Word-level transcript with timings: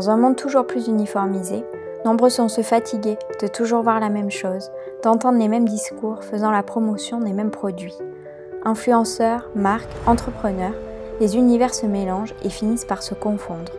Dans 0.00 0.08
un 0.08 0.16
monde 0.16 0.36
toujours 0.36 0.66
plus 0.66 0.88
uniformisé, 0.88 1.62
nombreux 2.06 2.30
sont 2.30 2.48
se 2.48 2.62
fatiguer 2.62 3.18
de 3.42 3.46
toujours 3.48 3.82
voir 3.82 4.00
la 4.00 4.08
même 4.08 4.30
chose, 4.30 4.70
d'entendre 5.02 5.38
les 5.38 5.46
mêmes 5.46 5.68
discours 5.68 6.24
faisant 6.24 6.50
la 6.50 6.62
promotion 6.62 7.20
des 7.20 7.34
mêmes 7.34 7.50
produits. 7.50 7.98
Influenceurs, 8.64 9.50
marques, 9.54 9.92
entrepreneurs, 10.06 10.72
les 11.20 11.36
univers 11.36 11.74
se 11.74 11.84
mélangent 11.84 12.34
et 12.42 12.48
finissent 12.48 12.86
par 12.86 13.02
se 13.02 13.12
confondre. 13.12 13.72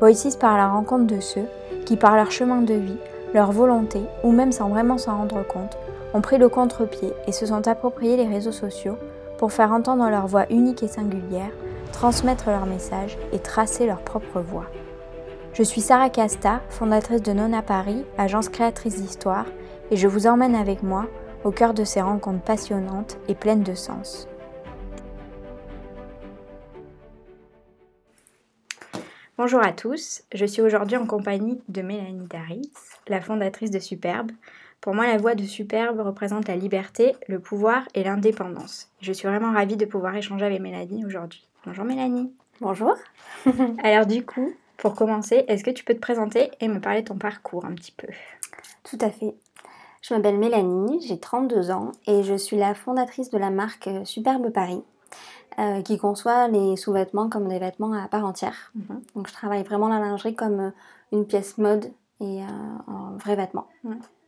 Voices 0.00 0.36
par 0.36 0.56
la 0.56 0.68
rencontre 0.68 1.06
de 1.06 1.20
ceux 1.20 1.44
qui, 1.84 1.98
par 1.98 2.16
leur 2.16 2.30
chemin 2.30 2.62
de 2.62 2.72
vie, 2.72 2.98
leur 3.34 3.52
volonté, 3.52 4.00
ou 4.24 4.32
même 4.32 4.52
sans 4.52 4.70
vraiment 4.70 4.96
s'en 4.96 5.18
rendre 5.18 5.46
compte, 5.46 5.76
ont 6.14 6.22
pris 6.22 6.38
le 6.38 6.48
contre-pied 6.48 7.12
et 7.26 7.32
se 7.32 7.44
sont 7.44 7.68
appropriés 7.68 8.16
les 8.16 8.26
réseaux 8.26 8.52
sociaux 8.52 8.96
pour 9.36 9.52
faire 9.52 9.72
entendre 9.72 10.08
leur 10.08 10.28
voix 10.28 10.46
unique 10.48 10.82
et 10.82 10.88
singulière, 10.88 11.52
transmettre 11.92 12.48
leur 12.48 12.64
message 12.64 13.18
et 13.34 13.38
tracer 13.38 13.84
leur 13.84 14.00
propre 14.00 14.40
voix. 14.40 14.64
Je 15.56 15.62
suis 15.62 15.80
Sarah 15.80 16.10
Casta, 16.10 16.60
fondatrice 16.68 17.22
de 17.22 17.32
Nona 17.32 17.62
Paris, 17.62 18.04
agence 18.18 18.50
créatrice 18.50 19.00
d'histoire, 19.00 19.46
et 19.90 19.96
je 19.96 20.06
vous 20.06 20.26
emmène 20.26 20.54
avec 20.54 20.82
moi 20.82 21.08
au 21.44 21.50
cœur 21.50 21.72
de 21.72 21.82
ces 21.82 22.02
rencontres 22.02 22.44
passionnantes 22.44 23.16
et 23.26 23.34
pleines 23.34 23.62
de 23.62 23.72
sens. 23.72 24.28
Bonjour 29.38 29.60
à 29.64 29.72
tous, 29.72 30.24
je 30.34 30.44
suis 30.44 30.60
aujourd'hui 30.60 30.98
en 30.98 31.06
compagnie 31.06 31.62
de 31.68 31.80
Mélanie 31.80 32.28
Daris, 32.28 32.70
la 33.08 33.22
fondatrice 33.22 33.70
de 33.70 33.78
Superbe. 33.78 34.32
Pour 34.82 34.94
moi, 34.94 35.06
la 35.06 35.16
voix 35.16 35.34
de 35.34 35.44
Superbe 35.44 36.00
représente 36.00 36.48
la 36.48 36.56
liberté, 36.56 37.16
le 37.28 37.40
pouvoir 37.40 37.88
et 37.94 38.04
l'indépendance. 38.04 38.90
Je 39.00 39.14
suis 39.14 39.26
vraiment 39.26 39.52
ravie 39.52 39.78
de 39.78 39.86
pouvoir 39.86 40.14
échanger 40.16 40.44
avec 40.44 40.60
Mélanie 40.60 41.06
aujourd'hui. 41.06 41.48
Bonjour 41.64 41.86
Mélanie. 41.86 42.30
Bonjour. 42.60 42.94
Alors 43.82 44.04
du 44.04 44.22
coup, 44.22 44.54
pour 44.76 44.94
commencer, 44.94 45.44
est-ce 45.48 45.64
que 45.64 45.70
tu 45.70 45.84
peux 45.84 45.94
te 45.94 46.00
présenter 46.00 46.50
et 46.60 46.68
me 46.68 46.80
parler 46.80 47.02
de 47.02 47.08
ton 47.08 47.16
parcours 47.16 47.64
un 47.64 47.74
petit 47.74 47.92
peu? 47.92 48.08
Tout 48.84 48.98
à 49.00 49.10
fait. 49.10 49.34
Je 50.02 50.14
m'appelle 50.14 50.38
Mélanie, 50.38 51.04
j'ai 51.06 51.18
32 51.18 51.70
ans 51.70 51.92
et 52.06 52.22
je 52.22 52.34
suis 52.34 52.56
la 52.56 52.74
fondatrice 52.74 53.30
de 53.30 53.38
la 53.38 53.50
marque 53.50 53.88
Superbe 54.04 54.50
Paris. 54.50 54.82
Euh, 55.58 55.80
qui 55.80 55.96
conçoit 55.96 56.48
les 56.48 56.76
sous-vêtements 56.76 57.30
comme 57.30 57.48
des 57.48 57.58
vêtements 57.58 57.94
à 57.94 58.06
part 58.08 58.26
entière. 58.26 58.72
Mhm. 58.74 59.00
Donc 59.14 59.26
je 59.26 59.32
travaille 59.32 59.62
vraiment 59.62 59.88
la 59.88 59.98
lingerie 59.98 60.34
comme 60.34 60.60
euh, 60.60 60.70
une 61.12 61.24
pièce 61.24 61.56
mode 61.56 61.86
et 62.20 62.42
euh, 62.42 62.46
un 62.88 63.16
vrai 63.16 63.36
vêtement. 63.36 63.66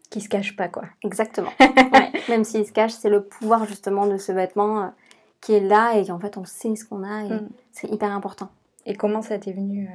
Qui 0.09 0.23
se 0.23 0.29
cache 0.31 0.57
pas 0.57 0.69
quoi. 0.69 0.85
Exactement. 1.03 1.51
Même 2.31 2.45
s'il 2.45 2.65
se 2.65 2.73
cache, 2.73 2.93
c'est 2.93 3.11
le 3.11 3.25
pouvoir 3.25 3.67
justement 3.67 4.07
de 4.07 4.17
ce 4.17 4.33
vêtement 4.33 4.91
qui 5.43 5.53
est 5.53 5.61
là 5.61 5.99
et 5.99 6.07
qu'en 6.07 6.19
fait 6.19 6.39
on 6.39 6.47
sait 6.47 6.75
ce 6.77 6.87
qu'on 6.87 7.03
a 7.03 7.25
et 7.25 7.29
mm. 7.29 7.49
c'est 7.73 7.91
hyper 7.91 8.11
important. 8.11 8.49
Et 8.87 8.95
comment 8.95 9.21
ça 9.21 9.39
t'est 9.39 9.53
venu 9.53 9.87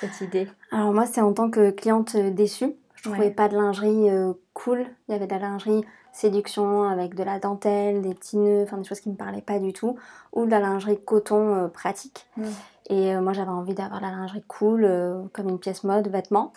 cette 0.00 0.20
idée 0.20 0.48
Alors 0.72 0.92
moi 0.92 1.06
c'est 1.06 1.20
en 1.20 1.32
tant 1.32 1.50
que 1.50 1.70
cliente 1.70 2.16
déçue. 2.16 2.74
Je 2.94 3.08
trouvais 3.08 3.30
pas 3.30 3.48
de 3.48 3.56
lingerie 3.56 4.08
cool. 4.52 4.84
Il 5.08 5.12
y 5.12 5.14
avait 5.14 5.26
de 5.26 5.32
la 5.32 5.38
lingerie 5.38 5.84
séduction 6.12 6.84
avec 6.84 7.14
de 7.14 7.22
la 7.22 7.38
dentelle, 7.38 8.02
des 8.02 8.14
petits 8.14 8.36
nœuds, 8.36 8.62
enfin 8.64 8.78
des 8.78 8.84
choses 8.84 9.00
qui 9.00 9.10
me 9.10 9.16
parlaient 9.16 9.42
pas 9.42 9.58
du 9.58 9.72
tout, 9.72 9.96
ou 10.32 10.44
de 10.44 10.50
la 10.50 10.60
lingerie 10.60 10.98
coton 11.02 11.54
euh, 11.54 11.68
pratique. 11.68 12.26
Mm. 12.36 12.44
Et 12.88 13.14
euh, 13.14 13.20
moi 13.20 13.32
j'avais 13.32 13.50
envie 13.50 13.74
d'avoir 13.74 14.00
la 14.00 14.10
lingerie 14.10 14.42
cool, 14.46 14.84
euh, 14.84 15.22
comme 15.32 15.48
une 15.48 15.58
pièce 15.58 15.84
mode, 15.84 16.08
vêtements. 16.08 16.52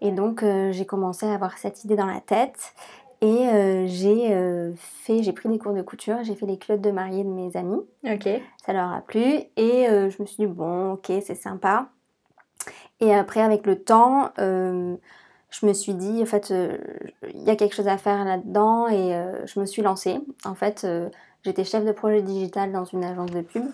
Et 0.00 0.10
donc 0.10 0.44
j'ai 0.72 0.84
commencé 0.84 1.26
à 1.26 1.34
avoir 1.34 1.58
cette 1.58 1.84
idée 1.84 1.94
dans 1.94 2.06
la 2.06 2.20
tête. 2.20 2.74
Et 3.20 3.86
j'ai 3.86 4.74
fait, 4.76 5.22
j'ai 5.22 5.32
pris 5.32 5.48
des 5.48 5.56
cours 5.56 5.74
de 5.74 5.82
couture, 5.82 6.24
j'ai 6.24 6.34
fait 6.34 6.44
les 6.44 6.58
culottes 6.58 6.80
de 6.80 6.90
mariée 6.90 7.22
de 7.22 7.28
mes 7.28 7.56
amis. 7.56 7.80
Ok. 8.04 8.28
Ça 8.66 8.72
leur 8.72 8.92
a 8.92 9.00
plu. 9.00 9.22
Et 9.56 9.86
je 9.86 10.20
me 10.20 10.26
suis 10.26 10.38
dit, 10.38 10.46
bon, 10.46 10.94
ok, 10.94 11.12
c'est 11.24 11.36
sympa. 11.36 11.88
Et 13.02 13.14
après, 13.14 13.42
avec 13.42 13.66
le 13.66 13.76
temps, 13.82 14.32
je 15.52 15.66
me 15.66 15.74
suis 15.74 15.94
dit, 15.94 16.22
en 16.22 16.26
fait, 16.26 16.50
euh, 16.50 16.78
il 17.34 17.42
y 17.42 17.50
a 17.50 17.56
quelque 17.56 17.74
chose 17.74 17.88
à 17.88 17.98
faire 17.98 18.24
là-dedans 18.24 18.88
et 18.88 19.14
euh, 19.14 19.46
je 19.46 19.60
me 19.60 19.66
suis 19.66 19.82
lancée. 19.82 20.18
En 20.46 20.54
fait, 20.54 20.82
euh, 20.84 21.10
j'étais 21.44 21.64
chef 21.64 21.84
de 21.84 21.92
projet 21.92 22.22
digital 22.22 22.72
dans 22.72 22.86
une 22.86 23.04
agence 23.04 23.30
de 23.30 23.42
pub 23.42 23.66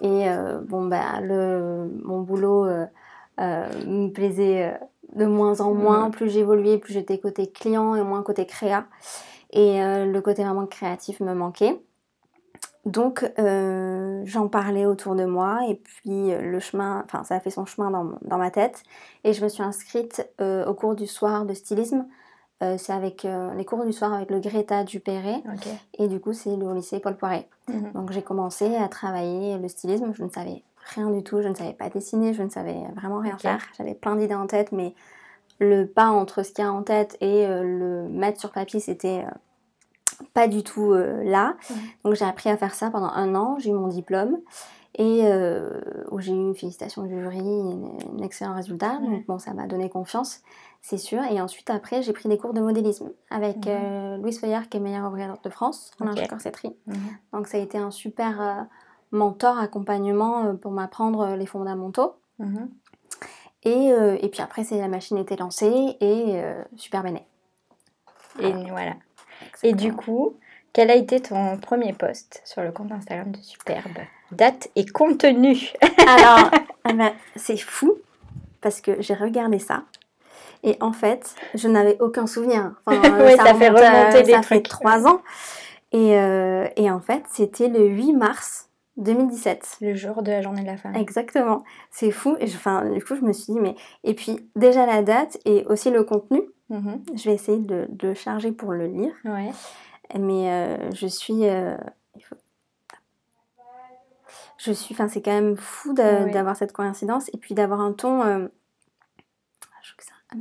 et 0.00 0.28
bon, 0.68 0.86
bah, 0.86 1.20
le, 1.20 1.90
mon 2.04 2.20
boulot 2.20 2.66
me 3.36 4.08
plaisait 4.10 4.78
de 5.16 5.26
moins 5.26 5.60
en 5.60 5.74
moins. 5.74 6.10
Plus 6.10 6.30
j'évoluais, 6.30 6.78
plus 6.78 6.92
j'étais 6.92 7.18
côté 7.18 7.50
client 7.50 7.96
et 7.96 8.02
moins 8.04 8.22
côté 8.22 8.46
créa. 8.46 8.84
Et 9.50 9.80
le 9.80 10.20
côté 10.20 10.44
vraiment 10.44 10.66
créatif 10.66 11.18
me 11.18 11.34
manquait. 11.34 11.80
Donc 12.88 13.30
euh, 13.38 14.22
j'en 14.24 14.48
parlais 14.48 14.86
autour 14.86 15.14
de 15.14 15.26
moi 15.26 15.60
et 15.68 15.74
puis 15.74 16.32
euh, 16.32 16.40
le 16.40 16.58
chemin, 16.58 17.02
enfin 17.04 17.22
ça 17.22 17.34
a 17.34 17.40
fait 17.40 17.50
son 17.50 17.66
chemin 17.66 17.90
dans, 17.90 18.38
ma 18.38 18.50
tête 18.50 18.82
et 19.24 19.34
je 19.34 19.44
me 19.44 19.48
suis 19.50 19.62
inscrite 19.62 20.26
euh, 20.40 20.64
au 20.64 20.72
cours 20.72 20.94
du 20.94 21.06
soir 21.06 21.44
de 21.44 21.52
stylisme. 21.52 22.06
c'est 22.60 22.92
avec 22.92 23.26
les 23.56 23.64
cours 23.64 23.84
du 23.84 23.92
soir 23.92 24.12
avec 24.14 24.30
le 24.30 24.40
Greta 24.40 24.84
Dupéré 24.84 25.36
et 25.98 26.08
du 26.08 26.18
coup 26.18 26.32
c'est 26.32 26.56
le 26.56 26.72
lycée 26.74 26.98
Paul 26.98 27.16
Poiret. 27.16 27.46
Mhm. 27.68 27.92
Donc 27.92 28.10
j'ai 28.10 28.22
commencé 28.22 28.74
à 28.76 28.88
travailler 28.88 29.58
le 29.58 29.68
stylisme, 29.68 30.12
je 30.14 30.24
ne 30.24 30.30
savais 30.30 30.62
rien 30.94 31.10
du 31.10 31.22
tout, 31.22 31.42
je 31.42 31.48
ne 31.48 31.54
savais 31.54 31.74
pas 31.74 31.90
dessiner, 31.90 32.32
je 32.32 32.42
ne 32.42 32.48
savais 32.48 32.78
vraiment 32.96 33.20
rien 33.20 33.36
faire. 33.36 33.60
J'avais 33.76 33.94
plein 33.94 34.16
d'idées 34.16 34.34
en 34.34 34.46
tête 34.46 34.72
mais 34.72 34.94
le 35.60 35.84
pas 35.84 36.08
entre 36.08 36.42
ce 36.42 36.52
qu'il 36.52 36.64
y 36.64 36.66
a 36.66 36.72
en 36.72 36.82
tête 36.82 37.18
et 37.20 37.46
le 37.46 38.08
mettre 38.08 38.40
sur 38.40 38.50
papier 38.50 38.80
c'était 38.80 39.24
pas 40.34 40.48
du 40.48 40.62
tout 40.62 40.92
euh, 40.92 41.22
là. 41.24 41.56
Donc 42.04 42.14
j'ai 42.14 42.24
appris 42.24 42.50
à 42.50 42.56
faire 42.56 42.74
ça 42.74 42.90
pendant 42.90 43.10
un 43.10 43.34
an, 43.34 43.56
j'ai 43.58 43.70
eu 43.70 43.74
mon 43.74 43.88
diplôme 43.88 44.38
et 44.94 45.20
euh, 45.24 45.80
où 46.10 46.18
j'ai 46.18 46.32
eu 46.32 46.34
une 46.34 46.54
félicitation 46.54 47.02
du 47.04 47.20
jury, 47.20 47.38
un 47.38 48.22
excellent 48.22 48.54
résultat. 48.54 48.98
Donc 48.98 49.26
bon, 49.26 49.38
ça 49.38 49.54
m'a 49.54 49.66
donné 49.66 49.88
confiance, 49.88 50.40
c'est 50.80 50.98
sûr. 50.98 51.22
Et 51.24 51.40
ensuite, 51.40 51.70
après, 51.70 52.02
j'ai 52.02 52.12
pris 52.12 52.28
des 52.28 52.36
cours 52.36 52.52
de 52.52 52.60
modélisme 52.60 53.10
avec 53.30 53.66
euh, 53.66 54.16
Louise 54.16 54.40
Feuillard, 54.40 54.68
qui 54.68 54.78
est 54.78 54.80
meilleure 54.80 55.06
ouvrière 55.08 55.36
de 55.42 55.50
France 55.50 55.92
en 56.00 56.10
okay. 56.10 56.26
corsetterie. 56.26 56.74
Donc 57.32 57.46
ça 57.46 57.58
a 57.58 57.60
été 57.60 57.78
un 57.78 57.90
super 57.90 58.66
mentor, 59.12 59.58
accompagnement 59.58 60.56
pour 60.56 60.72
m'apprendre 60.72 61.36
les 61.36 61.46
fondamentaux. 61.46 62.14
Et, 63.64 63.88
et, 63.90 64.28
puis 64.28 64.40
après, 64.40 64.64
la 64.70 64.88
machine 64.88 65.18
était 65.18 65.36
lancée 65.36 65.96
et 66.00 66.42
super 66.76 67.02
béné. 67.02 67.26
Et 68.40 68.52
voilà. 68.70 68.94
Et 69.62 69.72
du 69.72 69.92
coup, 69.92 70.36
quel 70.72 70.90
a 70.90 70.94
été 70.94 71.20
ton 71.20 71.56
premier 71.58 71.92
post 71.92 72.40
sur 72.44 72.62
le 72.62 72.72
compte 72.72 72.92
Instagram 72.92 73.32
de 73.32 73.38
Superbe? 73.38 73.98
Date 74.30 74.68
et 74.76 74.86
contenu 74.86 75.72
Alors, 76.06 76.50
eh 76.88 76.92
ben, 76.92 77.12
c'est 77.36 77.56
fou 77.56 77.98
parce 78.60 78.80
que 78.80 79.00
j'ai 79.00 79.14
regardé 79.14 79.58
ça 79.58 79.84
et 80.64 80.76
en 80.80 80.92
fait, 80.92 81.34
je 81.54 81.68
n'avais 81.68 81.96
aucun 82.00 82.26
souvenir. 82.26 82.72
Enfin, 82.84 83.00
oui, 83.24 83.36
ça, 83.36 83.54
fait 83.54 83.68
remonter 83.68 84.22
des 84.22 84.32
ça 84.32 84.42
fait 84.42 84.62
trois 84.62 85.06
ans. 85.06 85.22
Et, 85.92 86.18
euh, 86.18 86.66
et 86.76 86.90
en 86.90 87.00
fait, 87.00 87.22
c'était 87.30 87.68
le 87.68 87.86
8 87.86 88.12
mars 88.12 88.68
2017. 88.96 89.78
Le 89.80 89.94
jour 89.94 90.22
de 90.22 90.30
la 90.30 90.42
journée 90.42 90.62
de 90.62 90.66
la 90.66 90.76
femme. 90.76 90.96
Exactement. 90.96 91.64
C'est 91.90 92.10
fou. 92.10 92.36
Et 92.40 92.46
enfin, 92.46 92.84
du 92.90 93.02
coup, 93.02 93.14
je 93.14 93.22
me 93.22 93.32
suis 93.32 93.52
dit, 93.52 93.60
mais. 93.60 93.76
Et 94.04 94.14
puis, 94.14 94.50
déjà 94.56 94.86
la 94.86 95.02
date 95.02 95.38
et 95.44 95.64
aussi 95.66 95.90
le 95.90 96.02
contenu. 96.02 96.42
Mhm. 96.70 97.02
Je 97.14 97.24
vais 97.24 97.34
essayer 97.34 97.58
de, 97.58 97.86
de, 97.88 98.14
charger 98.14 98.52
pour 98.52 98.72
le 98.72 98.86
lire. 98.86 99.14
Ouais. 99.24 99.50
Mais 100.18 100.50
euh, 100.50 100.90
je 100.92 101.06
suis. 101.06 101.46
Euh, 101.46 101.76
je 104.58 104.72
suis. 104.72 104.94
Enfin, 104.94 105.08
c'est 105.08 105.22
quand 105.22 105.32
même 105.32 105.56
fou 105.56 105.94
d'avoir 105.94 106.56
cette 106.56 106.72
coïncidence 106.72 107.28
et 107.32 107.38
puis 107.38 107.54
d'avoir 107.54 107.80
un 107.80 107.92
ton. 107.92 108.22
Euh, 108.22 108.48
je 109.82 109.94
que 109.94 110.04
ça. 110.04 110.12
Ah, 110.30 110.36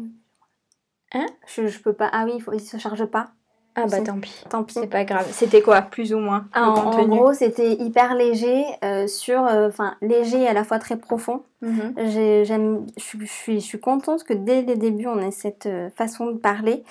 hein? 1.14 1.26
Je, 1.46 1.68
je 1.68 1.80
peux 1.80 1.94
pas. 1.94 2.10
Ah 2.12 2.26
oui, 2.26 2.34
il, 2.36 2.42
faut, 2.42 2.54
il 2.54 2.60
se 2.60 2.78
charge 2.78 3.06
pas. 3.06 3.32
Ah 3.80 3.86
bah 3.86 4.02
tant 4.02 4.20
pis. 4.20 4.44
Tant 4.50 4.64
pis. 4.64 4.74
C'est 4.74 4.88
pas 4.88 5.04
grave. 5.04 5.28
C'était 5.32 5.62
quoi, 5.62 5.84
plus 5.84 6.12
ou 6.12 6.18
moins 6.18 6.48
en, 6.56 6.62
en, 6.62 7.06
gros, 7.06 7.34
c'était 7.34 7.74
hyper 7.74 8.16
léger, 8.16 8.66
euh, 8.84 9.06
sur, 9.06 9.46
euh, 9.46 9.68
enfin 9.68 9.96
léger 10.02 10.42
et 10.42 10.48
à 10.48 10.54
la 10.54 10.64
fois 10.64 10.80
très 10.80 10.98
profond. 10.98 11.44
Mhm. 11.62 11.94
J'aime, 12.44 12.88
je 12.98 13.26
suis, 13.26 13.60
je 13.60 13.66
suis 13.66 13.80
contente 13.80 14.24
que 14.24 14.34
dès 14.34 14.64
les 14.64 14.76
débuts 14.76 15.06
on 15.06 15.20
ait 15.20 15.30
cette 15.32 15.68
euh, 15.68 15.90
façon 15.96 16.26
de 16.26 16.38
parler. 16.38 16.84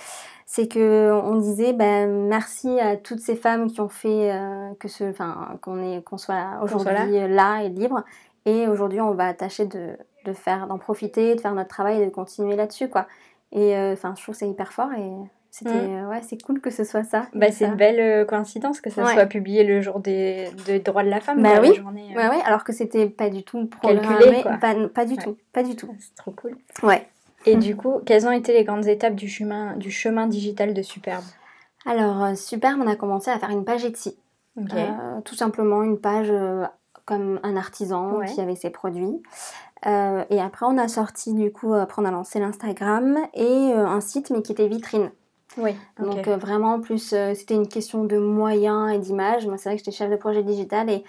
C'est 0.47 0.69
que 0.69 1.11
on 1.25 1.35
disait 1.35 1.73
ben 1.73 2.29
merci 2.29 2.79
à 2.79 2.97
toutes 2.97 3.19
ces 3.19 3.35
femmes 3.35 3.69
qui 3.69 3.81
ont 3.81 3.89
fait 3.89 4.31
que 4.79 4.87
ce, 4.87 5.03
enfin 5.11 5.59
qu'on 5.61 5.83
est, 5.83 6.05
qu'on 6.05 6.19
soit 6.19 6.61
aujourd'hui 6.63 7.27
là 7.29 7.65
et 7.65 7.69
libre. 7.69 8.05
Et 8.45 8.69
aujourd'hui, 8.69 9.01
on 9.01 9.11
va 9.11 9.35
tâcher 9.35 9.67
de, 9.67 9.97
de 10.25 10.33
faire, 10.33 10.69
d'en 10.69 10.79
profiter, 10.79 11.35
de 11.35 11.41
faire 11.41 11.53
notre 11.53 11.69
travail 11.69 12.01
et 12.01 12.07
de 12.07 12.13
continuer 12.13 12.55
là-dessus, 12.55 12.89
quoi. 12.89 13.09
Et 13.51 13.77
enfin, 13.93 14.15
je 14.17 14.23
trouve 14.23 14.37
c'est 14.37 14.49
hyper 14.49 14.73
fort 14.73 14.93
et 14.93 15.11
c'était 15.59 15.71
mm. 15.71 16.05
euh, 16.05 16.09
ouais, 16.11 16.21
c'est 16.21 16.43
cool 16.43 16.61
que 16.61 16.69
ce 16.69 16.85
soit 16.85 17.03
ça. 17.03 17.29
Bah, 17.33 17.51
c'est 17.51 17.65
une 17.65 17.77
belle 17.77 17.99
euh, 17.99 18.25
coïncidence 18.27 18.83
que 18.83 18.91
ça 18.91 19.11
soit 19.11 19.25
publié 19.25 19.65
le 19.65 19.81
jour 19.81 20.01
des, 20.01 20.51
droits 20.85 21.03
de 21.03 21.09
la 21.09 21.19
femme. 21.23 21.43
Bah 21.43 21.63
oui. 21.63 21.75
Journée, 21.75 22.15
euh, 22.15 22.29
ouais, 22.29 22.43
alors 22.45 22.63
que 22.63 22.75
c'était 22.75 23.09
pas 23.09 23.31
du 23.31 23.43
tout 23.43 23.65
programmé, 23.65 24.43
Pas, 24.43 24.75
pas, 24.93 25.07
du 25.07 25.17
tout, 25.17 25.39
pas 25.55 25.63
du 25.63 25.75
tout. 25.75 25.89
C'est 25.99 26.15
trop 26.15 26.33
cool. 26.33 26.59
Ouais. 26.83 27.09
Et 27.47 27.57
du 27.57 27.75
coup, 27.75 28.01
quelles 28.05 28.27
ont 28.27 28.33
été 28.33 28.53
les 28.53 28.65
grandes 28.65 28.87
étapes 28.87 29.15
du 29.15 29.29
chemin, 29.29 29.77
du 29.77 29.91
chemin 29.91 30.27
digital 30.27 30.75
de 30.75 30.83
Superbe? 30.83 31.25
Alors, 31.87 32.37
Superbe, 32.37 32.83
on 32.85 32.87
a 32.87 32.97
commencé 32.97 33.31
à 33.31 33.39
faire 33.39 33.51
une 33.51 33.65
page 33.65 33.87
Etsy. 33.87 34.19
tout 35.25 35.37
simplement 35.37 35.83
une 35.83 35.99
page 35.99 36.31
comme 37.07 37.41
un 37.43 37.57
artisan 37.57 38.21
qui 38.27 38.43
avait 38.43 38.57
ses 38.57 38.69
produits. 38.69 39.23
et 39.87 40.41
après, 40.41 40.67
on 40.67 40.77
a 40.77 40.89
sorti, 40.89 41.33
du 41.33 41.51
coup, 41.51 41.73
après, 41.73 42.03
on 42.03 42.05
a 42.05 42.11
lancé 42.11 42.41
l'Instagram 42.41 43.17
et 43.33 43.73
un 43.73 44.03
site, 44.03 44.29
mais 44.29 44.43
qui 44.43 44.53
était 44.53 44.69
vitrine. 44.69 45.11
Oui. 45.59 45.75
Donc 45.99 46.27
vraiment, 46.29 46.81
plus, 46.81 47.15
c'était 47.35 47.55
une 47.55 47.69
question 47.69 48.05
de 48.05 48.19
moyens 48.19 48.93
et 48.93 48.99
d'image. 48.99 49.47
Moi, 49.47 49.57
c'est 49.59 49.69
vrai 49.69 49.77
que 49.77 49.85
j'étais 49.85 49.97
chef 49.97 50.11
de 50.11 50.17
projet 50.17 50.43
digital 50.43 50.91
et 50.91 51.05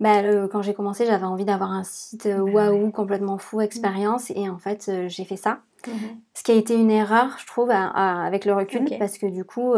bah, 0.00 0.22
quand 0.50 0.62
j'ai 0.62 0.74
commencé, 0.74 1.06
j'avais 1.06 1.24
envie 1.24 1.44
d'avoir 1.44 1.72
un 1.72 1.84
site 1.84 2.28
bah 2.28 2.42
waouh, 2.42 2.90
complètement 2.90 3.38
fou, 3.38 3.60
expérience. 3.60 4.30
Et 4.30 4.48
en 4.48 4.58
fait, 4.58 4.90
j'ai 5.06 5.24
fait 5.24 5.36
ça. 5.36 5.60
Mhm. 5.86 5.94
Ce 6.34 6.42
qui 6.42 6.52
a 6.52 6.54
été 6.54 6.74
une 6.74 6.90
erreur, 6.90 7.36
je 7.38 7.46
trouve, 7.46 7.70
avec 7.70 8.44
le 8.44 8.52
recul, 8.52 8.84
parce 8.98 9.18
que 9.18 9.26
du 9.26 9.44
coup, 9.44 9.74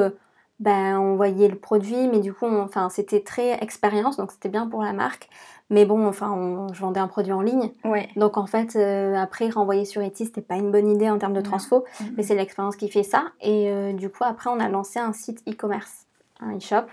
ben, 0.58 0.98
on 0.98 1.14
voyait 1.14 1.48
le 1.48 1.56
produit, 1.56 2.08
mais 2.08 2.18
du 2.18 2.32
coup, 2.32 2.46
enfin, 2.46 2.88
c'était 2.88 3.20
très 3.20 3.62
expérience, 3.62 4.16
donc 4.16 4.32
c'était 4.32 4.48
bien 4.48 4.66
pour 4.66 4.82
la 4.82 4.92
marque. 4.92 5.28
Mais 5.70 5.84
bon, 5.84 6.06
enfin, 6.06 6.66
je 6.72 6.80
vendais 6.80 7.00
un 7.00 7.08
produit 7.08 7.32
en 7.32 7.42
ligne. 7.42 7.70
Ouais. 7.84 8.08
Donc 8.16 8.38
en 8.38 8.46
fait, 8.46 8.74
euh, 8.76 9.14
après, 9.14 9.50
renvoyer 9.50 9.84
sur 9.84 10.00
Etsy, 10.00 10.24
c'était 10.24 10.40
pas 10.40 10.56
une 10.56 10.70
bonne 10.70 10.88
idée 10.88 11.10
en 11.10 11.18
termes 11.18 11.34
de 11.34 11.42
transfo, 11.42 11.84
mm-hmm. 11.84 12.04
mais 12.16 12.22
c'est 12.22 12.34
l'expérience 12.34 12.76
qui 12.76 12.88
fait 12.88 13.02
ça. 13.02 13.26
Et 13.42 13.70
euh, 13.70 13.92
du 13.92 14.08
coup, 14.08 14.24
après, 14.24 14.48
on 14.48 14.60
a 14.60 14.68
lancé 14.68 14.98
un 14.98 15.12
site 15.12 15.42
e-commerce, 15.46 16.06
un 16.40 16.56
e-shop. 16.56 16.86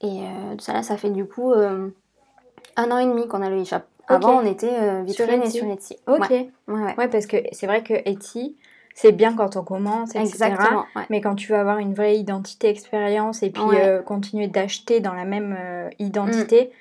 Et 0.00 0.22
euh, 0.22 0.54
ça, 0.58 0.72
là, 0.72 0.82
ça 0.82 0.96
fait 0.96 1.10
du 1.10 1.26
coup 1.26 1.52
un 1.52 2.90
an 2.90 2.98
et 2.98 3.06
demi 3.06 3.28
qu'on 3.28 3.42
a 3.42 3.50
le 3.50 3.60
e-shop. 3.60 3.82
Avant, 4.08 4.40
on 4.40 4.46
était 4.46 5.02
vitrine 5.04 5.42
et 5.42 5.50
sur 5.50 5.66
Etsy. 5.66 5.96
Ok. 6.06 6.30
Ouais, 6.30 6.48
ouais, 6.96 7.08
parce 7.08 7.26
que 7.26 7.36
c'est 7.52 7.66
vrai 7.66 7.82
que 7.82 7.94
Etsy, 8.08 8.56
c'est 8.94 9.12
bien 9.12 9.34
quand 9.34 9.56
on 9.56 9.64
commence, 9.64 10.10
etc. 10.14 10.28
Exactement, 10.28 10.84
Mais 11.10 11.20
quand 11.20 11.34
tu 11.34 11.52
veux 11.52 11.58
avoir 11.58 11.78
une 11.78 11.92
vraie 11.92 12.16
identité 12.16 12.68
expérience 12.68 13.42
et 13.42 13.50
puis 13.50 13.62
continuer 14.06 14.48
d'acheter 14.48 15.00
dans 15.00 15.12
la 15.12 15.26
même 15.26 15.58
identité. 15.98 16.72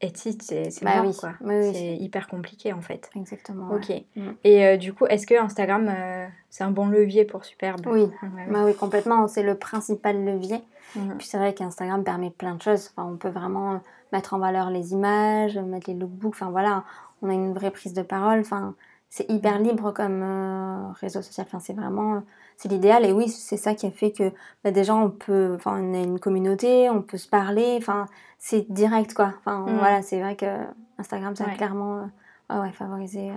Etsy, 0.00 0.38
c'est 0.40 0.68
bah 0.82 1.02
quoi. 1.18 1.32
c'est 1.40 1.96
hyper 1.96 2.28
compliqué 2.28 2.72
en 2.72 2.80
fait. 2.80 3.10
Exactement. 3.16 3.68
Ok. 3.74 3.90
Mm. 4.14 4.30
Et 4.44 4.64
euh, 4.64 4.76
du 4.76 4.92
coup, 4.92 5.06
est-ce 5.06 5.26
que 5.26 5.34
Instagram, 5.34 5.88
euh, 5.88 6.26
c'est 6.50 6.62
un 6.62 6.70
bon 6.70 6.86
levier 6.86 7.24
pour 7.24 7.44
Superbe? 7.44 7.84
Oui. 7.86 8.08
Bah 8.48 8.62
oui, 8.64 8.74
complètement. 8.74 9.26
C'est 9.26 9.42
le 9.42 9.56
principal 9.56 10.24
levier. 10.24 10.62
Mm. 10.94 11.16
Puis 11.18 11.26
c'est 11.26 11.38
vrai 11.38 11.52
qu'Instagram 11.52 12.04
permet 12.04 12.30
plein 12.30 12.54
de 12.54 12.62
choses. 12.62 12.92
Enfin, 12.94 13.10
on 13.12 13.16
peut 13.16 13.28
vraiment 13.28 13.80
mettre 14.12 14.34
en 14.34 14.38
valeur 14.38 14.70
les 14.70 14.92
images, 14.92 15.58
mettre 15.58 15.90
les 15.90 15.96
lookbooks. 15.96 16.34
Enfin 16.34 16.50
voilà, 16.50 16.84
on 17.22 17.28
a 17.28 17.34
une 17.34 17.52
vraie 17.52 17.72
prise 17.72 17.92
de 17.92 18.02
parole. 18.02 18.38
Enfin, 18.38 18.76
c'est 19.10 19.30
hyper 19.30 19.58
libre 19.58 19.92
comme 19.92 20.22
euh, 20.22 20.92
réseau 21.00 21.22
social. 21.22 21.46
Enfin, 21.48 21.60
c'est 21.60 21.72
vraiment 21.72 22.22
c'est 22.58 22.68
l'idéal. 22.68 23.06
Et 23.06 23.12
oui, 23.12 23.28
c'est 23.28 23.56
ça 23.56 23.74
qui 23.74 23.86
a 23.86 23.90
fait 23.90 24.10
que 24.10 24.32
bah, 24.62 24.70
déjà 24.70 24.94
on 24.94 25.10
peut, 25.10 25.54
enfin, 25.54 25.80
on 25.80 25.94
a 25.94 26.02
une 26.02 26.18
communauté, 26.18 26.90
on 26.90 27.00
peut 27.00 27.16
se 27.16 27.28
parler. 27.28 27.76
Enfin, 27.78 28.06
c'est 28.38 28.70
direct 28.70 29.14
quoi. 29.14 29.32
Enfin, 29.38 29.60
mm. 29.60 29.78
voilà, 29.78 30.02
c'est 30.02 30.20
vrai 30.20 30.36
que 30.36 30.46
Instagram, 30.98 31.34
ça 31.36 31.44
a 31.44 31.54
clairement 31.54 32.10
euh, 32.50 32.62
ouais, 32.62 32.72
favorisé. 32.72 33.30
Euh. 33.30 33.34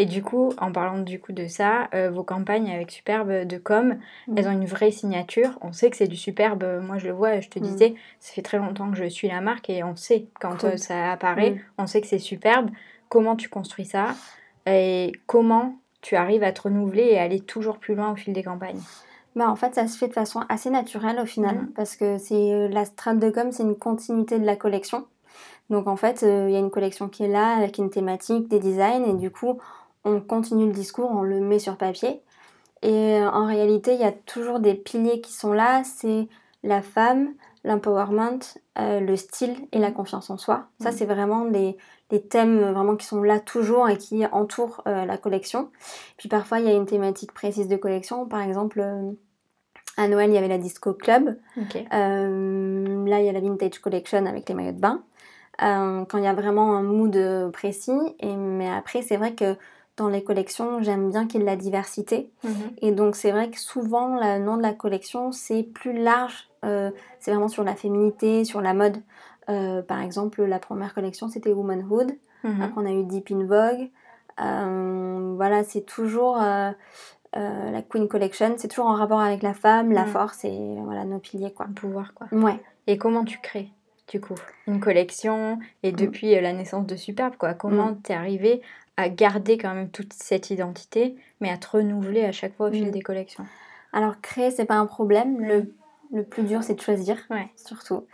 Et 0.00 0.06
du 0.06 0.22
coup, 0.22 0.52
en 0.58 0.70
parlant 0.70 1.00
du 1.00 1.18
coup 1.18 1.32
de 1.32 1.48
ça, 1.48 1.88
euh, 1.92 2.08
vos 2.08 2.22
campagnes 2.22 2.70
avec 2.70 2.92
Superbe 2.92 3.44
de 3.44 3.58
com, 3.58 3.98
mm. 4.28 4.38
elles 4.38 4.46
ont 4.46 4.52
une 4.52 4.66
vraie 4.66 4.92
signature. 4.92 5.58
On 5.60 5.72
sait 5.72 5.90
que 5.90 5.96
c'est 5.96 6.06
du 6.06 6.16
Superbe. 6.16 6.64
Moi, 6.80 6.98
je 6.98 7.08
le 7.08 7.12
vois. 7.12 7.40
Je 7.40 7.48
te 7.48 7.58
mm. 7.58 7.62
disais, 7.62 7.94
ça 8.20 8.32
fait 8.32 8.42
très 8.42 8.58
longtemps 8.58 8.88
que 8.88 8.96
je 8.96 9.08
suis 9.08 9.26
la 9.26 9.40
marque 9.40 9.68
et 9.68 9.82
on 9.82 9.96
sait 9.96 10.28
quand 10.40 10.76
ça 10.76 11.10
apparaît, 11.10 11.60
on 11.76 11.88
sait 11.88 12.00
que 12.00 12.06
c'est 12.06 12.20
Superbe. 12.20 12.70
Comment 13.08 13.34
tu 13.34 13.48
construis 13.48 13.86
ça? 13.86 14.14
Et 14.72 15.12
comment 15.26 15.76
tu 16.00 16.16
arrives 16.16 16.42
à 16.42 16.52
te 16.52 16.62
renouveler 16.62 17.04
et 17.04 17.18
aller 17.18 17.40
toujours 17.40 17.78
plus 17.78 17.94
loin 17.94 18.12
au 18.12 18.16
fil 18.16 18.32
des 18.32 18.42
campagnes? 18.42 18.80
Bah, 19.36 19.50
en 19.50 19.56
fait, 19.56 19.74
ça 19.74 19.86
se 19.86 19.96
fait 19.96 20.08
de 20.08 20.12
façon 20.12 20.40
assez 20.48 20.70
naturelle 20.70 21.20
au 21.20 21.26
final, 21.26 21.56
mmh. 21.56 21.72
parce 21.76 21.96
que 21.96 22.18
c'est 22.18 22.52
euh, 22.52 22.68
la 22.68 22.84
strate 22.84 23.18
de 23.18 23.30
com, 23.30 23.52
c'est 23.52 23.62
une 23.62 23.76
continuité 23.76 24.38
de 24.38 24.44
la 24.44 24.56
collection. 24.56 25.06
Donc 25.70 25.86
en 25.86 25.96
fait, 25.96 26.22
euh, 26.22 26.46
il 26.48 26.54
y 26.54 26.56
a 26.56 26.60
une 26.60 26.70
collection 26.70 27.08
qui 27.08 27.24
est 27.24 27.28
là 27.28 27.56
avec 27.56 27.78
une 27.78 27.90
thématique, 27.90 28.48
des 28.48 28.58
designs, 28.58 29.04
et 29.04 29.14
du 29.14 29.30
coup, 29.30 29.58
on 30.04 30.20
continue 30.20 30.66
le 30.66 30.72
discours, 30.72 31.10
on 31.12 31.22
le 31.22 31.40
met 31.40 31.58
sur 31.58 31.76
papier. 31.76 32.22
Et 32.82 33.18
euh, 33.18 33.30
en 33.30 33.46
réalité, 33.46 33.94
il 33.94 34.00
y 34.00 34.04
a 34.04 34.12
toujours 34.12 34.60
des 34.60 34.74
piliers 34.74 35.20
qui 35.20 35.32
sont 35.32 35.52
là, 35.52 35.82
c'est 35.84 36.26
la 36.62 36.82
femme, 36.82 37.34
l'empowerment, 37.68 38.40
le 38.76 39.16
style 39.16 39.54
et 39.72 39.78
la 39.78 39.92
confiance 39.92 40.30
en 40.30 40.38
soi. 40.38 40.66
Ça, 40.80 40.90
mmh. 40.90 40.92
c'est 40.92 41.04
vraiment 41.04 41.44
les, 41.44 41.76
des 42.10 42.22
thèmes 42.22 42.60
vraiment 42.60 42.96
qui 42.96 43.06
sont 43.06 43.22
là 43.22 43.38
toujours 43.38 43.88
et 43.88 43.98
qui 43.98 44.24
entourent 44.26 44.82
euh, 44.86 45.04
la 45.04 45.18
collection. 45.18 45.70
Puis 46.16 46.28
parfois 46.28 46.60
il 46.60 46.66
y 46.66 46.68
a 46.68 46.72
une 46.72 46.86
thématique 46.86 47.32
précise 47.32 47.68
de 47.68 47.76
collection, 47.76 48.26
par 48.26 48.40
exemple 48.40 48.80
euh, 48.80 49.10
à 49.96 50.08
Noël 50.08 50.30
il 50.30 50.34
y 50.34 50.38
avait 50.38 50.48
la 50.48 50.58
Disco 50.58 50.94
Club, 50.94 51.36
euh, 51.58 53.06
là 53.06 53.20
il 53.20 53.26
y 53.26 53.28
a 53.28 53.32
la 53.32 53.40
Vintage 53.40 53.78
Collection 53.80 54.24
avec 54.26 54.48
les 54.48 54.54
maillots 54.54 54.72
de 54.72 54.80
bain. 54.80 55.02
quand 55.58 56.18
il 56.18 56.24
y 56.24 56.28
a 56.28 56.34
vraiment 56.34 56.76
un 56.76 56.82
mood 56.82 57.50
précis, 57.52 57.98
et, 58.20 58.34
mais 58.34 58.70
après 58.70 59.02
c'est 59.02 59.16
vrai 59.16 59.34
que 59.34 59.56
dans 59.96 60.08
les 60.08 60.22
collections, 60.22 60.80
j'aime 60.80 61.10
bien 61.10 61.26
qu'il 61.26 61.40
y 61.40 61.42
ait 61.42 61.46
de 61.46 61.50
la 61.50 61.56
diversité. 61.56 62.30
Mhm. 62.44 62.52
Et 62.82 62.92
donc, 62.92 63.16
c'est 63.16 63.32
vrai 63.32 63.50
que 63.50 63.58
souvent, 63.58 64.16
le 64.16 64.38
nom 64.38 64.56
de 64.56 64.62
la 64.62 64.72
collection, 64.72 65.32
c'est 65.32 65.64
plus 65.64 65.92
large. 65.92 66.47
C'est 66.62 67.30
vraiment 67.30 67.48
sur 67.48 67.64
la 67.64 67.74
féminité, 67.74 68.44
sur 68.44 68.60
la 68.60 68.74
mode. 68.74 68.98
Euh, 69.48 69.82
par 69.82 70.00
exemple, 70.00 70.44
la 70.44 70.58
première 70.58 70.94
collection, 70.94 71.28
c'était 71.28 71.52
Womanhood. 71.52 72.12
Mhm. 72.44 72.62
Après, 72.62 72.80
on 72.80 72.86
a 72.86 72.90
eu 72.90 73.04
Deep 73.04 73.30
in 73.30 73.46
Vogue. 73.46 73.90
Euh, 74.40 75.34
voilà, 75.36 75.64
c'est 75.64 75.82
toujours 75.82 76.40
euh, 76.40 76.70
la 77.34 77.82
Queen 77.82 78.08
Collection. 78.08 78.54
C'est 78.56 78.68
toujours 78.68 78.86
en 78.86 78.94
rapport 78.94 79.20
avec 79.20 79.42
la 79.42 79.54
femme, 79.54 79.92
la 79.92 80.04
mhm. 80.04 80.08
force 80.08 80.44
et 80.44 80.76
voilà, 80.84 81.04
nos 81.04 81.18
piliers, 81.18 81.52
quoi. 81.52 81.66
Le 81.66 81.74
pouvoir, 81.74 82.14
quoi. 82.14 82.26
Ouais. 82.32 82.60
Et 82.86 82.98
comment 82.98 83.24
tu 83.24 83.38
crées 83.38 83.70
du 84.10 84.20
coup 84.20 84.34
une 84.66 84.80
collection 84.80 85.58
et 85.82 85.92
mm. 85.92 85.96
depuis 85.96 86.40
la 86.40 86.54
naissance 86.54 86.86
de 86.86 86.96
Superbe 86.96 87.36
quoi? 87.36 87.52
Comment 87.52 87.90
mm. 87.90 88.00
t'es 88.02 88.14
arrivé 88.14 88.62
à 88.96 89.10
garder 89.10 89.58
quand 89.58 89.74
même 89.74 89.90
toute 89.90 90.14
cette 90.14 90.48
identité 90.48 91.14
mais 91.40 91.50
à 91.50 91.58
te 91.58 91.68
renouveler 91.68 92.24
à 92.24 92.32
chaque 92.32 92.56
fois 92.56 92.68
au 92.68 92.72
fil 92.72 92.88
mm. 92.88 92.92
des 92.92 93.02
collections? 93.02 93.44
Alors 93.92 94.22
créer 94.22 94.50
c'est 94.50 94.64
pas 94.64 94.76
un 94.76 94.86
problème 94.86 95.40
le, 95.40 95.74
le 96.12 96.24
plus 96.24 96.42
dur 96.42 96.62
c'est 96.62 96.74
de 96.74 96.80
choisir 96.80 97.16
ouais. 97.30 97.48
surtout 97.56 98.04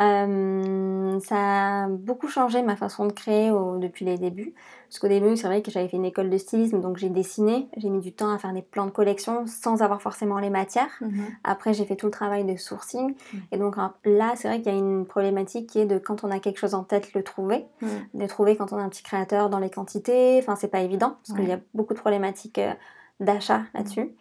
euh, 0.00 1.18
ça 1.20 1.84
a 1.84 1.88
beaucoup 1.88 2.28
changé 2.28 2.62
ma 2.62 2.76
façon 2.76 3.06
de 3.06 3.12
créer 3.12 3.50
depuis 3.78 4.04
les 4.04 4.16
débuts. 4.16 4.54
Parce 4.88 5.00
qu'au 5.00 5.08
début, 5.08 5.36
c'est 5.36 5.48
vrai 5.48 5.60
que 5.60 5.70
j'avais 5.70 5.88
fait 5.88 5.96
une 5.96 6.04
école 6.04 6.30
de 6.30 6.38
stylisme, 6.38 6.80
donc 6.80 6.96
j'ai 6.96 7.10
dessiné. 7.10 7.68
J'ai 7.76 7.90
mis 7.90 8.00
du 8.00 8.12
temps 8.12 8.32
à 8.32 8.38
faire 8.38 8.52
des 8.52 8.62
plans 8.62 8.86
de 8.86 8.90
collection 8.90 9.46
sans 9.46 9.82
avoir 9.82 10.00
forcément 10.00 10.38
les 10.38 10.50
matières. 10.50 10.96
Mhm. 11.00 11.24
Après, 11.44 11.74
j'ai 11.74 11.84
fait 11.84 11.96
tout 11.96 12.06
le 12.06 12.12
travail 12.12 12.44
de 12.44 12.56
sourcing. 12.56 13.14
Et 13.52 13.58
donc 13.58 13.76
là, 14.04 14.32
c'est 14.36 14.48
vrai 14.48 14.62
qu'il 14.62 14.72
y 14.72 14.74
a 14.74 14.78
une 14.78 15.04
problématique 15.04 15.68
qui 15.68 15.80
est 15.80 15.86
de 15.86 15.98
quand 15.98 16.24
on 16.24 16.30
a 16.30 16.38
quelque 16.38 16.58
chose 16.58 16.74
en 16.74 16.84
tête, 16.84 17.12
le 17.12 17.22
trouver. 17.22 17.66
Mhm. 17.82 17.88
De 18.14 18.26
trouver 18.26 18.56
quand 18.56 18.72
on 18.72 18.78
a 18.78 18.82
un 18.82 18.88
petit 18.88 19.02
créateur 19.02 19.50
dans 19.50 19.58
les 19.58 19.70
quantités. 19.70 20.38
Enfin, 20.38 20.56
c'est 20.56 20.68
pas 20.68 20.80
évident, 20.80 21.16
parce 21.26 21.38
qu'il 21.38 21.48
y 21.48 21.52
a 21.52 21.60
beaucoup 21.74 21.92
de 21.92 21.98
problématiques 21.98 22.58
euh, 22.58 22.72
d'achat 23.20 23.62
là-dessus. 23.74 24.14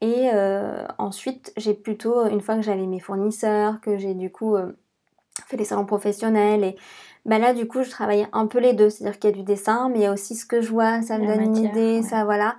Et 0.00 0.30
euh, 0.32 0.86
ensuite, 0.98 1.52
j'ai 1.56 1.74
plutôt, 1.74 2.26
une 2.26 2.40
fois 2.40 2.56
que 2.56 2.62
j'avais 2.62 2.86
mes 2.86 3.00
fournisseurs, 3.00 3.80
que 3.80 3.96
j'ai 3.96 4.14
du 4.14 4.30
coup 4.30 4.56
fait 5.46 5.56
des 5.56 5.64
salons 5.64 5.86
professionnels 5.86 6.64
et 6.64 6.76
bah 7.24 7.38
là 7.38 7.52
du 7.52 7.66
coup 7.66 7.82
je 7.82 7.90
travaillais 7.90 8.28
un 8.32 8.46
peu 8.46 8.58
les 8.58 8.72
deux, 8.72 8.90
c'est-à-dire 8.90 9.18
qu'il 9.18 9.30
y 9.30 9.32
a 9.32 9.36
du 9.36 9.42
dessin 9.42 9.88
mais 9.88 9.98
il 9.98 10.02
y 10.02 10.06
a 10.06 10.12
aussi 10.12 10.34
ce 10.34 10.46
que 10.46 10.60
je 10.60 10.70
vois, 10.70 11.02
ça 11.02 11.18
me 11.18 11.26
donne 11.26 11.42
une 11.42 11.56
idée, 11.56 12.02
ça 12.02 12.24
voilà. 12.24 12.56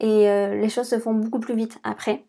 Et 0.00 0.28
euh, 0.28 0.60
les 0.60 0.68
choses 0.68 0.88
se 0.88 0.98
font 0.98 1.14
beaucoup 1.14 1.40
plus 1.40 1.54
vite 1.54 1.78
après. 1.84 2.24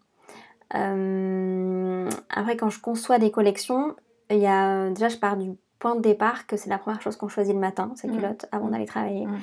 Euh, 0.76 2.10
après 2.30 2.58
quand 2.58 2.70
je 2.70 2.80
conçois 2.80 3.20
des 3.20 3.32
collections, 3.32 3.96
il 4.30 4.40
y 4.40 4.48
a 4.48 4.90
déjà 4.90 5.10
je 5.10 5.18
pars 5.18 5.38
du 5.38 5.52
point 5.80 5.96
de 5.96 6.02
départ 6.02 6.48
que 6.48 6.56
c'est 6.58 6.70
la 6.70 6.78
première 6.78 7.02
chose 7.02 7.16
qu'on 7.18 7.28
choisit 7.28 7.54
le 7.54 7.60
matin, 7.60 7.92
sa 7.96 8.08
mmh. 8.08 8.12
culotte, 8.12 8.46
avant 8.52 8.70
d'aller 8.70 8.86
travailler. 8.86 9.26
Mmh. 9.26 9.40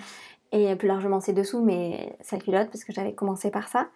Et 0.52 0.74
plus 0.74 0.88
largement 0.88 1.20
ses 1.20 1.32
dessous, 1.32 1.62
mais 1.62 2.16
sa 2.22 2.36
culotte, 2.36 2.70
parce 2.72 2.82
que 2.82 2.92
j'avais 2.92 3.14
commencé 3.14 3.52
par 3.52 3.68
ça. 3.68 3.86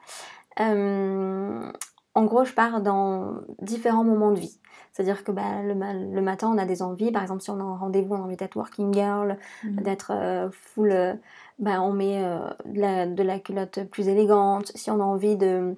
Euh, 0.61 1.73
en 2.14 2.25
gros, 2.25 2.44
je 2.44 2.52
pars 2.52 2.80
dans 2.80 3.34
différents 3.61 4.04
moments 4.04 4.30
de 4.30 4.38
vie. 4.38 4.61
C'est-à-dire 4.92 5.25
que 5.25 5.32
bah, 5.32 5.62
le, 5.62 5.75
le, 5.75 6.23
matin, 6.23 6.50
on 6.54 6.58
a 6.58 6.64
des 6.64 6.82
envies. 6.82 7.11
Par 7.11 7.23
exemple, 7.23 7.42
si 7.42 7.50
on 7.50 7.58
a 7.58 7.62
un 7.62 7.76
rendez-vous, 7.76 8.14
on 8.14 8.18
a 8.18 8.25
envie 8.25 8.37
d'être 8.37 8.56
working 8.56 8.94
girl, 8.94 9.38
mmh. 9.64 9.76
d'être 9.82 10.12
euh, 10.14 10.49
full. 10.52 10.92
Euh, 10.92 11.14
bah, 11.58 11.82
on 11.82 11.92
met 11.92 12.23
de, 12.64 13.23
la, 13.23 13.38
culotte 13.40 13.84
plus 13.90 14.08
élégante. 14.08 14.70
Si 14.75 14.90
on 14.90 15.00
a 15.00 15.04
envie 15.04 15.37
de 15.37 15.76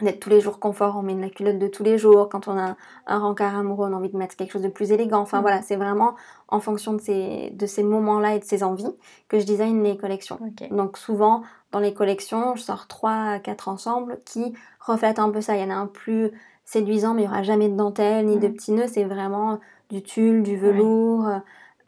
d'être 0.00 0.20
tous 0.20 0.30
les 0.30 0.40
jours 0.40 0.60
confort, 0.60 0.96
on 0.96 1.02
met 1.02 1.14
de 1.14 1.20
la 1.20 1.28
culotte 1.28 1.58
de 1.58 1.66
tous 1.66 1.82
les 1.82 1.98
jours. 1.98 2.28
Quand 2.28 2.46
on 2.46 2.56
a 2.56 2.76
un 3.06 3.18
rencard 3.18 3.56
amoureux, 3.56 3.88
on 3.88 3.92
a 3.92 3.96
envie 3.96 4.10
de 4.10 4.16
mettre 4.16 4.36
quelque 4.36 4.52
chose 4.52 4.62
de 4.62 4.68
plus 4.68 4.92
élégant. 4.92 5.20
Enfin 5.20 5.38
mmh. 5.38 5.42
voilà, 5.42 5.62
c'est 5.62 5.76
vraiment 5.76 6.14
en 6.46 6.60
fonction 6.60 6.92
de 6.92 7.00
ces, 7.00 7.50
de 7.50 7.66
ces 7.66 7.82
moments-là 7.82 8.36
et 8.36 8.38
de 8.38 8.44
ces 8.44 8.62
envies 8.62 8.94
que 9.28 9.38
je 9.38 9.44
design 9.44 9.82
les 9.82 9.96
collections. 9.96 10.38
Donc 10.70 10.98
souvent, 10.98 11.42
dans 11.72 11.80
les 11.80 11.92
collections, 11.92 12.56
je 12.56 12.62
sors 12.62 12.86
3 12.86 13.10
à 13.10 13.38
4 13.38 13.68
ensembles 13.68 14.18
qui 14.24 14.54
reflètent 14.80 15.18
un 15.18 15.30
peu 15.30 15.40
ça. 15.40 15.56
Il 15.56 15.60
y 15.60 15.64
en 15.64 15.70
a 15.70 15.74
un 15.74 15.86
plus 15.86 16.30
séduisant, 16.64 17.14
mais 17.14 17.22
il 17.22 17.26
n'y 17.26 17.30
aura 17.30 17.42
jamais 17.42 17.68
de 17.68 17.76
dentelle 17.76 18.26
ni 18.26 18.38
de 18.38 18.48
petits 18.48 18.72
nœuds. 18.72 18.88
C'est 18.88 19.04
vraiment 19.04 19.60
du 19.90 20.02
tulle, 20.02 20.42
du 20.42 20.56
velours, 20.56 21.26
euh, 21.26 21.38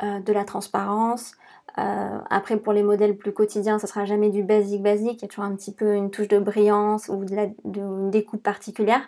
euh, 0.02 0.20
de 0.20 0.32
la 0.32 0.44
transparence. 0.44 1.32
Euh, 1.78 2.18
après, 2.30 2.56
pour 2.56 2.72
les 2.72 2.82
modèles 2.82 3.16
plus 3.16 3.32
quotidiens, 3.32 3.78
ça 3.78 3.86
sera 3.86 4.04
jamais 4.04 4.30
du 4.30 4.42
basique 4.42 4.82
basique. 4.82 5.18
Il 5.18 5.22
y 5.22 5.24
a 5.24 5.28
toujours 5.28 5.44
un 5.44 5.54
petit 5.54 5.72
peu 5.72 5.94
une 5.94 6.10
touche 6.10 6.28
de 6.28 6.38
brillance 6.38 7.08
ou 7.08 7.24
de, 7.24 7.34
la, 7.34 7.46
de 7.46 7.80
une 7.80 8.10
découpe 8.10 8.42
particulière. 8.42 9.02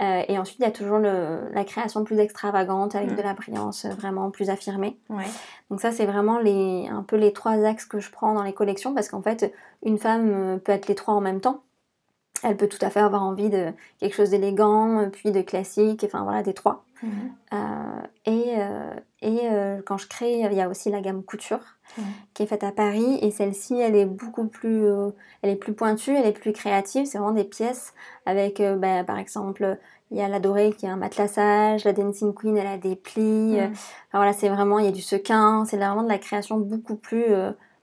Euh, 0.00 0.22
et 0.28 0.38
ensuite, 0.38 0.58
il 0.60 0.62
y 0.62 0.68
a 0.68 0.70
toujours 0.70 0.98
le, 0.98 1.50
la 1.52 1.64
création 1.64 2.04
plus 2.04 2.18
extravagante 2.18 2.94
avec 2.94 3.12
Mm. 3.12 3.16
de 3.16 3.22
la 3.22 3.34
brillance 3.34 3.84
euh, 3.84 3.90
vraiment 3.90 4.30
plus 4.30 4.48
affirmée. 4.48 4.98
Ouais. 5.10 5.26
Donc 5.70 5.80
ça, 5.80 5.92
c'est 5.92 6.06
vraiment 6.06 6.38
les, 6.38 6.88
un 6.88 7.02
peu 7.02 7.16
les 7.16 7.32
trois 7.32 7.64
axes 7.64 7.84
que 7.84 8.00
je 8.00 8.10
prends 8.10 8.32
dans 8.32 8.42
les 8.42 8.54
collections 8.54 8.94
parce 8.94 9.08
qu'en 9.10 9.20
fait, 9.20 9.52
une 9.84 9.98
femme 9.98 10.30
euh, 10.32 10.56
peut 10.56 10.72
être 10.72 10.88
les 10.88 10.94
trois 10.94 11.14
en 11.14 11.20
même 11.20 11.40
temps. 11.40 11.62
Elle 12.42 12.56
peut 12.56 12.68
tout 12.68 12.78
à 12.80 12.88
fait 12.88 13.00
avoir 13.00 13.22
envie 13.22 13.50
de 13.50 13.66
quelque 13.98 14.14
chose 14.14 14.30
d'élégant, 14.30 15.10
puis 15.12 15.30
de 15.30 15.42
classique, 15.42 16.02
enfin 16.04 16.22
voilà, 16.22 16.42
des 16.42 16.54
trois. 16.54 16.84
Euh, 17.02 18.02
et 18.26 18.54
euh, 18.58 18.94
et 19.22 19.40
euh, 19.44 19.80
quand 19.84 19.98
je 19.98 20.06
crée, 20.06 20.40
il 20.40 20.52
y 20.52 20.60
a 20.60 20.68
aussi 20.68 20.90
la 20.90 21.00
gamme 21.00 21.22
couture 21.22 21.76
qui 22.34 22.44
est 22.44 22.46
faite 22.46 22.62
à 22.62 22.70
Paris 22.70 23.18
et 23.20 23.32
celle-ci, 23.32 23.74
elle 23.74 23.96
est 23.96 24.06
beaucoup 24.06 24.46
plus, 24.46 24.86
elle 25.42 25.50
est 25.50 25.56
plus 25.56 25.72
pointue, 25.72 26.14
elle 26.14 26.26
est 26.26 26.32
plus 26.32 26.52
créative. 26.52 27.04
C'est 27.04 27.18
vraiment 27.18 27.34
des 27.34 27.44
pièces 27.44 27.94
avec, 28.26 28.62
bah, 28.78 29.02
par 29.02 29.18
exemple, 29.18 29.76
il 30.12 30.18
y 30.18 30.20
a 30.20 30.28
la 30.28 30.38
dorée 30.38 30.72
qui 30.72 30.86
a 30.86 30.92
un 30.92 30.96
matelassage, 30.96 31.84
la 31.84 31.92
Dancing 31.92 32.32
Queen, 32.32 32.56
elle 32.56 32.68
a 32.68 32.78
des 32.78 32.94
plis. 32.94 33.56
Mhm. 33.56 33.72
enfin, 33.72 33.78
voilà, 34.12 34.32
c'est 34.32 34.48
vraiment, 34.48 34.78
il 34.78 34.84
y 34.84 34.88
a 34.88 34.92
du 34.92 35.02
sequin, 35.02 35.64
c'est 35.64 35.78
vraiment 35.78 36.04
de 36.04 36.08
la 36.08 36.18
création 36.18 36.58
beaucoup 36.58 36.96
plus, 36.96 37.24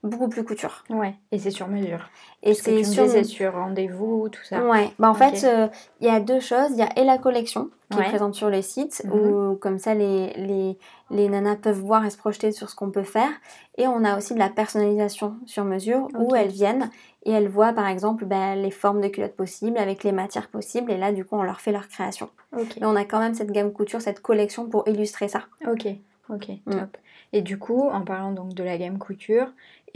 beaucoup 0.08 0.28
plus 0.30 0.44
couture. 0.44 0.84
Ouais. 0.90 1.16
Et 1.32 1.40
c'est 1.40 1.52
sur 1.52 1.68
mesure. 1.68 2.10
Et 2.44 2.50
me 2.50 2.84
sur 2.84 3.26
sur 3.26 3.54
rendez-vous, 3.54 4.30
tout 4.30 4.44
ça. 4.44 4.64
Ouais, 4.64 4.92
bah 5.00 5.10
en 5.10 5.14
fait, 5.14 5.44
euh, 5.44 5.68
il 6.02 6.08
y 6.08 6.10
a 6.10 6.20
deux 6.20 6.40
choses. 6.40 6.70
Il 6.72 6.78
y 6.78 6.82
a 6.82 6.90
et 6.98 7.04
la 7.04 7.18
collection 7.18 7.70
qui 7.92 7.98
Ouais. 7.98 8.06
est 8.06 8.10
présente 8.10 8.36
sur 8.36 8.50
le 8.50 8.62
site, 8.62 9.02
Mhm. 9.06 9.12
où 9.14 9.56
comme 9.56 9.80
ça 9.80 9.94
les, 9.94 10.34
les, 10.34 10.78
les 11.10 11.30
nanas 11.30 11.56
peuvent 11.56 11.80
voir 11.80 12.06
et 12.06 12.10
se 12.10 12.18
projeter 12.18 12.52
sur 12.52 12.70
ce 12.70 12.76
qu'on 12.76 12.92
peut 12.92 13.04
faire. 13.04 13.30
Et 13.78 13.88
on 13.88 14.04
a 14.04 14.18
aussi 14.18 14.34
de 14.34 14.40
la 14.40 14.50
personnalisation 14.50 15.36
sur 15.46 15.64
mesure, 15.64 16.08
où 16.18 16.36
elles 16.36 16.50
viennent 16.50 16.90
et 17.24 17.32
elles 17.32 17.48
voient 17.50 17.74
par 17.74 17.88
exemple 17.88 18.26
bah, 18.26 18.56
les 18.56 18.72
formes 18.72 19.02
de 19.02 19.08
culottes 19.08 19.36
possibles, 19.36 19.78
avec 19.78 20.04
les 20.04 20.12
matières 20.12 20.48
possibles. 20.50 20.92
Et 20.92 20.98
là, 20.98 21.12
du 21.12 21.26
coup, 21.26 21.36
on 21.38 21.44
leur 21.44 21.60
fait 21.62 21.72
leur 21.72 21.88
création. 21.88 22.30
Ok. 22.58 22.78
Et 22.78 22.86
on 22.86 22.96
a 22.96 23.04
quand 23.06 23.20
même 23.20 23.34
cette 23.34 23.52
gamme 23.52 23.72
couture, 23.74 24.02
cette 24.02 24.22
collection 24.22 24.66
pour 24.68 24.88
illustrer 24.88 25.28
ça. 25.28 25.44
Ok. 25.70 25.88
Ok. 26.30 26.50
Mm. 26.66 26.72
Top. 26.72 26.98
Et 27.34 27.42
du 27.42 27.58
coup, 27.58 27.90
en 27.90 28.02
parlant 28.02 28.32
donc 28.32 28.54
de 28.54 28.64
la 28.64 28.78
gamme 28.78 28.98
couture, 29.00 29.48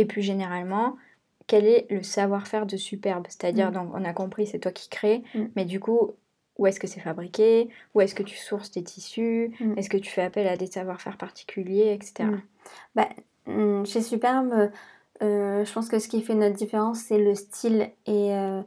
et 0.01 0.05
plus 0.05 0.21
généralement, 0.21 0.95
quel 1.47 1.65
est 1.65 1.85
le 1.89 2.01
savoir-faire 2.03 2.65
de 2.65 2.77
Superbe? 2.77 3.25
C'est-à-dire, 3.29 3.69
Mm. 3.69 3.73
donc, 3.73 3.89
on 3.93 4.03
a 4.05 4.13
compris, 4.13 4.45
c'est 4.47 4.59
toi 4.59 4.71
qui 4.71 4.89
crée, 4.89 5.23
Mm. 5.35 5.45
mais 5.55 5.65
du 5.65 5.79
coup, 5.79 6.11
où 6.57 6.67
est-ce 6.67 6.79
que 6.79 6.87
c'est 6.87 6.99
fabriqué? 6.99 7.69
Où 7.93 8.01
est-ce 8.01 8.13
que 8.15 8.23
tu 8.23 8.37
sources 8.37 8.71
tes 8.71 8.83
tissus? 8.83 9.51
Mm. 9.59 9.73
Est-ce 9.77 9.89
que 9.89 9.97
tu 9.97 10.09
fais 10.11 10.21
appel 10.23 10.47
à 10.47 10.57
des 10.57 10.67
savoir-faire 10.67 11.17
particuliers, 11.17 11.93
etc. 11.93 12.29
Mm. 12.29 12.41
Bah, 12.95 13.09
chez 13.85 14.01
Superbe, 14.01 14.69
euh, 15.23 15.65
je 15.65 15.73
pense 15.73 15.87
que 15.89 15.99
ce 15.99 16.07
qui 16.07 16.21
fait 16.21 16.35
notre 16.35 16.55
différence, 16.55 16.99
c'est 16.99 17.17
le 17.17 17.35
style. 17.35 17.89
Et, 18.05 18.33
euh, 18.35 18.61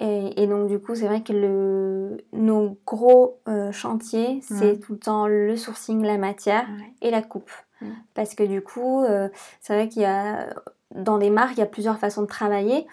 et, 0.00 0.42
et 0.42 0.46
donc, 0.46 0.68
du 0.68 0.78
coup, 0.78 0.94
c'est 0.94 1.06
vrai 1.06 1.22
que 1.22 1.32
le, 1.32 2.18
nos 2.32 2.78
gros 2.86 3.38
euh, 3.48 3.72
chantiers, 3.72 4.40
c'est 4.42 4.78
tout 4.80 4.92
le 4.94 4.98
temps 4.98 5.26
le 5.26 5.56
sourcing, 5.56 6.02
la 6.02 6.18
matière 6.18 6.66
Ouais. 6.78 6.92
et 7.02 7.10
la 7.10 7.22
coupe. 7.22 7.50
Mhm. 7.80 7.94
Parce 8.14 8.34
que 8.34 8.42
du 8.44 8.62
coup, 8.62 9.02
euh, 9.04 9.28
c'est 9.60 9.74
vrai 9.74 9.88
qu'il 9.88 10.02
y 10.02 10.06
a, 10.06 10.46
dans 10.94 11.16
les 11.16 11.30
marques, 11.30 11.52
il 11.56 11.60
y 11.60 11.62
a 11.62 11.66
plusieurs 11.66 11.98
façons 11.98 12.22
de 12.22 12.26
travailler. 12.26 12.86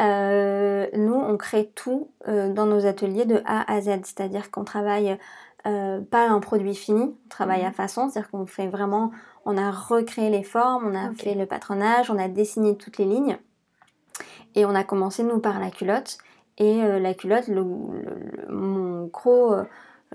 Euh, 0.00 0.86
nous, 0.94 1.14
on 1.14 1.36
crée 1.36 1.70
tout 1.74 2.10
euh, 2.28 2.52
dans 2.52 2.66
nos 2.66 2.86
ateliers 2.86 3.26
de 3.26 3.42
A 3.44 3.70
à 3.70 3.80
Z, 3.80 3.88
c'est-à-dire 4.04 4.50
qu'on 4.50 4.64
travaille 4.64 5.18
euh, 5.66 6.00
pas 6.00 6.26
un 6.28 6.40
produit 6.40 6.74
fini, 6.74 7.02
on 7.02 7.28
travaille 7.28 7.62
à 7.64 7.68
Mhm. 7.68 7.74
façon, 7.74 8.08
c'est-à-dire 8.08 8.30
qu'on 8.30 8.46
fait 8.46 8.68
vraiment, 8.68 9.10
on 9.44 9.58
a 9.58 9.70
recréé 9.70 10.30
les 10.30 10.42
formes, 10.42 10.86
on 10.86 10.94
a 10.94 11.12
fait 11.14 11.34
le 11.34 11.44
patronage, 11.44 12.10
on 12.10 12.18
a 12.18 12.28
dessiné 12.28 12.76
toutes 12.78 12.96
les 12.96 13.04
lignes, 13.04 13.36
et 14.54 14.64
on 14.64 14.74
a 14.74 14.84
commencé 14.84 15.22
nous 15.22 15.38
par 15.38 15.60
la 15.60 15.70
culotte. 15.70 16.18
Et 16.58 16.82
la 17.00 17.14
culotte, 17.14 17.48
le, 17.48 17.62
le- 17.62 18.46
le- 18.46 18.54
mon 18.54 19.06
gros 19.06 19.54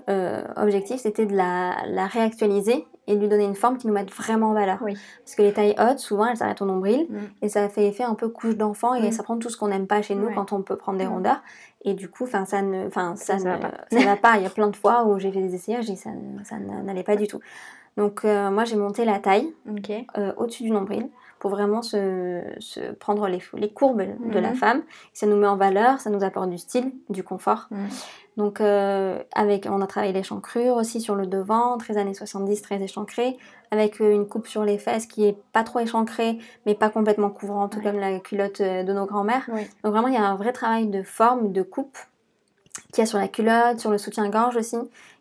euh, 0.08 0.42
objectif, 0.56 1.00
c'était 1.00 1.26
de 1.26 1.34
la, 1.34 1.74
la 1.86 2.06
réactualiser 2.06 2.86
et 3.08 3.14
de 3.14 3.20
lui 3.20 3.28
donner 3.28 3.44
une 3.44 3.54
forme 3.54 3.78
qui 3.78 3.86
nous 3.86 3.92
mette 3.92 4.10
vraiment 4.12 4.50
en 4.50 4.52
valeur. 4.52 4.78
Oui. 4.82 4.94
Parce 5.24 5.36
que 5.36 5.42
les 5.42 5.52
tailles 5.52 5.76
hautes, 5.78 6.00
souvent, 6.00 6.26
elles 6.26 6.36
s'arrêtent 6.36 6.62
au 6.62 6.66
nombril 6.66 7.06
Mm. 7.08 7.16
et 7.42 7.48
ça 7.48 7.68
fait 7.68 7.86
effet 7.86 8.02
un 8.02 8.14
peu 8.14 8.28
couche 8.28 8.56
d'enfant 8.56 8.94
et 8.94 9.08
Mm. 9.08 9.12
ça 9.12 9.22
prend 9.22 9.36
tout 9.38 9.48
ce 9.48 9.56
qu'on 9.56 9.68
n'aime 9.68 9.86
pas 9.86 10.02
chez 10.02 10.14
nous 10.14 10.26
Ouais. 10.26 10.34
quand 10.34 10.52
on 10.52 10.62
peut 10.62 10.76
prendre 10.76 10.98
des 10.98 11.06
Mm. 11.06 11.12
rondeurs. 11.12 11.42
Et 11.84 11.94
du 11.94 12.08
coup, 12.08 12.24
enfin, 12.24 12.44
ça 12.46 12.62
ne, 12.62 12.86
enfin, 12.88 13.14
ça, 13.16 13.38
Ça, 13.38 13.44
ne- 13.44 13.50
va 13.50 13.58
pas. 13.58 13.70
ça 13.92 14.04
va 14.04 14.16
pas. 14.16 14.36
Il 14.38 14.42
y 14.42 14.46
a 14.46 14.50
plein 14.50 14.68
de 14.68 14.76
fois 14.76 15.04
où 15.04 15.18
j'ai 15.20 15.30
fait 15.30 15.40
des 15.40 15.54
essayages 15.54 15.88
et 15.88 15.96
ça, 15.96 16.10
ça 16.44 16.56
n'allait 16.58 17.04
pas 17.04 17.14
du 17.16 17.28
tout. 17.28 17.38
Donc, 17.96 18.24
euh, 18.24 18.50
moi, 18.50 18.64
j'ai 18.64 18.76
monté 18.76 19.04
la 19.04 19.18
taille 19.20 19.54
Ok. 19.70 19.90
euh, 20.18 20.32
au-dessus 20.36 20.64
du 20.64 20.70
nombril 20.70 21.08
pour 21.38 21.50
vraiment 21.50 21.82
se, 21.82 22.42
se 22.58 22.92
prendre 22.92 23.28
les, 23.28 23.40
les 23.54 23.70
courbes 23.70 24.02
de 24.32 24.38
la 24.38 24.52
femme. 24.52 24.82
Ça 25.14 25.26
nous 25.26 25.36
met 25.36 25.46
en 25.46 25.56
valeur, 25.56 26.00
ça 26.00 26.10
nous 26.10 26.24
apporte 26.24 26.50
du 26.50 26.58
style, 26.58 26.92
du 27.08 27.22
confort. 27.22 27.68
Donc, 28.36 28.60
euh, 28.60 29.18
avec, 29.32 29.66
on 29.70 29.80
a 29.80 29.86
travaillé 29.86 30.12
l'échancrure 30.12 30.76
aussi 30.76 31.00
sur 31.00 31.14
le 31.14 31.26
devant, 31.26 31.78
très 31.78 31.96
années 31.96 32.12
70, 32.12 32.60
très 32.60 32.82
échancré, 32.82 33.38
avec 33.70 34.00
euh, 34.02 34.12
une 34.12 34.28
coupe 34.28 34.46
sur 34.46 34.62
les 34.62 34.76
fesses 34.76 35.06
qui 35.06 35.24
est 35.24 35.38
pas 35.52 35.64
trop 35.64 35.78
échancrée, 35.80 36.38
mais 36.66 36.74
pas 36.74 36.90
complètement 36.90 37.30
couvrante, 37.30 37.72
tout 37.72 37.78
Ouais. 37.78 37.84
comme 37.84 37.98
la 37.98 38.18
culotte 38.20 38.60
euh, 38.60 38.82
de 38.82 38.92
nos 38.92 39.06
grands-mères. 39.06 39.48
Donc, 39.82 39.92
vraiment, 39.92 40.08
il 40.08 40.14
y 40.14 40.18
a 40.18 40.24
un 40.24 40.34
vrai 40.36 40.52
travail 40.52 40.86
de 40.88 41.02
forme, 41.02 41.52
de 41.52 41.62
coupe, 41.62 41.96
qu'il 42.92 42.98
y 42.98 43.02
a 43.02 43.06
sur 43.06 43.18
la 43.18 43.28
culotte, 43.28 43.80
sur 43.80 43.90
le 43.90 43.96
soutien-gorge 43.96 44.56
aussi, 44.56 44.76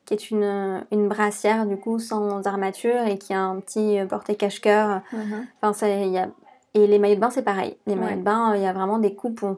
qui 0.06 0.14
est 0.14 0.30
une, 0.30 0.84
une 0.92 1.08
brassière, 1.08 1.66
du 1.66 1.78
coup, 1.78 2.00
sans 2.00 2.46
armature 2.46 3.04
et 3.08 3.18
qui 3.18 3.34
a 3.34 3.40
un 3.40 3.60
petit 3.62 3.98
euh, 4.00 4.06
porté-cache-cœur 4.06 5.02
Mhm. 5.14 5.46
Enfin, 5.62 5.72
ça, 5.74 5.88
il 5.90 6.12
y 6.12 6.18
a... 6.18 6.28
Et 6.74 6.86
les 6.88 7.00
maillots 7.00 7.16
de 7.16 7.22
bain, 7.22 7.30
c'est 7.30 7.44
pareil. 7.44 7.78
Les 7.88 7.94
Ouais. 7.94 8.00
maillots 8.02 8.20
de 8.20 8.24
bain, 8.26 8.54
il 8.56 8.62
y 8.62 8.68
a 8.68 8.74
vraiment 8.74 9.00
des 9.00 9.16
coupes 9.16 9.42
où 9.44 9.58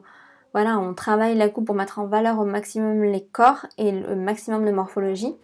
voilà, 0.52 0.78
on 0.78 0.94
travaille 0.94 1.36
la 1.36 1.48
coupe 1.48 1.66
pour 1.66 1.74
mettre 1.74 1.98
en 1.98 2.06
valeur 2.06 2.38
au 2.38 2.44
maximum 2.44 3.02
les 3.02 3.24
corps 3.24 3.66
et 3.76 3.92
le 3.92 4.16
maximum 4.16 4.64
de 4.64 4.70
morphologie. 4.70 5.36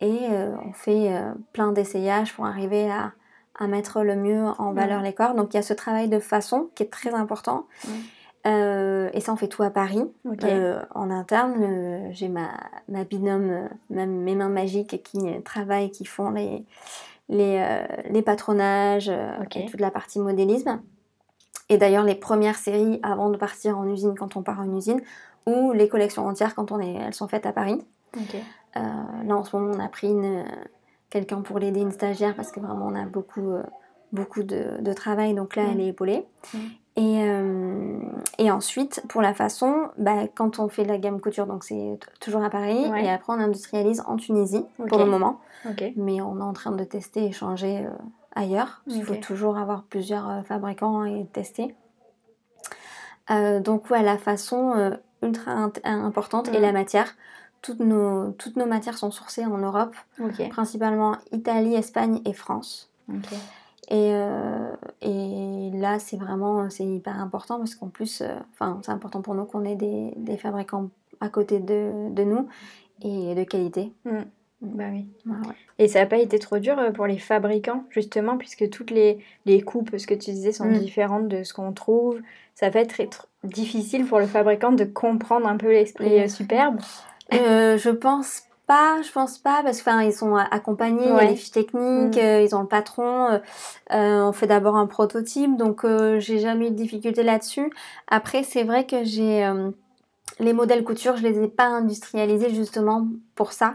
Et 0.00 0.18
euh, 0.30 0.54
on 0.68 0.72
fait 0.72 1.14
euh, 1.14 1.32
plein 1.52 1.72
d'essayages 1.72 2.34
pour 2.34 2.44
arriver 2.44 2.90
à, 2.90 3.12
à 3.58 3.66
mettre 3.66 4.02
le 4.02 4.16
mieux 4.16 4.44
en 4.58 4.72
valeur 4.72 5.00
les 5.00 5.12
corps. 5.12 5.34
Donc 5.34 5.54
il 5.54 5.56
y 5.56 5.60
a 5.60 5.62
ce 5.62 5.74
travail 5.74 6.08
de 6.08 6.18
façon 6.18 6.70
qui 6.74 6.82
est 6.82 6.90
très 6.90 7.14
important. 7.14 7.66
Euh, 8.44 9.08
et 9.12 9.20
ça, 9.20 9.32
on 9.32 9.36
fait 9.36 9.46
tout 9.46 9.62
à 9.62 9.70
Paris. 9.70 10.02
Euh, 10.44 10.82
en 10.94 11.10
interne, 11.10 11.54
euh, 11.62 12.08
j'ai 12.10 12.28
ma, 12.28 12.48
ma 12.88 13.04
binôme, 13.04 13.68
mes 13.90 14.34
mains 14.34 14.48
magiques 14.48 15.02
qui 15.04 15.18
travaillent, 15.44 15.90
qui 15.90 16.04
font 16.04 16.30
les, 16.30 16.66
les, 17.28 17.64
les 18.10 18.22
patronages 18.22 19.08
et 19.54 19.66
toute 19.66 19.80
la 19.80 19.92
partie 19.92 20.18
modélisme. 20.18 20.80
Et 21.68 21.78
d'ailleurs, 21.78 22.04
les 22.04 22.14
premières 22.14 22.56
séries 22.56 23.00
avant 23.02 23.30
de 23.30 23.36
partir 23.36 23.78
en 23.78 23.86
usine, 23.86 24.14
quand 24.18 24.36
on 24.36 24.42
part 24.42 24.60
en 24.60 24.76
usine, 24.76 25.00
ou 25.46 25.72
les 25.72 25.88
collections 25.88 26.26
entières 26.26 26.54
quand 26.54 26.70
on 26.72 26.80
est, 26.80 26.94
elles 26.94 27.14
sont 27.14 27.28
faites 27.28 27.46
à 27.46 27.52
Paris. 27.52 27.80
Euh, 28.16 28.80
là, 29.26 29.36
en 29.36 29.44
ce 29.44 29.56
moment, 29.56 29.72
on 29.76 29.80
a 29.84 29.88
pris 29.88 30.08
une, 30.08 30.44
quelqu'un 31.10 31.40
pour 31.40 31.58
l'aider, 31.58 31.80
une 31.80 31.92
stagiaire, 31.92 32.34
parce 32.34 32.52
que 32.52 32.60
vraiment, 32.60 32.86
on 32.86 32.94
a 32.94 33.04
beaucoup, 33.06 33.52
euh, 33.52 33.62
beaucoup 34.12 34.42
de, 34.42 34.80
de 34.80 34.92
travail. 34.92 35.34
Donc 35.34 35.56
là, 35.56 35.64
Mm. 35.64 35.70
elle 35.72 35.80
est 35.80 35.88
épaulée. 35.88 36.26
Mm. 36.54 36.58
Et, 36.96 37.22
euh, 37.24 37.98
et 38.38 38.50
ensuite, 38.50 39.02
pour 39.08 39.22
la 39.22 39.32
façon, 39.32 39.88
bah, 39.96 40.28
quand 40.34 40.58
on 40.58 40.68
fait 40.68 40.82
de 40.84 40.88
la 40.88 40.98
gamme 40.98 41.20
couture, 41.22 41.46
donc 41.46 41.64
c'est 41.64 41.98
toujours 42.20 42.42
à 42.44 42.50
Paris, 42.50 42.86
Ouais. 42.90 43.06
et 43.06 43.10
après 43.10 43.32
on 43.32 43.38
industrialise 43.40 44.02
en 44.06 44.16
Tunisie 44.16 44.62
pour 44.88 44.98
le 44.98 45.06
moment, 45.06 45.40
Ok. 45.66 45.84
mais 45.96 46.20
on 46.20 46.38
est 46.38 46.42
en 46.42 46.52
train 46.52 46.72
de 46.72 46.84
tester 46.84 47.24
et 47.24 47.32
changer 47.32 47.86
ailleurs. 48.34 48.82
Il 48.86 49.04
faut 49.04 49.14
toujours 49.16 49.56
avoir 49.58 49.82
plusieurs 49.84 50.28
euh, 50.28 50.42
fabricants 50.42 51.04
et 51.04 51.26
tester. 51.32 51.74
Euh, 53.30 53.60
donc 53.60 53.90
ouais, 53.90 54.02
la 54.02 54.18
façon 54.18 54.72
euh, 54.74 54.96
ultra 55.22 55.52
importante 55.84 56.48
et 56.48 56.58
Mm. 56.58 56.62
la 56.62 56.72
matière. 56.72 57.14
Toutes 57.60 57.78
nos, 57.78 58.32
toutes 58.32 58.56
nos 58.56 58.66
matières 58.66 58.98
sont 58.98 59.12
sourcées 59.12 59.46
en 59.46 59.56
Europe, 59.58 59.94
principalement 60.48 61.16
Italie, 61.30 61.74
Espagne 61.76 62.20
et 62.24 62.32
France. 62.32 62.90
Et, 63.88 64.10
euh, 64.14 64.74
et 65.00 65.70
là, 65.74 65.98
c'est 66.00 66.16
vraiment 66.16 66.68
c'est 66.70 66.84
hyper 66.84 67.20
important 67.20 67.58
parce 67.58 67.76
qu'en 67.76 67.88
plus, 67.88 68.20
euh, 68.22 68.34
c'est 68.82 68.90
important 68.90 69.22
pour 69.22 69.34
nous 69.36 69.44
qu'on 69.44 69.64
ait 69.64 69.76
des, 69.76 70.12
des 70.16 70.36
fabricants 70.36 70.88
à 71.20 71.28
côté 71.28 71.60
de, 71.60 72.08
de 72.10 72.24
nous 72.24 72.48
et 73.02 73.34
de 73.36 73.44
qualité. 73.44 73.92
Mm. 74.06 74.18
Bah 74.62 74.84
oui. 74.92 75.06
Ouais, 75.26 75.36
ouais. 75.48 75.54
Et 75.78 75.88
ça 75.88 75.98
n'a 76.00 76.06
pas 76.06 76.18
été 76.18 76.38
trop 76.38 76.58
dur 76.58 76.78
euh, 76.78 76.92
pour 76.92 77.06
les 77.06 77.18
fabricants, 77.18 77.84
justement, 77.90 78.36
puisque 78.38 78.70
toutes 78.70 78.90
les, 78.92 79.18
les 79.44 79.60
coupes, 79.60 79.96
ce 79.98 80.06
que 80.06 80.14
tu 80.14 80.30
disais, 80.30 80.52
sont 80.52 80.66
Mm. 80.66 80.78
différentes 80.78 81.28
de 81.28 81.42
ce 81.42 81.52
qu'on 81.52 81.72
trouve. 81.72 82.20
Ça 82.54 82.70
va 82.70 82.80
être 82.80 83.26
difficile 83.42 84.06
pour 84.06 84.18
le 84.20 84.26
fabricant 84.26 84.70
de 84.72 84.84
comprendre 84.84 85.48
un 85.48 85.56
peu 85.56 85.68
l'esprit 85.70 86.20
euh, 86.20 86.28
superbe. 86.28 86.78
Euh, 87.34 87.76
je 87.76 87.90
pense 87.90 88.42
pas, 88.68 89.00
je 89.02 89.10
pense 89.10 89.38
pas, 89.38 89.62
parce 89.64 89.82
qu'ils 89.82 90.12
sont 90.12 90.36
accompagnés, 90.36 91.06
il 91.06 91.08
y 91.08 91.18
a 91.18 91.24
les 91.24 91.34
fiches 91.34 91.50
techniques, 91.50 92.16
Mm. 92.16 92.20
euh, 92.20 92.42
ils 92.42 92.54
ont 92.54 92.60
le 92.60 92.68
patron. 92.68 93.26
euh, 93.32 93.38
euh, 93.92 94.22
on 94.28 94.32
fait 94.32 94.46
d'abord 94.46 94.76
un 94.76 94.86
prototype, 94.86 95.56
donc 95.56 95.84
euh, 95.84 96.20
j'ai 96.20 96.38
jamais 96.38 96.68
eu 96.68 96.70
de 96.70 96.76
difficulté 96.76 97.24
là-dessus. 97.24 97.72
Après, 98.06 98.44
c'est 98.44 98.62
vrai 98.62 98.86
que 98.86 99.02
j'ai 99.02 99.44
euh, 99.44 99.70
les 100.40 100.52
modèles 100.52 100.84
couture, 100.84 101.16
je 101.16 101.22
les 101.22 101.42
ai 101.42 101.48
pas 101.48 101.66
industrialisés 101.66 102.50
justement 102.50 103.06
pour 103.34 103.52
ça. 103.52 103.74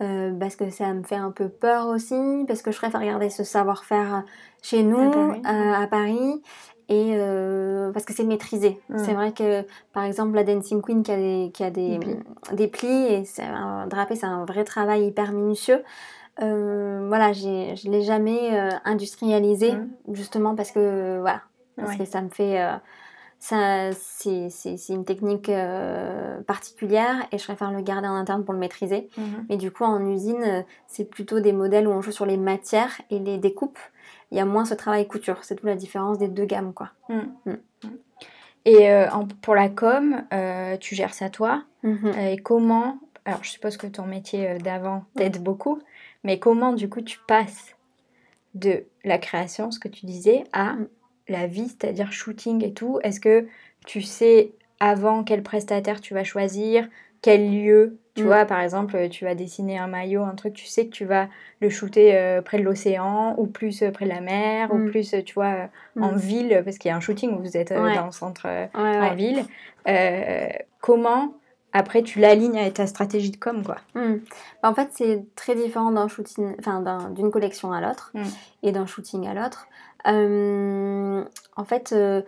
Euh, 0.00 0.32
parce 0.38 0.56
que 0.56 0.70
ça 0.70 0.92
me 0.94 1.02
fait 1.02 1.16
un 1.16 1.30
peu 1.30 1.48
peur 1.48 1.86
aussi, 1.88 2.44
parce 2.48 2.62
que 2.62 2.70
je 2.72 2.78
préfère 2.78 3.02
garder 3.04 3.30
ce 3.30 3.44
savoir-faire 3.44 4.24
chez 4.62 4.82
nous, 4.82 5.08
À 5.08 5.10
Paris. 5.10 5.42
euh, 5.46 5.72
à 5.82 5.86
Paris. 5.86 6.42
et 6.88 7.12
euh, 7.14 7.92
parce 7.92 8.04
que 8.04 8.12
c'est 8.12 8.24
maîtrisé. 8.24 8.80
Mm. 8.88 8.98
C'est 8.98 9.14
vrai 9.14 9.32
que 9.32 9.64
par 9.92 10.04
exemple 10.04 10.34
la 10.34 10.42
Dancing 10.44 10.82
Queen 10.82 11.02
qui 11.02 11.12
a 11.12 11.16
des, 11.16 11.50
qui 11.54 11.62
a 11.64 11.70
des, 11.70 11.98
Des 11.98 11.98
plis. 11.98 12.16
des 12.52 12.68
plis 12.68 13.04
et 13.06 13.24
c'est 13.24 13.42
un 13.44 13.86
drapé, 13.86 14.16
c'est 14.16 14.26
un 14.26 14.44
vrai 14.44 14.64
travail 14.64 15.06
hyper 15.06 15.30
minutieux. 15.32 15.82
Euh, 16.42 17.04
voilà, 17.08 17.32
je 17.32 17.88
l'ai 17.90 18.02
jamais 18.02 18.58
euh, 18.58 18.70
industrialisé 18.84 19.72
Mm. 19.74 19.88
justement 20.12 20.54
parce 20.54 20.70
que 20.72 21.18
voilà, 21.20 21.42
parce 21.76 21.90
Ouais. 21.92 21.98
que 21.98 22.04
ça 22.04 22.22
me 22.22 22.28
fait 22.30 22.60
euh, 22.60 22.72
c'est 23.42 23.92
c'est- 24.50 24.76
c'est 24.76 24.92
une 24.92 25.04
technique 25.04 25.48
euh, 25.48 26.40
particulière 26.42 27.16
et 27.32 27.38
je 27.38 27.44
préfère 27.44 27.72
le 27.72 27.80
garder 27.80 28.06
en 28.06 28.14
interne 28.14 28.44
pour 28.44 28.52
le 28.52 28.60
maîtriser. 28.60 29.08
Mhm. 29.16 29.46
Mais 29.48 29.56
du 29.56 29.70
coup, 29.70 29.84
en 29.84 30.04
usine, 30.06 30.64
c'est 30.86 31.06
plutôt 31.06 31.40
des 31.40 31.52
modèles 31.52 31.88
où 31.88 31.90
on 31.90 32.02
joue 32.02 32.12
sur 32.12 32.26
les 32.26 32.36
matières 32.36 33.00
et 33.10 33.18
les 33.18 33.38
découpes. 33.38 33.78
Il 34.30 34.36
y 34.36 34.40
a 34.40 34.44
moins 34.44 34.64
ce 34.64 34.74
travail 34.74 35.08
couture. 35.08 35.38
C'est 35.42 35.56
toute 35.56 35.66
la 35.66 35.74
différence 35.74 36.18
des 36.18 36.28
deux 36.28 36.44
gammes, 36.44 36.72
quoi. 36.74 36.90
Mm. 37.08 37.20
Mm. 37.46 37.54
Et 38.66 38.90
euh, 38.90 39.08
en- 39.10 39.26
pour 39.26 39.54
la 39.54 39.68
com, 39.70 40.22
euh, 40.32 40.76
tu 40.76 40.94
gères 40.94 41.14
ça 41.14 41.30
toi? 41.30 41.62
Mhm. 41.82 42.12
Et 42.18 42.36
comment, 42.36 42.98
alors 43.24 43.42
je 43.42 43.50
suppose 43.50 43.76
que 43.78 43.86
ton 43.86 44.04
métier 44.04 44.58
d'avant 44.58 45.04
t'aide 45.16 45.42
beaucoup, 45.42 45.80
mais 46.24 46.38
comment 46.38 46.74
du 46.74 46.88
coup 46.90 47.00
tu 47.00 47.18
passes 47.26 47.74
de 48.54 48.84
la 49.04 49.16
création, 49.18 49.70
ce 49.70 49.78
que 49.78 49.88
tu 49.88 50.04
disais, 50.06 50.44
à 50.52 50.74
Mm. 50.74 50.88
La 51.30 51.46
vie, 51.46 51.68
c'est-à-dire 51.68 52.12
shooting 52.12 52.64
et 52.64 52.72
tout 52.72 52.98
Est-ce 53.02 53.20
que 53.20 53.46
tu 53.86 54.02
sais 54.02 54.52
avant 54.80 55.24
quel 55.24 55.42
prestataire 55.42 56.00
tu 56.00 56.14
vas 56.14 56.24
choisir, 56.24 56.88
quel 57.22 57.50
lieu 57.50 57.98
tu 58.16 58.22
Mm. 58.24 58.26
vois, 58.26 58.44
par 58.44 58.60
exemple, 58.60 59.08
tu 59.08 59.24
vas 59.24 59.34
dessiner 59.34 59.78
un 59.78 59.86
maillot, 59.86 60.24
un 60.24 60.34
truc, 60.34 60.52
tu 60.54 60.66
sais 60.66 60.86
que 60.86 60.90
tu 60.90 61.04
vas 61.04 61.28
le 61.60 61.70
shooter 61.70 62.14
euh, 62.16 62.42
près 62.42 62.58
de 62.58 62.64
l'océan, 62.64 63.34
ou 63.38 63.46
plus 63.46 63.82
euh, 63.82 63.90
près 63.92 64.04
de 64.04 64.10
la 64.10 64.20
mer, 64.20 64.72
ou 64.74 64.78
Mm. 64.78 64.90
plus, 64.90 65.14
euh, 65.14 65.22
tu 65.22 65.34
vois, 65.34 65.68
euh, 65.96 66.00
en 66.02 66.12
Mm. 66.12 66.16
ville, 66.16 66.62
parce 66.64 66.76
qu'il 66.78 66.88
y 66.88 66.92
a 66.92 66.96
un 66.96 67.00
shooting 67.00 67.30
où 67.32 67.38
vous 67.40 67.56
êtes 67.56 67.70
Ouais. 67.70 67.94
dans 67.94 68.06
le 68.06 68.10
centre 68.12 68.46
Ouais, 68.46 68.68
en 68.74 69.00
ouais. 69.10 69.14
ville. 69.14 69.44
Comment 70.80 71.34
après 71.72 72.02
tu 72.02 72.18
l'alignes 72.20 72.58
avec 72.58 72.74
ta 72.74 72.86
stratégie 72.86 73.30
de 73.30 73.36
com 73.36 73.62
quoi 73.64 73.76
Mm. 73.94 74.16
Bah, 74.62 74.70
En 74.70 74.74
fait, 74.74 74.88
c'est 74.92 75.24
très 75.36 75.54
différent 75.54 75.90
d'un 75.92 76.08
shooting, 76.08 76.54
enfin 76.58 76.80
d'un- 76.80 77.10
d'une 77.10 77.30
collection 77.30 77.72
à 77.72 77.80
l'autre 77.80 78.10
Mm. 78.14 78.22
et 78.64 78.72
d'un 78.72 78.86
shooting 78.86 79.26
à 79.28 79.34
l'autre. 79.34 79.66
Euh, 80.06 81.22
en 81.56 81.64
fait, 81.64 81.92
euh, 81.92 82.22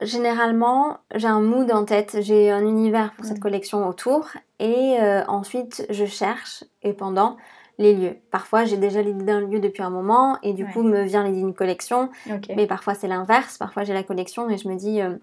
généralement, 0.00 0.98
j'ai 1.14 1.26
un 1.28 1.40
mood 1.40 1.70
en 1.72 1.84
tête, 1.84 2.18
j'ai 2.20 2.50
un 2.50 2.62
univers 2.62 3.12
pour 3.12 3.24
cette 3.24 3.36
Mm. 3.38 3.40
collection 3.40 3.88
autour 3.88 4.28
et 4.58 4.96
euh, 5.00 5.22
ensuite 5.28 5.86
je 5.90 6.04
cherche 6.06 6.64
et 6.82 6.92
pendant 6.92 7.36
les 7.78 7.94
lieux. 7.94 8.16
Parfois, 8.30 8.64
j'ai 8.64 8.76
déjà 8.76 9.00
l'idée 9.02 9.24
d'un 9.24 9.40
lieu 9.40 9.58
depuis 9.60 9.82
un 9.82 9.88
moment 9.90 10.38
et 10.42 10.52
du 10.52 10.64
Ouais. 10.64 10.72
coup 10.72 10.82
me 10.82 11.02
vient 11.02 11.24
l'idée 11.24 11.38
d'une 11.40 11.54
collection. 11.54 12.10
Mais 12.56 12.66
parfois 12.66 12.94
c'est 12.94 13.08
l'inverse, 13.08 13.56
parfois 13.58 13.84
j'ai 13.84 13.94
la 13.94 14.02
collection 14.02 14.48
et 14.50 14.56
je 14.58 14.68
me 14.68 14.74
dis, 14.76 15.00
euh, 15.00 15.16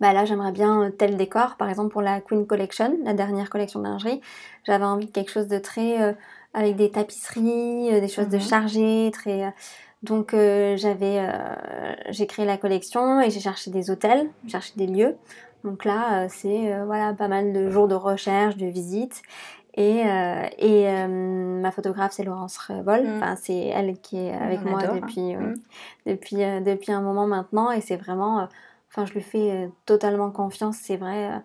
bah 0.00 0.12
là 0.12 0.24
j'aimerais 0.24 0.52
bien 0.52 0.82
euh, 0.84 0.90
tel 0.90 1.16
décor, 1.16 1.56
par 1.56 1.68
exemple 1.68 1.90
pour 1.92 2.02
la 2.02 2.20
Queen 2.20 2.46
Collection, 2.46 2.96
la 3.04 3.12
dernière 3.14 3.50
collection 3.50 3.80
de 3.80 3.84
lingerie, 3.84 4.20
j'avais 4.64 4.84
envie 4.84 5.06
de 5.06 5.10
quelque 5.12 5.30
chose 5.30 5.48
de 5.48 5.58
très, 5.58 6.02
euh, 6.02 6.12
avec 6.54 6.76
des 6.76 6.90
tapisseries, 6.90 7.92
euh, 7.94 8.00
des 8.00 8.08
choses 8.08 8.28
de 8.28 8.36
Mhm. 8.36 8.42
chargées, 8.42 9.10
très... 9.12 9.54
donc 10.02 10.32
j'avais, 10.32 11.20
j'ai 12.08 12.26
créé 12.26 12.46
la 12.46 12.56
collection 12.56 13.20
et 13.20 13.30
j'ai 13.30 13.40
cherché 13.40 13.70
des 13.70 13.90
hôtels, 13.90 14.30
j'ai 14.44 14.50
cherché 14.52 14.72
des 14.76 14.86
lieux. 14.86 15.16
Donc 15.62 15.84
là 15.84 16.26
c'est 16.30 16.82
voilà 16.86 17.12
pas 17.12 17.28
mal 17.28 17.52
de 17.52 17.68
jours 17.68 17.86
de 17.86 17.94
recherche, 17.94 18.56
de 18.56 18.66
visites. 18.66 19.20
Et, 19.74 20.02
euh, 20.04 20.42
et 20.58 20.88
euh, 20.88 21.60
ma 21.60 21.70
photographe 21.70 22.12
c'est 22.12 22.24
Laurence 22.24 22.58
Revol, 22.58 23.02
Mm. 23.04 23.16
enfin 23.16 23.36
c'est 23.36 23.66
elle 23.66 23.98
qui 24.00 24.16
est 24.18 24.32
avec 24.32 24.60
On 24.64 24.70
moi 24.70 24.80
adore, 24.80 24.94
hein. 24.96 25.00
depuis, 25.02 25.36
euh, 25.36 25.38
Mm. 25.40 25.54
depuis, 26.06 26.42
euh, 26.42 26.60
depuis 26.60 26.90
un 26.92 27.02
moment 27.02 27.26
maintenant 27.28 27.70
et 27.70 27.80
c'est 27.80 27.96
vraiment, 27.96 28.48
enfin 28.90 29.06
je 29.06 29.12
lui 29.12 29.22
fais 29.22 29.50
euh, 29.52 29.68
totalement 29.86 30.30
confiance, 30.30 30.76
c'est 30.76 30.96
vrai, 30.96 31.30
euh, 31.32 31.38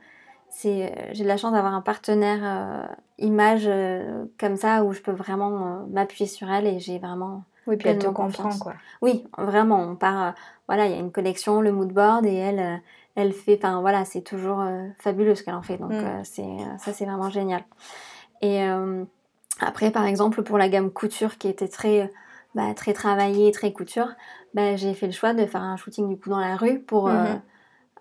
c'est, 0.50 0.92
euh, 0.92 1.10
j'ai 1.14 1.24
de 1.24 1.28
la 1.28 1.38
chance 1.38 1.54
d'avoir 1.54 1.74
un 1.74 1.82
partenaire 1.82 2.40
euh, 2.44 2.94
image 3.20 3.66
euh, 3.68 4.26
comme 4.40 4.56
ça 4.56 4.84
où 4.84 4.94
je 4.94 5.02
peux 5.02 5.12
vraiment 5.12 5.68
euh, 5.68 5.86
m'appuyer 5.92 6.28
sur 6.28 6.50
elle 6.52 6.66
et 6.68 6.80
j'ai 6.80 6.98
vraiment, 7.00 7.44
Oui, 7.68 7.78
puis 7.78 7.90
elle 7.90 8.00
te 8.00 8.08
comprend 8.08 8.58
quoi. 8.58 8.74
oui 9.02 9.28
vraiment, 9.38 9.80
on 9.82 9.96
part, 9.96 10.34
voilà 10.68 10.86
il 10.88 10.92
y 10.92 10.96
a 10.96 11.00
une 11.00 11.12
collection, 11.12 11.62
le 11.62 11.72
mood 11.72 11.92
board 11.94 12.26
et 12.26 12.34
elle, 12.36 12.82
elle 13.16 13.32
fait, 13.34 13.58
enfin 13.58 13.80
voilà 13.82 14.06
c'est 14.06 14.22
toujours 14.22 14.64
fabuleux 15.00 15.36
ce 15.36 15.44
qu'elle 15.44 15.56
en 15.56 15.62
fait 15.62 15.78
donc 15.78 15.92
Mm. 15.92 16.24
c'est, 16.24 16.46
ça 16.80 16.94
c'est 16.94 17.06
vraiment 17.06 17.30
génial. 17.30 17.64
Et 18.42 18.60
après, 19.62 19.92
par 19.92 20.06
exemple, 20.06 20.44
pour 20.44 20.58
la 20.58 20.68
gamme 20.68 20.92
couture 20.92 21.38
qui 21.38 21.48
était 21.48 21.70
très, 21.70 22.12
bah, 22.56 22.74
très 22.76 22.94
travaillée, 22.94 23.52
très 23.52 23.72
couture, 23.72 24.10
bah, 24.54 24.76
j'ai 24.76 24.94
fait 24.96 25.06
le 25.06 25.12
choix 25.14 25.34
de 25.34 25.46
faire 25.46 25.62
un 25.62 25.78
shooting 25.78 26.10
du 26.10 26.18
coup 26.18 26.30
dans 26.30 26.40
la 26.40 26.56
rue 26.56 26.80
pour. 26.80 27.08
Mhm. 27.10 27.42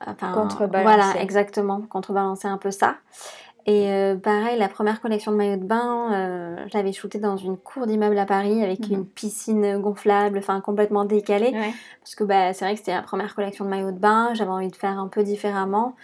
enfin, 0.07 0.33
Contrebalancer. 0.33 0.97
Voilà, 0.97 1.21
exactement, 1.23 1.83
contrebalancer 1.83 2.49
un 2.49 2.59
peu 2.59 2.71
ça. 2.71 2.97
Et 3.67 3.91
euh, 3.91 4.15
pareil, 4.17 4.59
la 4.59 4.69
première 4.69 5.01
collection 5.01 5.33
de 5.33 5.39
maillots 5.39 5.57
de 5.57 5.65
bain, 5.65 6.13
euh, 6.13 6.57
je 6.71 6.77
l'avais 6.77 6.93
shooté 6.93 7.19
dans 7.19 7.39
une 7.39 7.57
cour 7.57 7.87
d'immeuble 7.87 8.19
à 8.19 8.27
Paris 8.27 8.63
avec 8.63 8.81
Mhm. 8.91 8.95
une 8.99 9.07
piscine 9.07 9.79
gonflable, 9.79 10.37
enfin 10.37 10.61
complètement 10.61 11.07
décalée. 11.07 11.53
Ouais. 11.55 11.73
Parce 12.03 12.15
que 12.15 12.25
bah, 12.25 12.53
c'est 12.53 12.67
vrai 12.67 12.75
que 12.75 12.81
c'était 12.81 12.93
la 12.95 13.01
première 13.01 13.35
collection 13.35 13.65
de 13.65 13.71
maillots 13.71 13.93
de 13.93 13.99
bain, 13.99 14.35
j'avais 14.35 14.51
envie 14.51 14.69
de 14.69 14.77
faire 14.77 14.99
un 14.99 15.09
peu 15.09 15.23
différemment. 15.23 15.97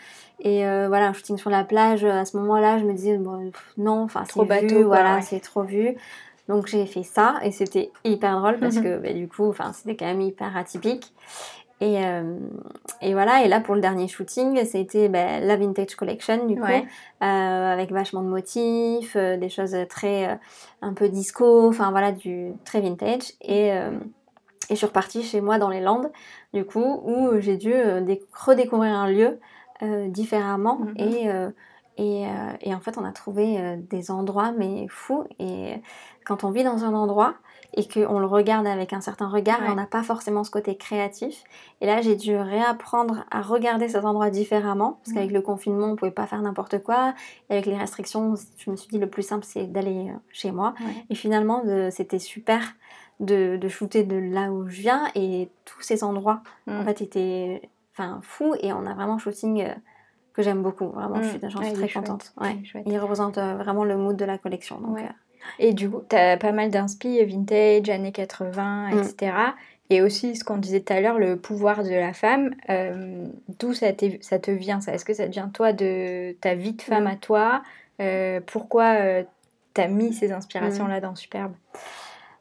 Et 0.43 0.67
euh, 0.67 0.89
voilà, 0.89 1.09
un 1.09 1.13
shooting 1.13 1.37
sur 1.37 1.51
la 1.51 1.65
plage, 1.65 2.03
à 2.03 2.25
ce 2.25 2.35
moment-là, 2.39 2.79
je 2.79 2.85
me 2.87 2.95
disais, 2.95 3.19
bon, 3.19 3.51
pff, 3.51 3.73
non, 3.77 4.05
enfin, 4.05 4.23
Trop 4.27 4.41
c'est 4.45 4.49
bateau, 4.49 4.67
vu, 4.67 4.75
quoi, 4.77 4.97
voilà, 4.97 5.17
ouais. 5.17 5.23
c'est 5.23 5.41
trop 5.41 5.63
vu. 5.63 5.97
Donc 6.51 6.67
j'ai 6.67 6.85
fait 6.85 7.05
ça 7.05 7.37
et 7.45 7.53
c'était 7.53 7.91
hyper 8.05 8.39
drôle 8.41 8.59
parce 8.59 8.77
Mhm. 8.77 8.83
que 8.83 8.99
bah, 8.99 9.13
du 9.13 9.29
coup, 9.29 9.49
enfin, 9.49 9.73
c'était 9.73 9.97
quand 9.97 10.07
même 10.07 10.21
hyper 10.21 10.57
atypique. 10.57 11.13
Et, 11.83 12.05
euh, 12.05 12.37
et 13.01 13.15
voilà, 13.15 13.43
et 13.43 13.49
là 13.49 13.59
pour 13.61 13.75
le 13.75 13.81
dernier 13.81 14.07
shooting, 14.07 14.63
c'était 14.67 15.09
bah, 15.09 15.41
la 15.41 15.57
Vintage 15.57 15.95
Collection 15.95 16.45
du 16.47 16.57
coup, 16.57 16.63
Ouais. 16.67 16.85
euh, 17.23 17.73
avec 17.73 17.91
vachement 17.91 18.21
de 18.23 18.29
motifs, 18.29 19.17
euh, 19.17 19.39
des 19.39 19.49
choses 19.49 19.75
très 19.89 20.39
un 20.83 20.93
peu 20.93 21.09
disco, 21.09 21.69
enfin 21.69 21.91
voilà, 21.91 22.13
du 22.13 22.53
très 22.67 22.83
vintage. 22.83 23.33
Et, 23.41 23.69
et 23.69 23.81
je 24.69 24.75
suis 24.75 24.87
repartie 24.87 25.23
chez 25.23 25.41
moi 25.41 25.57
dans 25.59 25.71
les 25.71 25.81
Landes, 25.81 26.11
du 26.53 26.65
coup, 26.67 27.01
où 27.05 27.41
j'ai 27.41 27.57
dû 27.57 27.73
dé- 28.03 28.23
redécouvrir 28.47 28.93
un 28.95 29.09
lieu 29.09 29.39
différemment. 30.09 30.81
Mhm. 30.81 30.95
Et, 30.99 31.31
et, 32.01 32.27
euh, 32.27 32.53
et 32.63 32.75
en 32.75 32.81
fait, 32.81 32.97
on 32.99 33.05
a 33.05 33.13
trouvé 33.13 33.61
euh, 33.61 33.77
des 33.91 34.11
endroits, 34.11 34.53
mais 34.57 34.87
fous. 34.89 35.25
Et 35.39 35.75
quand 36.25 36.45
on 36.45 36.51
vit 36.51 36.65
dans 36.65 36.85
un 36.85 36.95
endroit 36.95 37.35
et 37.77 37.87
qu'on 37.87 38.19
le 38.19 38.27
regarde 38.27 38.67
avec 38.67 38.93
un 38.93 39.01
certain 39.01 39.29
regard, 39.29 39.61
Ouais. 39.61 39.69
on 39.71 39.75
n'a 39.75 39.87
pas 39.87 40.03
forcément 40.03 40.43
ce 40.43 40.51
côté 40.51 40.77
créatif. 40.77 41.45
Et 41.81 41.87
là, 41.87 42.01
j'ai 42.01 42.17
dû 42.17 42.35
réapprendre 42.37 43.25
à 43.31 43.43
regarder 43.43 43.89
cet 43.89 44.05
endroit 44.05 44.31
différemment, 44.31 44.99
parce 45.05 45.13
qu'avec 45.15 45.31
le 45.31 45.43
confinement, 45.43 45.89
on 45.89 45.97
pouvait 45.97 46.11
pas 46.11 46.27
faire 46.27 46.41
n'importe 46.43 46.83
quoi. 46.83 47.15
Et 47.49 47.53
avec 47.55 47.67
les 47.67 47.77
restrictions, 47.77 48.35
je 48.59 48.71
me 48.71 48.77
suis 48.77 48.89
dit 48.89 48.99
le 48.99 49.09
plus 49.11 49.23
simple, 49.23 49.45
c'est 49.45 49.67
d'aller 49.71 50.09
euh, 50.09 50.15
chez 50.33 50.53
moi. 50.53 50.75
Ouais. 50.81 51.05
Et 51.11 51.15
finalement, 51.15 51.63
c'était 51.91 52.19
super 52.19 52.61
de, 53.21 53.57
de 53.59 53.69
shooter 53.69 54.03
de 54.05 54.17
là 54.17 54.51
où 54.51 54.67
je 54.69 54.81
viens 54.81 55.05
et 55.15 55.51
tous 55.67 55.83
ces 55.83 56.03
endroits 56.03 56.41
en 56.67 56.81
Mm. 56.81 56.85
fait 56.87 57.03
étaient 57.03 57.71
enfin 57.93 58.21
fous 58.23 58.55
et 58.63 58.73
on 58.73 58.87
a 58.87 58.95
vraiment 58.95 59.19
shooting 59.19 59.61
euh, 59.63 59.75
que 60.41 60.45
j'aime 60.45 60.63
beaucoup 60.63 60.89
vraiment 60.89 61.23
je 61.23 61.29
Mm. 61.29 61.31
suis, 61.31 61.51
j'en 61.51 61.61
Ouais, 61.61 61.71
il 61.71 61.75
très 61.77 61.89
contente 61.89 62.33
Il 62.41 62.43
ouais. 62.75 62.83
il 62.87 62.99
représente 62.99 63.39
euh, 63.39 63.55
vraiment 63.55 63.85
le 63.85 63.97
mood 63.97 64.17
de 64.17 64.25
la 64.25 64.39
collection 64.39 64.81
donc 64.81 64.97
Ouais. 64.97 65.05
euh, 65.05 65.13
Et 65.59 65.73
du 65.73 65.89
coup, 65.91 66.03
tu 66.09 66.17
as 66.17 66.37
pas 66.37 66.53
mal 66.53 66.71
d'inspi 66.71 67.25
vintage, 67.25 67.89
années 67.91 68.13
80, 68.13 68.91
Mm. 68.91 68.99
etc. 68.99 69.33
Et 69.93 70.03
aussi, 70.03 70.37
ce 70.37 70.45
qu'on 70.45 70.57
disait 70.59 70.81
tout 70.81 70.93
à 70.93 71.01
l'heure, 71.01 71.19
le 71.19 71.37
pouvoir 71.37 71.83
de 71.83 71.91
la 71.91 72.13
femme. 72.13 72.55
euh, 72.69 73.27
D'où 73.59 73.73
ça, 73.75 73.89
ça 74.21 74.39
te 74.39 74.51
vient 74.51 74.81
ça? 74.81 74.93
Est-ce 74.95 75.05
que 75.05 75.15
ça 75.15 75.27
te 75.27 75.33
vient, 75.33 75.49
toi, 75.49 75.73
de 75.73 76.33
ta 76.41 76.55
vie 76.55 76.75
de 76.75 76.83
femme 76.83 77.05
Mm. 77.05 77.07
à 77.09 77.17
toi? 77.17 77.63
Euh, 78.01 78.41
Pourquoi 78.47 78.97
tu 79.75 79.81
as 79.81 79.89
mis 79.89 80.13
ces 80.13 80.31
inspirations-là 80.33 81.01
dans 81.01 81.15
Superbe? 81.17 81.53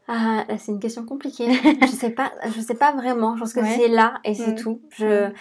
Ah, 0.08 0.44
c'est 0.58 0.72
une 0.72 0.80
question 0.80 1.06
compliquée 1.06 1.48
je 1.82 1.88
sais 1.88 2.10
pas 2.10 2.32
je 2.56 2.60
sais 2.62 2.74
pas 2.74 2.94
vraiment 2.94 3.36
je 3.36 3.42
pense 3.42 3.54
que 3.54 3.64
c'est 3.64 3.88
là 3.88 4.16
et 4.24 4.34
c'est 4.34 4.54
Mm. 4.54 4.56
tout 4.56 4.82
je 4.98 5.28
Mm. 5.28 5.34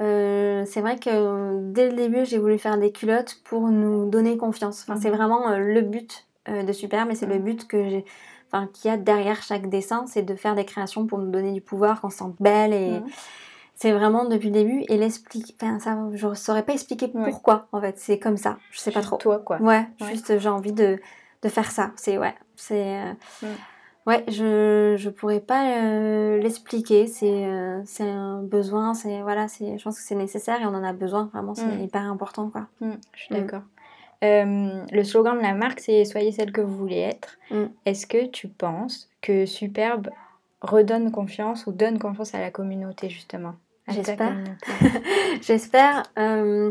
Euh, 0.00 0.64
c'est 0.66 0.80
vrai 0.80 0.98
que 0.98 1.58
dès 1.72 1.90
le 1.90 1.96
début 1.96 2.24
j'ai 2.24 2.38
voulu 2.38 2.58
faire 2.58 2.78
des 2.78 2.92
culottes 2.92 3.40
pour 3.44 3.68
nous 3.68 4.08
donner 4.08 4.36
confiance 4.36 4.82
enfin, 4.88 4.98
c'est 5.00 5.10
Mhm. 5.10 5.16
vraiment 5.16 5.50
euh, 5.50 5.58
le 5.58 5.80
but 5.82 6.26
euh, 6.48 6.62
de 6.62 6.72
Superbe 6.72 7.10
et 7.10 7.14
c'est 7.14 7.26
le 7.26 7.38
Mm. 7.38 7.42
but 7.44 7.66
que 7.68 7.88
j'ai 7.88 8.04
enfin 8.52 8.68
qu'il 8.72 8.90
y 8.90 8.94
a 8.94 8.96
derrière 8.96 9.42
chaque 9.42 9.68
dessin 9.68 10.04
c'est 10.06 10.22
de 10.22 10.34
faire 10.34 10.54
des 10.54 10.64
créations 10.64 11.06
pour 11.06 11.18
nous 11.18 11.30
donner 11.30 11.52
du 11.52 11.60
pouvoir 11.60 12.00
qu'on 12.00 12.10
se 12.10 12.18
sente 12.18 12.36
belle 12.40 12.72
et 12.72 13.00
Mm. 13.00 13.04
C'est 13.76 13.92
vraiment 13.92 14.26
depuis 14.26 14.48
le 14.48 14.52
début 14.54 14.84
et 14.88 14.98
l'explique. 14.98 15.56
Enfin, 15.58 15.78
ça, 15.78 15.96
je 16.12 16.34
saurais 16.34 16.62
pas 16.64 16.74
expliquer 16.74 17.10
Ouais. 17.14 17.30
pourquoi 17.30 17.66
en 17.72 17.80
fait. 17.80 17.98
C'est 17.98 18.18
comme 18.18 18.36
ça. 18.36 18.58
Je 18.72 18.78
sais 18.78 18.90
pas 18.90 19.00
trop. 19.00 19.16
Toi, 19.16 19.38
quoi. 19.38 19.56
Ouais, 19.56 19.88
Ouais. 20.02 20.06
juste 20.08 20.38
j'ai 20.38 20.50
envie 20.50 20.72
de, 20.74 20.98
de 21.40 21.48
faire 21.48 21.70
ça. 21.70 21.90
C'est 21.96 22.18
ouais, 22.18 22.34
c'est 22.56 22.98
euh. 22.98 23.12
Ouais. 24.06 24.24
Je 24.28 24.94
je 24.98 25.10
pourrais 25.10 25.40
pas 25.40 25.82
euh, 25.82 26.38
l'expliquer. 26.38 27.06
C'est 27.06 27.44
euh, 27.46 27.80
c'est 27.84 28.08
un 28.08 28.42
besoin. 28.42 28.94
C'est 28.94 29.22
voilà. 29.22 29.48
C'est 29.48 29.78
je 29.78 29.84
pense 29.84 29.96
que 29.98 30.04
c'est 30.04 30.14
nécessaire 30.14 30.60
et 30.60 30.66
on 30.66 30.74
en 30.74 30.84
a 30.84 30.92
besoin. 30.92 31.30
Vraiment, 31.32 31.54
c'est 31.54 31.66
Mm. 31.66 31.80
hyper 31.82 32.02
important 32.02 32.50
quoi. 32.50 32.66
Mm, 32.80 32.92
je 33.14 33.20
suis 33.22 33.34
Mm. 33.34 33.38
d'accord. 33.38 33.62
Euh, 34.22 34.84
le 34.92 35.04
slogan 35.04 35.36
de 35.38 35.42
la 35.42 35.54
marque, 35.54 35.80
c'est 35.80 36.04
Soyez 36.04 36.30
celle 36.32 36.52
que 36.52 36.60
vous 36.60 36.76
voulez 36.76 36.98
être. 36.98 37.38
Est-ce 37.86 38.06
que 38.06 38.26
tu 38.26 38.48
penses 38.48 39.08
que 39.22 39.46
Superbe 39.46 40.10
redonne 40.60 41.10
confiance 41.10 41.66
ou 41.66 41.72
donne 41.72 41.98
confiance 41.98 42.34
à 42.34 42.40
la 42.40 42.50
communauté 42.50 43.08
justement? 43.08 43.54
J'espère. 43.90 44.36
J'espère. 45.40 46.02
Euh, 46.18 46.70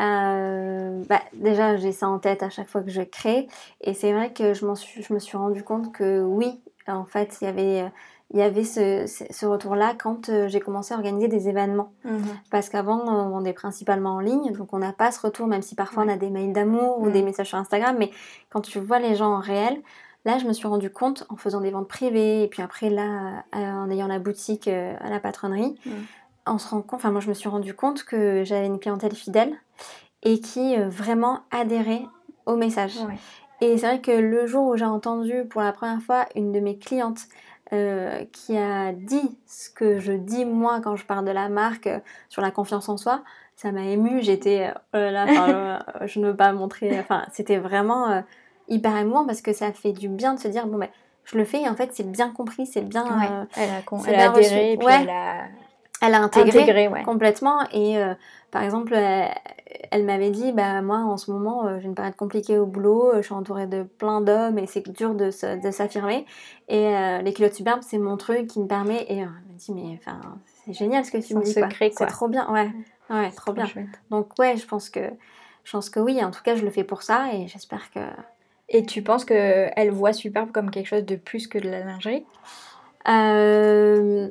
euh, 0.00 1.02
bah, 1.08 1.22
déjà, 1.34 1.76
j'ai 1.76 1.92
ça 1.92 2.08
en 2.08 2.18
tête 2.18 2.42
à 2.42 2.50
chaque 2.50 2.68
fois 2.68 2.82
que 2.82 2.90
je 2.90 3.02
crée. 3.02 3.48
Et 3.80 3.94
c'est 3.94 4.12
vrai 4.12 4.32
que 4.32 4.54
je, 4.54 4.74
suis, 4.74 5.02
je 5.02 5.12
me 5.12 5.18
suis 5.18 5.36
rendu 5.36 5.62
compte 5.62 5.92
que 5.92 6.22
oui, 6.22 6.60
en 6.86 7.04
fait, 7.04 7.38
il 7.40 7.44
y 7.44 7.48
avait, 7.48 7.90
il 8.32 8.38
y 8.38 8.42
avait 8.42 8.64
ce, 8.64 9.04
ce 9.06 9.46
retour-là 9.46 9.94
quand 9.98 10.28
euh, 10.28 10.48
j'ai 10.48 10.60
commencé 10.60 10.94
à 10.94 10.96
organiser 10.96 11.28
des 11.28 11.48
événements. 11.48 11.92
Mhm. 12.04 12.20
Parce 12.50 12.68
qu'avant, 12.68 13.00
on 13.06 13.30
vendait 13.30 13.52
principalement 13.52 14.14
en 14.14 14.20
ligne, 14.20 14.52
donc 14.52 14.72
on 14.72 14.78
n'a 14.78 14.92
pas 14.92 15.10
ce 15.10 15.20
retour, 15.20 15.46
même 15.46 15.62
si 15.62 15.74
parfois 15.74 16.04
on 16.04 16.08
a 16.08 16.16
des 16.16 16.30
mails 16.30 16.52
d'amour 16.52 17.00
ou 17.00 17.10
des 17.10 17.22
messages 17.22 17.48
sur 17.48 17.58
Instagram. 17.58 17.96
Mais 17.98 18.10
quand 18.50 18.60
tu 18.60 18.78
vois 18.78 18.98
les 18.98 19.14
gens 19.14 19.32
en 19.34 19.40
réel, 19.40 19.80
Là, 20.24 20.36
je 20.36 20.46
me 20.46 20.52
suis 20.52 20.66
rendu 20.66 20.90
compte 20.90 21.24
en 21.30 21.36
faisant 21.36 21.60
des 21.60 21.70
ventes 21.70 21.88
privées 21.88 22.42
et 22.42 22.48
puis 22.48 22.60
après 22.60 22.90
là, 22.90 23.44
en 23.52 23.88
ayant 23.88 24.08
la 24.08 24.18
boutique 24.18 24.68
à 24.68 25.08
la 25.08 25.20
patronnerie, 25.20 25.78
on 26.52 26.58
se 26.58 26.68
rend 26.68 26.82
compte, 26.82 27.00
enfin 27.00 27.10
moi 27.10 27.20
je 27.20 27.28
me 27.28 27.34
suis 27.34 27.48
rendu 27.48 27.74
compte 27.74 28.04
que 28.04 28.44
j'avais 28.44 28.66
une 28.66 28.78
clientèle 28.78 29.14
fidèle 29.14 29.54
et 30.22 30.40
qui 30.40 30.76
euh, 30.76 30.88
vraiment 30.88 31.40
adhérait 31.50 32.06
au 32.46 32.56
message. 32.56 32.94
Et 33.60 33.76
c'est 33.76 33.86
vrai 33.86 34.00
que 34.00 34.10
le 34.10 34.46
jour 34.46 34.68
où 34.68 34.76
j'ai 34.76 34.84
entendu 34.84 35.44
pour 35.48 35.62
la 35.62 35.72
première 35.72 36.00
fois 36.00 36.26
une 36.34 36.52
de 36.52 36.60
mes 36.60 36.78
clientes 36.78 37.22
euh, 37.72 38.24
qui 38.32 38.56
a 38.56 38.92
dit 38.92 39.36
ce 39.46 39.68
que 39.68 39.98
je 39.98 40.12
dis 40.12 40.44
moi 40.44 40.80
quand 40.80 40.96
je 40.96 41.04
parle 41.04 41.24
de 41.24 41.30
la 41.30 41.48
marque 41.48 41.86
euh, 41.86 41.98
sur 42.28 42.40
la 42.40 42.50
confiance 42.50 42.88
en 42.88 42.96
soi, 42.96 43.22
ça 43.56 43.72
m'a 43.72 43.82
émue. 43.82 44.22
J'étais, 44.22 44.72
oh 44.94 44.96
là, 44.96 45.84
je 46.06 46.20
ne 46.20 46.28
veux 46.28 46.36
pas 46.36 46.52
montrer. 46.52 46.98
Enfin, 46.98 47.24
c'était 47.32 47.58
vraiment 47.58 48.22
hyper 48.68 48.96
émouvant 48.96 49.26
parce 49.26 49.42
que 49.42 49.52
ça 49.52 49.72
fait 49.72 49.92
du 49.92 50.08
bien 50.08 50.34
de 50.34 50.38
se 50.38 50.48
dire 50.48 50.66
bon 50.66 50.78
ben 50.78 50.88
je 51.24 51.36
le 51.36 51.44
fais 51.44 51.62
et 51.62 51.68
en 51.68 51.74
fait 51.74 51.90
c'est 51.92 52.10
bien 52.10 52.30
compris, 52.30 52.66
c'est 52.66 52.82
bien. 52.82 53.04
elle 53.56 53.70
a, 53.70 53.82
elle 54.06 54.14
a 54.14 54.30
adhéré 54.30 54.72
et 54.72 54.76
puis 54.76 54.86
elle 54.88 55.10
a 55.10 55.48
elle 56.00 56.14
a 56.14 56.22
intégré, 56.22 56.90
complètement. 57.04 57.62
Et 57.72 57.98
euh, 57.98 58.14
par 58.50 58.62
exemple, 58.62 58.94
elle, 58.94 60.04
m'avait 60.04 60.30
dit, 60.30 60.52
bah 60.52 60.80
moi 60.80 60.98
en 60.98 61.16
ce 61.16 61.30
moment, 61.30 61.66
euh, 61.66 61.78
je 61.78 61.82
vais 61.82 61.88
me 61.88 61.94
paraître 61.94 62.16
compliquée 62.16 62.58
au 62.58 62.66
boulot, 62.66 63.12
je 63.16 63.22
suis 63.22 63.34
entourée 63.34 63.66
de 63.66 63.82
plein 63.82 64.20
d'hommes 64.20 64.58
et 64.58 64.66
c'est 64.66 64.88
dur 64.88 65.14
de, 65.14 65.30
s'affirmer. 65.30 66.24
Et 66.68 66.86
euh, 66.86 67.20
les 67.22 67.32
culottes 67.32 67.54
superbes, 67.54 67.82
c'est 67.82 67.98
mon 67.98 68.16
truc 68.16 68.46
qui 68.46 68.60
me 68.60 68.66
permet. 68.66 69.02
Et 69.08 69.18
elle 69.18 69.26
m'a 69.26 69.32
dit, 69.56 69.72
mais 69.72 69.98
enfin, 69.98 70.20
c'est 70.64 70.72
génial 70.72 71.04
ce 71.04 71.10
que 71.10 71.18
tu 71.18 71.34
me 71.34 71.42
dis. 71.42 71.52
C'est 71.52 72.06
trop 72.06 72.28
bien, 72.28 72.50
ouais, 72.52 72.70
ouais, 73.10 73.30
trop, 73.32 73.52
bien. 73.52 73.66
Donc 74.10 74.38
ouais, 74.38 74.56
je 74.56 74.66
pense 74.66 74.90
que, 74.90 75.00
je 75.64 75.72
pense 75.72 75.90
que 75.90 75.98
oui. 75.98 76.22
En 76.24 76.30
tout 76.30 76.42
cas, 76.42 76.54
je 76.54 76.64
le 76.64 76.70
fais 76.70 76.84
pour 76.84 77.02
ça 77.02 77.32
et 77.32 77.48
j'espère 77.48 77.90
que. 77.90 78.00
Et 78.70 78.84
tu 78.84 79.02
penses 79.02 79.24
que 79.24 79.70
elle 79.74 79.90
voit 79.90 80.12
superbe 80.12 80.52
comme 80.52 80.70
quelque 80.70 80.88
chose 80.88 81.04
de 81.04 81.16
plus 81.16 81.48
que 81.48 81.58
de 81.58 81.70
la 81.70 81.80
lingerie? 81.80 82.24
Euh, 83.08 84.28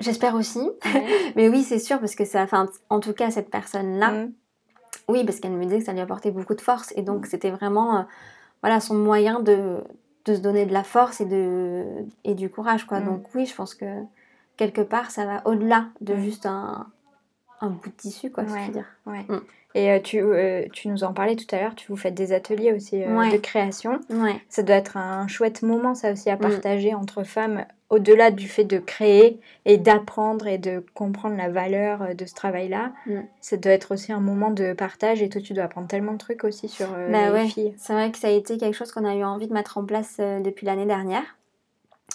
J'espère 0.00 0.34
aussi. 0.34 0.68
Mais 1.36 1.48
oui, 1.48 1.62
c'est 1.62 1.78
sûr, 1.78 2.00
parce 2.00 2.14
que 2.14 2.24
ça, 2.24 2.42
enfin, 2.42 2.68
en 2.88 3.00
tout 3.00 3.12
cas, 3.12 3.30
cette 3.30 3.50
personne-là, 3.50 4.10
mm. 4.12 4.32
oui, 5.08 5.24
parce 5.24 5.40
qu'elle 5.40 5.52
me 5.52 5.64
disait 5.64 5.78
que 5.78 5.84
ça 5.84 5.92
lui 5.92 6.00
apportait 6.00 6.30
beaucoup 6.30 6.54
de 6.54 6.60
force. 6.60 6.92
Et 6.96 7.02
donc, 7.02 7.26
mm. 7.26 7.28
c'était 7.30 7.50
vraiment 7.50 7.98
euh, 7.98 8.02
voilà, 8.62 8.80
son 8.80 8.94
moyen 8.94 9.40
de, 9.40 9.78
de, 10.24 10.34
se 10.34 10.40
donner 10.40 10.66
de 10.66 10.72
la 10.72 10.84
force 10.84 11.20
et, 11.20 11.26
de, 11.26 11.84
et 12.24 12.34
du 12.34 12.48
courage. 12.48 12.86
Quoi. 12.86 13.00
Mm. 13.00 13.04
Donc, 13.04 13.26
oui, 13.34 13.46
je 13.46 13.54
pense 13.54 13.74
que 13.74 14.02
quelque 14.56 14.82
part, 14.82 15.10
ça 15.10 15.26
va 15.26 15.46
au-delà 15.46 15.86
de 16.00 16.16
juste 16.16 16.46
un, 16.46 16.86
un 17.60 17.68
bout 17.68 17.90
de 17.90 17.94
tissu, 17.94 18.30
quoi, 18.30 18.44
ouais. 18.44 18.68
dire. 18.70 18.86
Ouais. 19.06 19.26
Et 19.74 19.90
euh, 19.90 20.00
tu, 20.00 20.20
euh, 20.20 20.64
tu, 20.72 20.88
nous 20.88 21.04
en 21.04 21.12
parlais 21.12 21.36
tout 21.36 21.54
à 21.54 21.60
l'heure, 21.60 21.74
tu 21.74 21.86
vous 21.88 21.96
faites 21.96 22.14
des 22.14 22.32
ateliers 22.32 22.72
aussi 22.72 22.98
de 22.98 23.36
création. 23.36 24.00
Ouais. 24.10 24.40
Ça 24.48 24.62
doit 24.62 24.76
être 24.76 24.96
un 24.96 25.28
chouette 25.28 25.62
moment, 25.62 25.94
ça 25.94 26.12
aussi, 26.12 26.30
à 26.30 26.36
partager 26.36 26.94
entre 26.94 27.22
femmes 27.22 27.64
au-delà 27.90 28.30
du 28.30 28.48
fait 28.48 28.64
de 28.64 28.78
créer 28.78 29.40
et 29.64 29.76
d'apprendre 29.76 30.46
et 30.46 30.58
de 30.58 30.84
comprendre 30.94 31.36
la 31.36 31.48
valeur 31.48 32.02
euh, 32.02 32.14
de 32.14 32.24
ce 32.24 32.34
travail-là, 32.34 32.92
mm. 33.06 33.20
ça 33.40 33.56
doit 33.56 33.72
être 33.72 33.92
aussi 33.92 34.12
un 34.12 34.20
moment 34.20 34.50
de 34.50 34.72
partage 34.72 35.20
et 35.20 35.28
toi 35.28 35.40
tu 35.40 35.52
dois 35.52 35.64
apprendre 35.64 35.88
tellement 35.88 36.12
de 36.12 36.18
trucs 36.18 36.44
aussi 36.44 36.68
sur 36.68 36.86
euh, 36.96 37.10
bah 37.10 37.30
les 37.30 37.48
filles. 37.48 37.74
C'est 37.76 37.92
vrai 37.92 38.10
que 38.12 38.18
ça 38.18 38.28
a 38.28 38.30
été 38.30 38.56
quelque 38.56 38.76
chose 38.76 38.92
qu'on 38.92 39.04
a 39.04 39.14
eu 39.14 39.24
envie 39.24 39.48
de 39.48 39.52
mettre 39.52 39.76
en 39.76 39.84
place 39.84 40.16
euh, 40.20 40.40
depuis 40.40 40.66
l'année 40.66 40.86
dernière. 40.86 41.36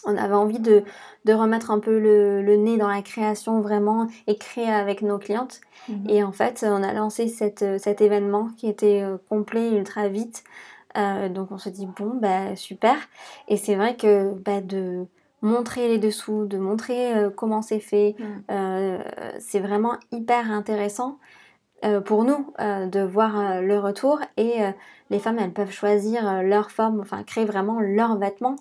On 0.03 0.17
avait 0.17 0.35
envie 0.35 0.59
de, 0.59 0.83
de 1.25 1.33
remettre 1.33 1.71
un 1.71 1.79
peu 1.79 1.99
le, 1.99 2.41
le, 2.41 2.55
nez 2.57 2.77
dans 2.77 2.87
la 2.87 3.01
création 3.01 3.61
vraiment 3.61 4.07
et 4.27 4.37
créer 4.37 4.69
avec 4.69 5.01
nos 5.01 5.17
clientes. 5.17 5.61
Mm-hmm. 5.89 6.09
Et 6.09 6.23
en 6.23 6.31
fait, 6.31 6.65
on 6.67 6.83
a 6.83 6.93
lancé 6.93 7.27
cette, 7.27 7.79
cet 7.79 8.01
événement 8.01 8.49
qui 8.57 8.67
était 8.67 9.03
complet 9.29 9.71
ultra 9.71 10.07
vite. 10.07 10.43
donc 10.95 11.51
on 11.51 11.57
se 11.57 11.69
dit 11.69 11.87
bon 11.87 12.11
bah 12.21 12.55
super. 12.55 12.95
Et 13.47 13.57
c'est 13.57 13.75
vrai 13.75 13.95
que 13.95 14.33
bah, 14.33 14.61
de 14.61 15.07
montrer 15.45 15.87
les 15.87 15.99
dessous, 15.99 16.45
de 16.45 16.57
montrer 16.57 17.15
euh, 17.15 17.29
comment 17.29 17.61
c'est 17.61 17.79
fait. 17.79 18.15
Euh, 18.51 18.97
c'est 19.39 19.59
vraiment 19.59 19.97
hyper 20.11 20.51
intéressant 20.51 21.19
euh, 21.85 22.01
pour 22.01 22.23
nous 22.23 22.53
de 22.59 23.01
voir 23.01 23.61
le 23.61 23.79
retour 23.79 24.19
et 24.37 24.55
les 25.09 25.19
femmes 25.19 25.37
elles 25.39 25.53
peuvent 25.53 25.71
choisir 25.71 26.41
leur 26.41 26.71
forme, 26.71 26.99
enfin 26.99 27.23
créer 27.23 27.45
vraiment 27.45 27.79
leur 27.79 28.17
vêtement 28.17 28.55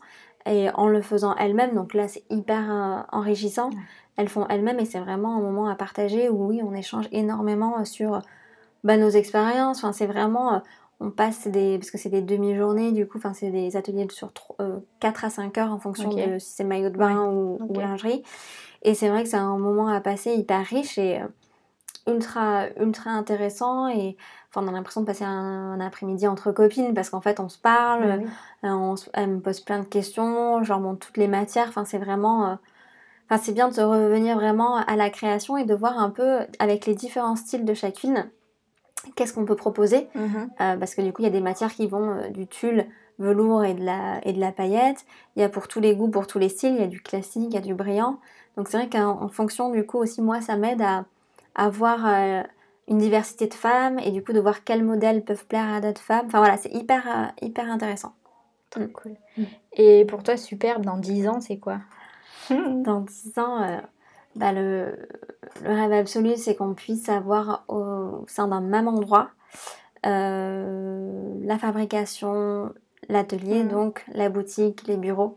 et 0.46 0.70
en 0.74 0.88
le 0.88 1.02
faisant 1.02 1.34
elles-mêmes. 1.36 1.74
Donc 1.74 1.94
là 1.94 2.08
c'est 2.08 2.24
hyper 2.30 3.06
enrichissant. 3.12 3.70
Elles 4.16 4.28
font 4.28 4.46
elles-mêmes 4.48 4.78
et 4.78 4.84
c'est 4.84 5.00
vraiment 5.00 5.36
un 5.36 5.40
moment 5.40 5.68
à 5.68 5.74
partager 5.74 6.28
où 6.28 6.46
oui 6.46 6.60
on 6.62 6.74
échange 6.74 7.08
énormément 7.12 7.84
sur 7.84 8.20
bah, 8.84 8.96
nos 8.96 9.10
expériences. 9.10 9.78
Enfin 9.78 9.92
c'est 9.92 10.06
vraiment 10.06 10.62
on 11.00 11.10
passe 11.10 11.48
des 11.48 11.78
parce 11.78 11.90
que 11.90 11.98
c'est 11.98 12.08
des 12.08 12.22
demi-journées 12.22 12.92
du 12.92 13.06
coup 13.06 13.18
enfin 13.18 13.34
c'est 13.34 13.50
des 13.50 13.76
ateliers 13.76 14.06
sur 14.10 14.32
4 14.32 14.54
euh, 14.60 15.26
à 15.26 15.30
5 15.30 15.58
heures 15.58 15.72
en 15.72 15.78
fonction 15.78 16.08
de 16.10 16.38
si 16.38 16.52
c'est 16.52 16.64
maillot 16.64 16.90
de 16.90 16.96
bain 16.96 17.26
ou, 17.26 17.58
lingerie 17.74 18.22
et 18.82 18.94
c'est 18.94 19.08
vrai 19.08 19.22
que 19.22 19.28
c'est 19.28 19.36
un 19.36 19.58
moment 19.58 19.88
à 19.88 20.00
passer 20.00 20.34
hyper 20.34 20.64
riche 20.64 20.98
et 20.98 21.20
euh, 21.20 21.26
ultra 22.06 22.66
ultra 22.78 23.10
intéressant 23.10 23.88
et 23.88 24.16
enfin 24.50 24.64
on 24.64 24.68
a 24.68 24.72
l'impression 24.72 25.00
de 25.00 25.06
passer 25.06 25.24
un, 25.24 25.80
après-midi 25.80 26.26
entre 26.28 26.52
copines 26.52 26.92
parce 26.92 27.10
qu'en 27.10 27.20
fait 27.20 27.40
on 27.40 27.48
se 27.48 27.58
parle 27.58 28.24
euh, 28.64 28.94
elle 29.14 29.28
me 29.28 29.40
pose 29.40 29.60
plein 29.60 29.78
de 29.78 29.84
questions 29.84 30.60
leur 30.60 30.80
montre 30.80 31.06
toutes 31.06 31.16
les 31.16 31.28
matières 31.28 31.68
enfin 31.68 31.84
c'est 31.86 31.98
vraiment 31.98 32.58
enfin 33.26 33.40
c'est 33.42 33.52
bien 33.52 33.68
de 33.68 33.74
se 33.74 33.80
revenir 33.80 34.36
vraiment 34.36 34.76
à 34.76 34.96
la 34.96 35.08
création 35.08 35.56
et 35.56 35.64
de 35.64 35.74
voir 35.74 35.98
un 35.98 36.10
peu 36.10 36.40
avec 36.58 36.84
les 36.84 36.94
différents 36.94 37.36
styles 37.36 37.64
de 37.64 37.74
chacune 37.74 38.28
qu'est-ce 39.14 39.32
qu'on 39.32 39.44
peut 39.44 39.56
proposer 39.56 40.08
mhm. 40.14 40.50
euh, 40.60 40.76
Parce 40.76 40.94
que 40.94 41.02
du 41.02 41.12
coup, 41.12 41.22
il 41.22 41.26
y 41.26 41.28
a 41.28 41.32
des 41.32 41.40
matières 41.40 41.72
qui 41.72 41.86
vont 41.86 42.10
euh, 42.10 42.28
du 42.28 42.46
tulle, 42.46 42.86
velours 43.18 43.64
et 43.64 43.74
de, 43.74 43.84
la, 43.84 44.20
et 44.26 44.32
de 44.32 44.40
la 44.40 44.52
paillette. 44.52 45.04
Il 45.36 45.40
y 45.40 45.44
a 45.44 45.48
pour 45.48 45.68
tous 45.68 45.80
les 45.80 45.94
goûts, 45.94 46.08
pour 46.08 46.26
tous 46.26 46.38
les 46.38 46.48
styles. 46.48 46.74
Il 46.74 46.80
y 46.80 46.84
a 46.84 46.88
du 46.88 47.00
classique, 47.00 47.48
il 47.50 47.54
y 47.54 47.58
a 47.58 47.60
du 47.60 47.74
brillant. 47.74 48.18
Donc 48.56 48.68
c'est 48.68 48.76
vrai 48.76 48.88
qu'en 48.88 49.28
fonction, 49.28 49.70
du 49.70 49.84
coup, 49.86 49.98
aussi, 49.98 50.22
moi, 50.22 50.40
ça 50.40 50.56
m'aide 50.56 50.82
à, 50.82 51.04
avoir 51.54 52.06
euh, 52.06 52.42
une 52.88 52.98
diversité 52.98 53.46
de 53.46 53.54
femmes 53.54 53.98
et 53.98 54.10
du 54.10 54.22
coup, 54.22 54.32
de 54.32 54.40
voir 54.40 54.64
quels 54.64 54.84
modèles 54.84 55.24
peuvent 55.24 55.46
plaire 55.46 55.72
à 55.72 55.80
d'autres 55.80 56.00
femmes. 56.00 56.26
Enfin 56.26 56.38
voilà, 56.38 56.56
c'est 56.56 56.72
hyper, 56.72 57.32
hyper 57.40 57.70
intéressant. 57.70 58.14
Trop 58.70 58.86
cool. 58.88 59.16
Mm. 59.36 59.42
Et 59.74 60.04
pour 60.04 60.22
toi, 60.22 60.36
superbe, 60.36 60.84
dans 60.84 60.98
10 60.98 61.28
ans, 61.28 61.40
c'est 61.40 61.58
quoi? 61.58 61.78
Dans 62.50 63.00
10 63.00 63.38
ans, 63.38 63.80
bah, 64.36 64.52
le, 64.52 64.96
rêve 65.64 65.92
absolu, 65.92 66.36
c'est 66.36 66.56
qu'on 66.56 66.74
puisse 66.74 67.08
avoir 67.08 67.64
au 67.68 68.24
sein 68.26 68.48
d'un 68.48 68.60
même 68.60 68.88
endroit 68.88 69.30
euh, 70.06 71.34
la 71.42 71.58
fabrication, 71.58 72.72
l'atelier, 73.08 73.64
mm. 73.64 73.68
donc 73.68 74.04
la 74.12 74.28
boutique, 74.28 74.86
les 74.86 74.96
bureaux. 74.96 75.36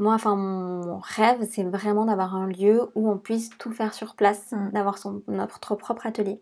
Moi, 0.00 0.14
enfin, 0.14 0.34
mon 0.34 0.98
rêve, 0.98 1.46
c'est 1.50 1.62
vraiment 1.62 2.06
d'avoir 2.06 2.34
un 2.34 2.46
lieu 2.46 2.88
où 2.94 3.10
on 3.10 3.18
puisse 3.18 3.50
tout 3.58 3.70
faire 3.70 3.92
sur 3.92 4.14
place, 4.14 4.52
mm. 4.52 4.70
d'avoir 4.70 4.98
notre 5.28 5.76
propre 5.76 6.06
atelier. 6.06 6.40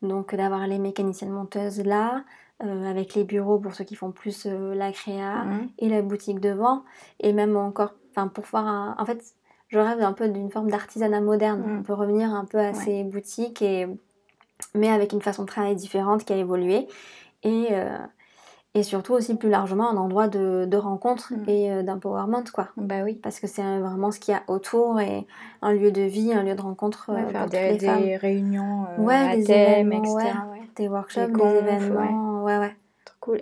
Donc, 0.00 0.34
d'avoir 0.34 0.66
les 0.66 0.78
mécaniciennes 0.78 1.30
monteuses 1.30 1.84
là, 1.84 2.24
euh, 2.64 2.90
avec 2.90 3.14
les 3.14 3.24
bureaux 3.24 3.58
pour 3.58 3.74
ceux 3.74 3.84
qui 3.84 3.94
font 3.94 4.10
plus 4.10 4.46
euh, 4.46 4.74
la 4.74 4.90
créa 4.90 5.44
mm. 5.44 5.68
et 5.80 5.90
la 5.90 6.00
boutique 6.00 6.40
devant, 6.40 6.82
et 7.20 7.34
même 7.34 7.58
encore, 7.58 7.92
enfin, 8.10 8.26
pour 8.28 8.44
voir 8.44 8.96
En 8.98 9.04
fait, 9.04 9.22
je 9.68 9.78
rêve 9.78 10.00
un 10.00 10.14
peu 10.14 10.30
d'une 10.30 10.50
forme 10.50 10.70
d'artisanat 10.70 11.20
moderne. 11.20 11.60
Mm. 11.60 11.78
On 11.80 11.82
peut 11.82 11.92
revenir 11.92 12.32
un 12.32 12.46
peu 12.46 12.58
à 12.58 12.72
ces 12.72 13.04
boutiques, 13.04 13.60
et, 13.60 13.86
mais 14.74 14.88
avec 14.88 15.12
une 15.12 15.20
façon 15.20 15.42
de 15.42 15.48
travailler 15.48 15.74
différente 15.74 16.24
qui 16.24 16.32
a 16.32 16.36
évolué. 16.36 16.88
Et, 17.42 17.66
euh, 17.72 17.98
et 18.74 18.82
surtout 18.82 19.14
aussi 19.14 19.36
plus 19.36 19.50
largement 19.50 19.88
un 19.90 19.96
endroit 19.96 20.28
de, 20.28 20.66
de 20.68 20.76
rencontre 20.76 21.32
mm. 21.32 21.48
et 21.48 21.70
euh, 21.70 21.82
d'empowerment 21.82 22.44
quoi. 22.52 22.68
Bah 22.76 23.02
oui. 23.04 23.14
Parce 23.14 23.40
que 23.40 23.46
c'est 23.46 23.62
vraiment 23.78 24.10
ce 24.10 24.18
qu'il 24.18 24.34
y 24.34 24.36
a 24.36 24.42
autour 24.48 25.00
et 25.00 25.26
un 25.62 25.72
lieu 25.72 25.92
de 25.92 26.02
vie, 26.02 26.32
un 26.32 26.42
lieu 26.42 26.54
de 26.54 26.62
rencontre 26.62 27.10
euh, 27.10 27.28
faire 27.30 27.46
des, 27.46 27.76
des 27.76 28.16
réunions 28.16 28.86
ouais, 28.98 29.38
des 29.38 29.44
thème, 29.44 29.92
etc. 29.92 30.32
Des 30.76 30.88
workshops, 30.88 31.32
des, 31.32 31.42
événements, 31.42 32.42
ouais 32.42 32.58
ouais. 32.58 32.76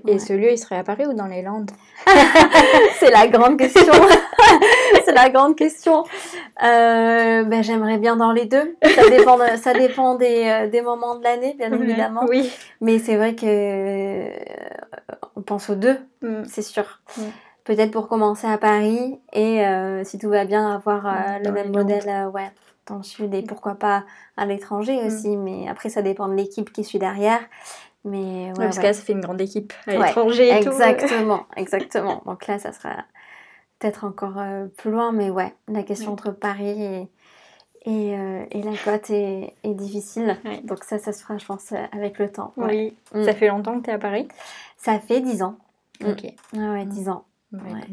Et 0.07 0.18
ce 0.18 0.33
lieu, 0.33 0.51
il 0.53 0.59
serait 0.59 0.77
à 0.77 0.85
Paris 0.85 1.07
ou 1.07 1.12
dans 1.12 1.27
les 1.27 1.42
Landes? 1.42 1.71
C'est 2.99 3.11
la 3.11 3.27
grande 3.29 3.59
question. 3.59 3.92
c'est 5.05 5.12
la 5.12 5.31
grande 5.31 5.57
question. 5.57 6.05
Euh, 6.62 7.45
ben, 7.45 7.62
J'aimerais 7.62 7.99
bien 7.99 8.16
dans 8.16 8.33
les 8.33 8.47
deux. 8.47 8.77
Ça 8.83 9.09
dépend, 9.09 9.38
ça 9.57 9.73
dépend 9.73 10.14
des, 10.14 10.45
euh, 10.47 10.68
des 10.68 10.83
moments 10.83 11.16
de 11.16 11.25
l'année, 11.25 11.55
bien 11.57 11.73
évidemment. 11.73 12.25
Oui. 12.29 12.53
Mais 12.81 12.99
c'est 12.99 13.16
vrai 13.16 13.35
que 13.35 13.47
euh, 13.47 14.31
on 15.37 15.42
pense 15.42 15.71
aux 15.71 15.75
deux, 15.75 15.99
mm. 16.23 16.45
c'est 16.47 16.62
sûr. 16.62 17.01
Mm. 17.16 17.23
peut-être 17.64 17.90
pour 17.90 18.09
commencer 18.09 18.47
à 18.47 18.59
Paris 18.59 19.18
et 19.33 19.62
si 20.05 20.18
tout 20.18 20.29
va 20.29 20.45
bien 20.45 20.75
avoir 20.75 21.05
le 21.42 21.51
même 21.51 21.73
modèle 21.73 22.29
ouais, 22.35 22.51
dans 22.87 22.97
le 22.97 23.03
sud 23.03 23.35
et 23.35 23.42
pourquoi 23.42 23.75
pas 23.75 24.05
à 24.37 24.47
l'étranger 24.47 25.01
aussi. 25.05 25.37
Mais 25.37 25.68
après, 25.68 25.88
ça 25.88 26.03
dépend 26.03 26.29
de 26.29 26.35
l'équipe 26.35 26.73
qui 26.73 26.85
suit 26.85 26.99
derrière. 26.99 27.40
Mais 28.04 28.48
ouais, 28.48 28.52
parce 28.56 28.78
que 28.78 28.82
là, 28.82 28.92
ça 28.92 29.02
fait 29.02 29.12
une 29.12 29.20
grande 29.20 29.40
équipe 29.40 29.72
à 29.86 29.92
l'étranger 29.92 30.48
et 30.48 30.52
exactement, 30.52 31.46
exactement. 31.56 32.22
Donc 32.26 32.46
là, 32.46 32.58
ça 32.58 32.72
sera 32.72 32.96
peut-être 33.78 34.04
encore 34.04 34.38
euh, 34.38 34.66
plus 34.76 34.90
loin, 34.90 35.12
mais 35.12 35.30
ouais, 35.30 35.54
la 35.68 35.82
question 35.82 36.12
entre 36.12 36.30
Paris 36.30 36.82
et, 36.82 37.08
et, 37.84 38.16
euh, 38.16 38.44
et 38.50 38.62
la 38.62 38.72
côte 38.76 39.10
est, 39.10 39.54
est 39.62 39.74
difficile. 39.74 40.36
Donc 40.64 40.84
ça, 40.84 40.98
ça 40.98 41.12
se 41.12 41.22
fera, 41.22 41.38
je 41.38 41.46
pense, 41.46 41.72
avec 41.92 42.18
le 42.18 42.30
temps. 42.30 42.52
Oui. 42.56 42.96
Mm. 43.14 43.24
Ça 43.24 43.34
fait 43.34 43.48
longtemps 43.48 43.78
que 43.78 43.84
tu 43.84 43.90
es 43.90 43.94
à 43.94 43.98
Paris? 43.98 44.28
Ça 44.76 44.98
fait 44.98 45.20
10 45.20 45.42
ans. 45.42 45.56
Mm. 46.00 46.10
Ok. 46.10 46.24
Ah 46.56 46.72
ouais, 46.72 46.84
10 46.84 47.08
ans. 47.08 47.24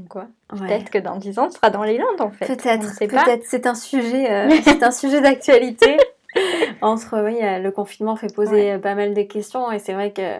quoi 0.09 0.27
Peut-être 0.49 0.89
que 0.89 0.97
dans 0.97 1.17
10 1.17 1.37
ans, 1.37 1.47
tu 1.47 1.55
seras 1.55 1.69
dans 1.69 1.83
les 1.83 1.97
Landes 1.99 2.21
en 2.21 2.31
fait. 2.31 2.47
Peut-être. 2.47 2.97
Peut-être. 2.97 3.45
C'est 3.45 3.67
un 3.67 3.75
sujet, 3.75 4.31
euh, 4.31 4.49
c'est 4.63 4.81
un 4.81 4.91
sujet 4.91 5.21
d'actualité. 5.21 5.97
Entre, 6.81 7.23
oui, 7.23 7.37
le 7.41 7.69
confinement 7.71 8.15
fait 8.15 8.33
poser 8.33 8.77
pas 8.77 8.95
mal 8.95 9.13
de 9.13 9.21
questions 9.23 9.71
et 9.71 9.79
c'est 9.79 9.93
vrai 9.93 10.11
que 10.11 10.39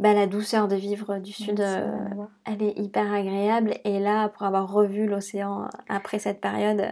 bah, 0.00 0.14
la 0.14 0.26
douceur 0.26 0.66
de 0.66 0.76
vivre 0.76 1.18
du 1.18 1.30
sud, 1.30 1.60
euh, 1.60 1.86
elle 2.46 2.62
est 2.62 2.78
hyper 2.78 3.12
agréable. 3.12 3.74
Et 3.84 4.00
là, 4.00 4.30
pour 4.30 4.44
avoir 4.44 4.72
revu 4.72 5.06
l'océan 5.06 5.68
après 5.90 6.18
cette 6.18 6.40
période, 6.40 6.90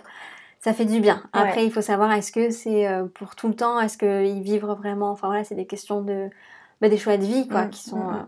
ça 0.61 0.75
fait 0.75 0.85
du 0.85 1.01
bien. 1.01 1.23
Après, 1.33 1.65
il 1.65 1.73
faut 1.73 1.81
savoir, 1.81 2.13
est-ce 2.13 2.31
que 2.31 2.51
c'est 2.51 2.87
euh, 2.87 3.07
pour 3.07 3.35
tout 3.35 3.49
le 3.49 3.55
temps? 3.55 3.81
Est-ce 3.81 3.97
qu'ils 3.97 4.43
vivent 4.43 4.67
vraiment? 4.67 5.11
Enfin 5.11 5.29
voilà, 5.29 5.43
c'est 5.43 5.55
des 5.55 5.65
questions 5.65 6.03
de... 6.03 6.29
Bah, 6.83 6.91
des 6.91 6.99
choix 6.99 7.17
de 7.17 7.25
vie, 7.25 7.49
quoi, 7.49 7.65
mmh, 7.65 7.71
qui 7.71 7.83
sont... 7.83 7.97
Mmh, 7.97 8.13
mmh. 8.13 8.17
Euh, 8.17 8.25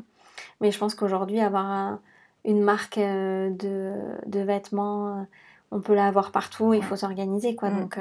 mais 0.63 0.71
je 0.71 0.79
pense 0.79 0.95
qu'aujourd'hui, 0.95 1.41
avoir 1.41 1.99
une 2.47 2.63
marque 2.63 2.99
de, 2.99 3.93
de 4.27 4.41
vêtements, 4.41 5.27
on 5.71 5.81
peut 5.81 5.95
la 5.95 6.07
avoir 6.07 6.33
partout, 6.33 6.73
il 6.73 6.83
faut 6.83 6.97
s'organiser, 6.97 7.55
quoi. 7.55 7.69
Donc... 7.69 7.99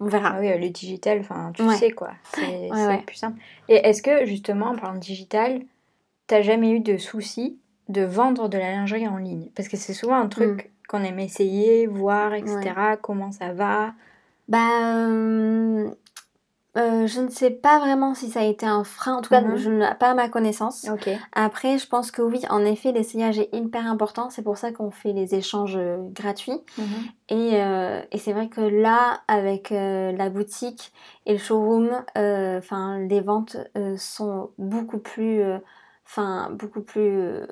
On 0.00 0.06
verra. 0.06 0.34
Ah 0.34 0.40
oui, 0.40 0.48
le 0.58 0.68
digital, 0.70 1.20
enfin, 1.20 1.52
tu 1.54 1.68
sais 1.74 1.90
quoi, 1.90 2.10
c'est 2.34 2.68
plus 3.06 3.16
simple. 3.16 3.38
Et 3.68 3.76
est-ce 3.76 4.02
que 4.02 4.24
justement, 4.26 4.66
en 4.66 4.76
parlant 4.76 4.94
de 4.94 5.00
digital, 5.00 5.62
t'as 6.26 6.42
jamais 6.42 6.70
eu 6.70 6.80
de 6.80 6.98
soucis 6.98 7.58
de 7.88 8.02
vendre 8.02 8.48
de 8.48 8.58
la 8.58 8.72
lingerie 8.72 9.06
en 9.06 9.18
ligne? 9.18 9.48
Parce 9.54 9.68
que 9.68 9.76
c'est 9.76 9.92
souvent 9.92 10.16
un 10.16 10.28
truc 10.28 10.64
mm. 10.64 10.86
qu'on 10.88 11.04
aime 11.04 11.20
essayer, 11.20 11.86
voir, 11.86 12.34
etc. 12.34 12.72
Comment 13.00 13.30
ça 13.30 13.52
va? 13.52 13.94
Bah, 14.48 15.06
euh, 15.08 15.90
euh, 16.76 17.06
je 17.06 17.20
ne 17.20 17.28
sais 17.28 17.50
pas 17.50 17.78
vraiment 17.78 18.14
si 18.14 18.30
ça 18.30 18.40
a 18.40 18.44
été 18.44 18.66
un 18.66 18.84
frein. 18.84 19.16
En 19.16 19.22
tout 19.22 19.30
cas, 19.30 19.40
mm-hmm. 19.40 19.56
je 19.56 19.70
n'ai 19.70 19.94
pas 19.98 20.10
à 20.10 20.14
ma 20.14 20.28
connaissance. 20.28 20.86
Après, 21.32 21.78
je 21.78 21.86
pense 21.86 22.10
que 22.10 22.22
oui, 22.22 22.42
en 22.50 22.64
effet, 22.64 22.92
l'essayage 22.92 23.38
est 23.38 23.48
hyper 23.52 23.86
important. 23.86 24.30
C'est 24.30 24.42
pour 24.42 24.58
ça 24.58 24.72
qu'on 24.72 24.90
fait 24.90 25.12
les 25.12 25.34
échanges 25.34 25.76
euh, 25.76 25.98
gratuits. 26.10 26.60
Mm-hmm. 26.78 27.30
Et, 27.30 28.14
et 28.14 28.18
c'est 28.18 28.32
vrai 28.32 28.48
que 28.48 28.60
là, 28.60 29.20
avec 29.28 29.70
la 29.70 30.28
boutique 30.28 30.92
et 31.24 31.32
le 31.32 31.38
showroom, 31.38 31.90
enfin, 32.14 32.98
les 32.98 33.20
ventes 33.20 33.56
sont 33.96 34.50
beaucoup 34.58 34.98
plus 34.98 35.42
enfin 36.06 36.50
beaucoup 36.50 36.82
plus 36.82 37.18
euh, 37.18 37.46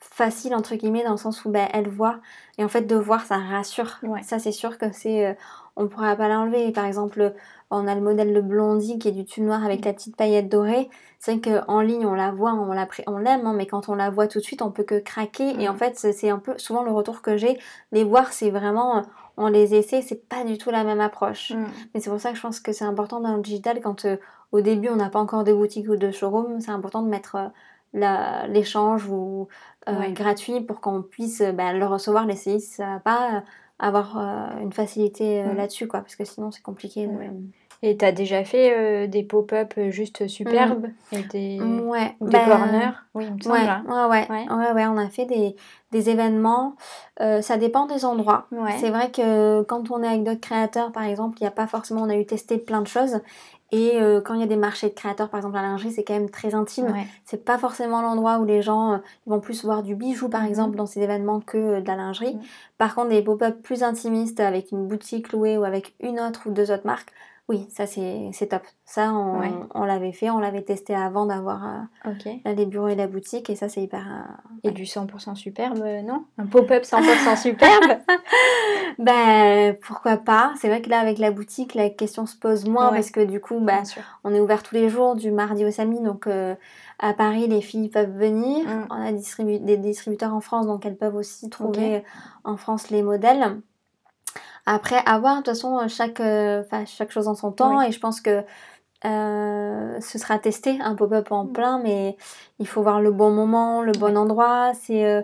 facile 0.00 0.54
entre 0.54 0.74
guillemets 0.76 1.04
dans 1.04 1.12
le 1.12 1.16
sens 1.16 1.44
où 1.44 1.50
ben, 1.50 1.68
elle 1.72 1.88
voit 1.88 2.20
et 2.58 2.64
en 2.64 2.68
fait 2.68 2.82
de 2.82 2.96
voir 2.96 3.26
ça 3.26 3.36
rassure 3.36 4.00
ça 4.22 4.38
c'est 4.38 4.52
sûr 4.52 4.78
que 4.78 4.92
c'est 4.92 5.26
euh, 5.26 5.34
on 5.76 5.88
pourra 5.88 6.16
pas 6.16 6.28
l'enlever 6.28 6.72
par 6.72 6.86
exemple 6.86 7.34
on 7.70 7.86
a 7.86 7.94
le 7.94 8.00
modèle 8.00 8.32
le 8.32 8.42
blondie 8.42 8.98
qui 8.98 9.08
est 9.08 9.12
du 9.12 9.24
tulle 9.24 9.44
noir 9.44 9.64
avec 9.64 9.84
la 9.84 9.92
petite 9.92 10.16
paillette 10.16 10.48
dorée. 10.48 10.88
C'est 11.18 11.36
vrai 11.36 11.40
qu'en 11.40 11.80
ligne 11.80 12.06
on 12.06 12.14
la 12.14 12.30
voit 12.30 12.52
on 12.52 12.72
la 12.72 12.86
on 13.06 13.18
l'aime 13.18 13.46
hein, 13.46 13.54
mais 13.54 13.66
quand 13.66 13.88
on 13.88 13.94
la 13.94 14.10
voit 14.10 14.28
tout 14.28 14.38
de 14.38 14.44
suite 14.44 14.62
on 14.62 14.70
peut 14.70 14.84
que 14.84 14.98
craquer. 14.98 15.60
Et 15.60 15.68
en 15.68 15.74
fait 15.74 15.96
c'est 15.96 16.30
un 16.30 16.38
peu 16.38 16.56
souvent 16.58 16.82
le 16.82 16.92
retour 16.92 17.22
que 17.22 17.36
j'ai 17.36 17.58
les 17.92 18.04
voir 18.04 18.32
c'est 18.32 18.50
vraiment 18.50 19.02
on 19.36 19.48
les 19.48 19.74
essaie 19.74 20.02
c'est 20.02 20.28
pas 20.28 20.44
du 20.44 20.58
tout 20.58 20.70
la 20.70 20.84
même 20.84 21.00
approche. 21.00 21.52
Mm. 21.52 21.66
mais 21.94 22.00
c'est 22.00 22.10
pour 22.10 22.20
ça 22.20 22.30
que 22.30 22.36
je 22.36 22.42
pense 22.42 22.60
que 22.60 22.72
c'est 22.72 22.84
important 22.84 23.20
dans 23.20 23.36
le 23.36 23.42
digital 23.42 23.80
quand 23.80 24.04
euh, 24.04 24.16
au 24.52 24.60
début 24.60 24.88
on 24.88 24.96
n'a 24.96 25.10
pas 25.10 25.20
encore 25.20 25.44
de 25.44 25.52
boutique 25.52 25.88
ou 25.88 25.96
de 25.96 26.10
showroom 26.10 26.60
c'est 26.60 26.70
important 26.70 27.02
de 27.02 27.08
mettre 27.08 27.50
l'échange 27.92 29.08
ou 29.08 29.48
euh, 29.88 30.10
gratuit 30.10 30.60
pour 30.60 30.80
qu'on 30.80 31.02
puisse 31.02 31.40
euh, 31.40 31.52
bah, 31.52 31.72
le 31.72 31.86
recevoir, 31.86 32.26
l'essayer. 32.26 32.58
Si 32.58 32.74
ça 32.74 32.86
va 32.86 33.00
pas, 33.00 33.42
euh, 33.82 33.86
avoir 33.86 34.18
une 34.60 34.72
facilité 34.72 35.42
mm. 35.42 35.56
là-dessus, 35.56 35.88
quoi, 35.88 36.00
parce 36.00 36.16
que 36.16 36.24
sinon 36.24 36.50
c'est 36.50 36.62
compliqué. 36.62 37.08
Et 37.82 37.96
tu 37.98 38.04
as 38.06 38.12
déjà 38.12 38.42
fait 38.42 39.06
des 39.06 39.22
pop-up 39.22 39.74
juste 39.90 40.28
superbes 40.28 40.86
mm. 41.12 41.16
et 41.16 41.22
des, 41.24 41.60
ouais. 41.60 42.16
des 42.20 42.38
corners? 42.38 42.92
Oui, 43.14 43.26
il 43.28 43.34
me 43.34 43.40
semble. 43.40 43.58
Hein. 43.58 43.84
Ouais, 43.86 44.26
ouais, 44.28 44.46
ouais. 44.48 44.72
ouais, 44.72 44.86
on 44.86 44.96
a 44.96 45.08
fait 45.08 45.26
des, 45.26 45.56
des 45.92 46.10
événements. 46.10 46.76
ça 47.18 47.56
dépend 47.58 47.86
des 47.86 48.04
endroits. 48.04 48.48
C'est 48.78 48.90
vrai 48.90 49.10
que 49.10 49.62
quand 49.62 49.90
on 49.90 50.02
est 50.02 50.08
avec 50.08 50.24
d'autres 50.24 50.40
créateurs, 50.40 50.90
par 50.92 51.04
exemple, 51.04 51.38
il 51.40 51.44
n'y 51.44 51.48
a 51.48 51.52
pas 51.52 51.66
forcément, 51.66 52.02
on 52.02 52.08
a 52.08 52.16
eu 52.16 52.26
testé 52.26 52.58
plein 52.58 52.80
de 52.80 52.88
choses. 52.88 53.20
Et 53.72 54.00
euh, 54.00 54.20
quand 54.20 54.34
il 54.34 54.40
y 54.40 54.44
a 54.44 54.46
des 54.46 54.56
marchés 54.56 54.88
de 54.88 54.94
créateurs, 54.94 55.28
par 55.28 55.38
exemple 55.38 55.56
la 55.56 55.62
lingerie, 55.62 55.90
c'est 55.90 56.04
quand 56.04 56.14
même 56.14 56.30
très 56.30 56.54
intime. 56.54 56.94
C'est 57.24 57.44
pas 57.44 57.58
forcément 57.58 58.00
l'endroit 58.00 58.38
où 58.38 58.44
les 58.44 58.62
gens 58.62 58.94
euh, 58.94 58.98
vont 59.26 59.40
plus 59.40 59.64
voir 59.64 59.82
du 59.82 59.96
bijou, 59.96 60.28
par 60.28 60.42
mhm. 60.42 60.48
exemple, 60.48 60.76
dans 60.76 60.86
ces 60.86 61.00
événements 61.00 61.40
que 61.40 61.58
euh, 61.58 61.80
de 61.80 61.86
la 61.86 61.96
lingerie. 61.96 62.34
Mhm. 62.34 62.42
Par 62.78 62.94
contre, 62.94 63.08
des 63.08 63.22
pop-up 63.22 63.60
plus 63.62 63.82
intimistes 63.82 64.38
avec 64.38 64.70
une 64.70 64.86
boutique 64.86 65.32
louée 65.32 65.58
ou 65.58 65.64
avec 65.64 65.94
une 66.00 66.20
autre 66.20 66.42
ou 66.46 66.50
deux 66.50 66.70
autres 66.70 66.86
marques, 66.86 67.12
oui, 67.48 67.64
ça 67.70 67.86
c'est 67.86 68.46
top. 68.48 68.62
Ça, 68.84 69.12
on, 69.12 69.68
on 69.72 69.84
l'avait 69.84 70.10
fait, 70.10 70.30
on 70.30 70.40
l'avait 70.40 70.62
testé 70.62 70.96
avant 70.96 71.26
d'avoir 71.26 71.88
euh, 72.04 72.12
les 72.44 72.66
bureaux 72.66 72.88
et 72.88 72.96
la 72.96 73.06
boutique, 73.06 73.48
et 73.50 73.54
ça 73.54 73.68
c'est 73.68 73.82
hyper. 73.82 74.04
et 74.64 74.72
du 74.72 74.82
100% 74.82 75.36
superbe, 75.36 75.78
non? 76.04 76.24
Un 76.38 76.46
pop-up 76.46 76.82
100% 76.82 77.36
superbe? 77.40 78.00
Ben 78.98 79.76
pourquoi 79.82 80.16
pas? 80.16 80.54
C'est 80.58 80.68
vrai 80.68 80.80
que 80.80 80.88
là 80.88 81.00
avec 81.00 81.18
la 81.18 81.30
boutique, 81.30 81.74
la 81.74 81.90
question 81.90 82.24
se 82.24 82.34
pose 82.34 82.64
moins 82.66 82.90
parce 82.90 83.10
que 83.10 83.20
du 83.20 83.40
coup, 83.40 83.60
bah, 83.60 83.82
on 84.24 84.32
est 84.32 84.40
ouvert 84.40 84.62
tous 84.62 84.74
les 84.74 84.88
jours 84.88 85.16
du 85.16 85.30
mardi 85.30 85.66
au 85.66 85.70
samedi, 85.70 86.00
donc 86.00 86.26
euh, 86.26 86.54
à 86.98 87.12
Paris 87.12 87.46
les 87.46 87.60
filles 87.60 87.90
peuvent 87.90 88.16
venir. 88.16 88.64
Mm. 88.64 88.86
On 88.90 88.94
a 88.94 89.12
des 89.12 89.76
distributeurs 89.76 90.34
en 90.34 90.40
France, 90.40 90.66
donc 90.66 90.86
elles 90.86 90.96
peuvent 90.96 91.16
aussi 91.16 91.50
trouver 91.50 92.04
en 92.44 92.56
France 92.56 92.90
les 92.90 93.02
modèles. 93.02 93.60
Après, 94.66 95.00
avoir 95.06 95.34
de 95.34 95.38
toute 95.38 95.54
façon 95.54 95.86
chaque, 95.88 96.18
euh, 96.18 96.64
chaque 96.86 97.12
chose 97.12 97.28
en 97.28 97.36
son 97.36 97.52
temps 97.52 97.80
et 97.80 97.92
je 97.92 98.00
pense 98.00 98.20
que 98.20 98.42
euh, 99.04 100.00
ce 100.00 100.18
sera 100.18 100.40
testé 100.40 100.78
un 100.82 100.96
pop-up 100.96 101.30
en 101.30 101.44
mm. 101.44 101.52
plein, 101.52 101.78
mais 101.78 102.16
il 102.58 102.66
faut 102.66 102.82
voir 102.82 103.00
le 103.00 103.12
bon 103.12 103.30
moment, 103.30 103.82
le 103.82 103.92
bon 103.92 104.18
endroit. 104.18 104.72
C'est 104.74 105.04
euh, 105.04 105.22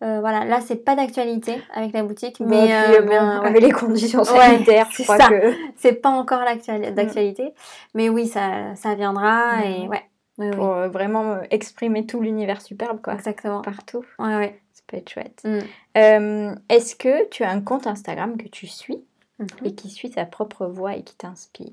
voilà, 0.00 0.44
là 0.44 0.60
c'est 0.60 0.76
pas 0.76 0.94
d'actualité 0.94 1.60
avec 1.74 1.92
la 1.94 2.04
boutique, 2.04 2.38
mais 2.38 2.72
avec 2.72 3.60
les 3.60 3.72
conditions 3.72 4.22
sanitaires, 4.22 4.86
je 4.92 5.02
crois 5.02 5.18
que 5.18 5.52
c'est 5.76 5.94
pas 5.94 6.10
encore 6.10 6.42
mm. 6.42 6.94
d'actualité, 6.94 7.54
mais 7.94 8.08
oui 8.08 8.28
ça, 8.28 8.76
ça 8.76 8.94
viendra 8.94 9.64
et 9.64 9.88
ouais. 9.88 10.04
Pour 10.52 10.74
vraiment 10.92 11.38
exprimer 11.50 12.04
tout 12.04 12.20
l'univers 12.20 12.60
superbe 12.60 13.00
quoi. 13.02 13.14
Exactement. 13.14 13.62
Partout. 13.62 14.04
Ouais 14.18 14.36
ouais 14.36 14.60
peut 14.86 14.96
être 14.96 15.10
chouette. 15.10 15.42
Mm. 15.44 15.58
Euh, 15.96 16.54
est-ce 16.68 16.96
que 16.96 17.28
tu 17.28 17.42
as 17.42 17.50
un 17.50 17.60
compte 17.60 17.86
Instagram 17.86 18.36
que 18.36 18.48
tu 18.48 18.66
suis 18.66 19.02
mhm. 19.38 19.46
et 19.64 19.74
qui 19.74 19.90
suit 19.90 20.10
ta 20.10 20.24
propre 20.24 20.66
voix 20.66 20.96
et 20.96 21.02
qui 21.02 21.14
t'inspire? 21.14 21.72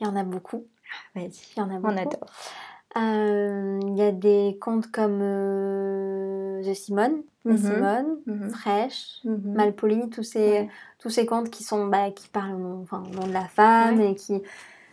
Il 0.00 0.06
y 0.06 0.10
en 0.10 0.16
a 0.16 0.24
beaucoup. 0.24 0.64
Ah, 1.14 1.20
vas-y, 1.20 1.40
il 1.56 1.58
y 1.58 1.62
en 1.62 1.70
a 1.70 1.78
beaucoup. 1.78 1.94
On 1.94 1.96
adore. 1.96 2.30
Euh, 2.96 3.78
il 3.82 3.96
y 3.96 4.02
a 4.02 4.12
des 4.12 4.56
comptes 4.60 4.90
comme 4.90 5.18
euh, 5.20 6.62
The 6.62 6.74
Simone, 6.74 7.22
mhm. 7.44 7.58
Simone, 7.58 8.18
mhm. 8.26 8.50
Fresh, 8.50 9.20
Malpoli, 9.24 10.08
tous 10.08 10.22
ces, 10.22 10.68
tous 10.98 11.10
ces 11.10 11.26
comptes 11.26 11.50
qui 11.50 11.62
sont 11.62 11.86
bah, 11.86 12.10
qui 12.10 12.28
parlent 12.28 12.54
au 12.54 12.82
enfin, 12.82 13.02
nom 13.12 13.26
de 13.26 13.32
la 13.32 13.44
femme 13.44 14.00
et 14.00 14.14
qui 14.14 14.40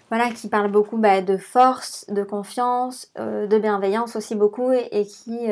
voilà 0.09 0.29
qui 0.31 0.49
parlent 0.49 0.71
beaucoup 0.71 0.97
bah, 0.97 1.21
de 1.21 1.37
force, 1.37 2.05
de 2.09 2.23
confiance, 2.23 3.09
de 3.15 3.57
bienveillance 3.57 4.15
aussi 4.15 4.35
beaucoup 4.35 4.71
et 4.71 5.05
qui 5.05 5.47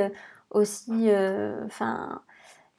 aussi 0.52 1.10
euh, 1.10 1.66
enfin 1.66 2.22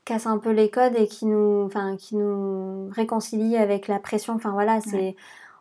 casse 0.04 0.26
un 0.26 0.38
peu 0.38 0.50
les 0.50 0.70
codes 0.70 0.94
et 0.96 1.06
qui 1.06 1.26
nous 1.26 1.62
enfin 1.64 1.96
qui 1.96 2.16
nous 2.16 2.88
réconcilie 2.90 3.56
avec 3.56 3.88
la 3.88 3.98
pression. 3.98 4.34
Enfin 4.34 4.52
voilà 4.52 4.80
c'est 4.80 5.16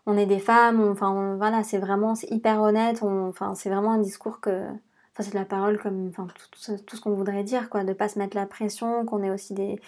on 0.06 0.18
est 0.18 0.26
des 0.26 0.40
femmes 0.40 0.82
enfin 0.82 1.36
voilà 1.38 1.64
c'est 1.64 1.78
vraiment 1.78 2.16
c'est 2.16 2.30
hyper 2.32 2.62
honnête 2.62 3.04
enfin 3.04 3.54
c'est 3.56 3.70
vraiment 3.70 3.92
un 3.92 4.00
discours 4.00 4.40
que 4.42 4.66
enfin 5.14 5.24
c'est 5.24 5.32
de 5.32 5.38
la 5.38 5.46
parole 5.46 5.80
comme 5.80 6.08
enfin 6.10 6.28
tout, 6.28 6.78
tout, 6.86 6.96
ce 6.96 7.02
qu'on 7.02 7.14
voudrait 7.14 7.44
dire 7.44 7.70
quoi 7.70 7.84
de 7.84 7.94
pas 7.94 8.10
se 8.10 8.18
mettre 8.18 8.36
la 8.36 8.46
pression 8.46 9.06
qu'on 9.06 9.24
est 9.24 9.30
aussi 9.30 9.54
des, 9.54 9.80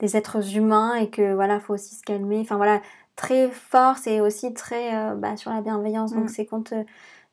des 0.00 0.16
êtres 0.16 0.56
humains 0.56 0.94
et 0.94 1.10
que 1.10 1.34
voilà 1.34 1.60
faut 1.60 1.74
aussi 1.74 1.94
se 1.94 2.02
calmer. 2.02 2.40
Enfin 2.40 2.56
voilà 2.56 2.80
très 3.16 3.48
fort 3.50 3.96
c'est 3.98 4.20
aussi 4.20 4.52
très 4.54 4.94
euh, 4.96 5.14
bah, 5.14 5.36
sur 5.36 5.52
la 5.52 5.60
bienveillance. 5.60 6.12
Donc 6.12 6.24
mm. 6.24 6.28
ces 6.28 6.46
comptes 6.46 6.72
euh, 6.72 6.84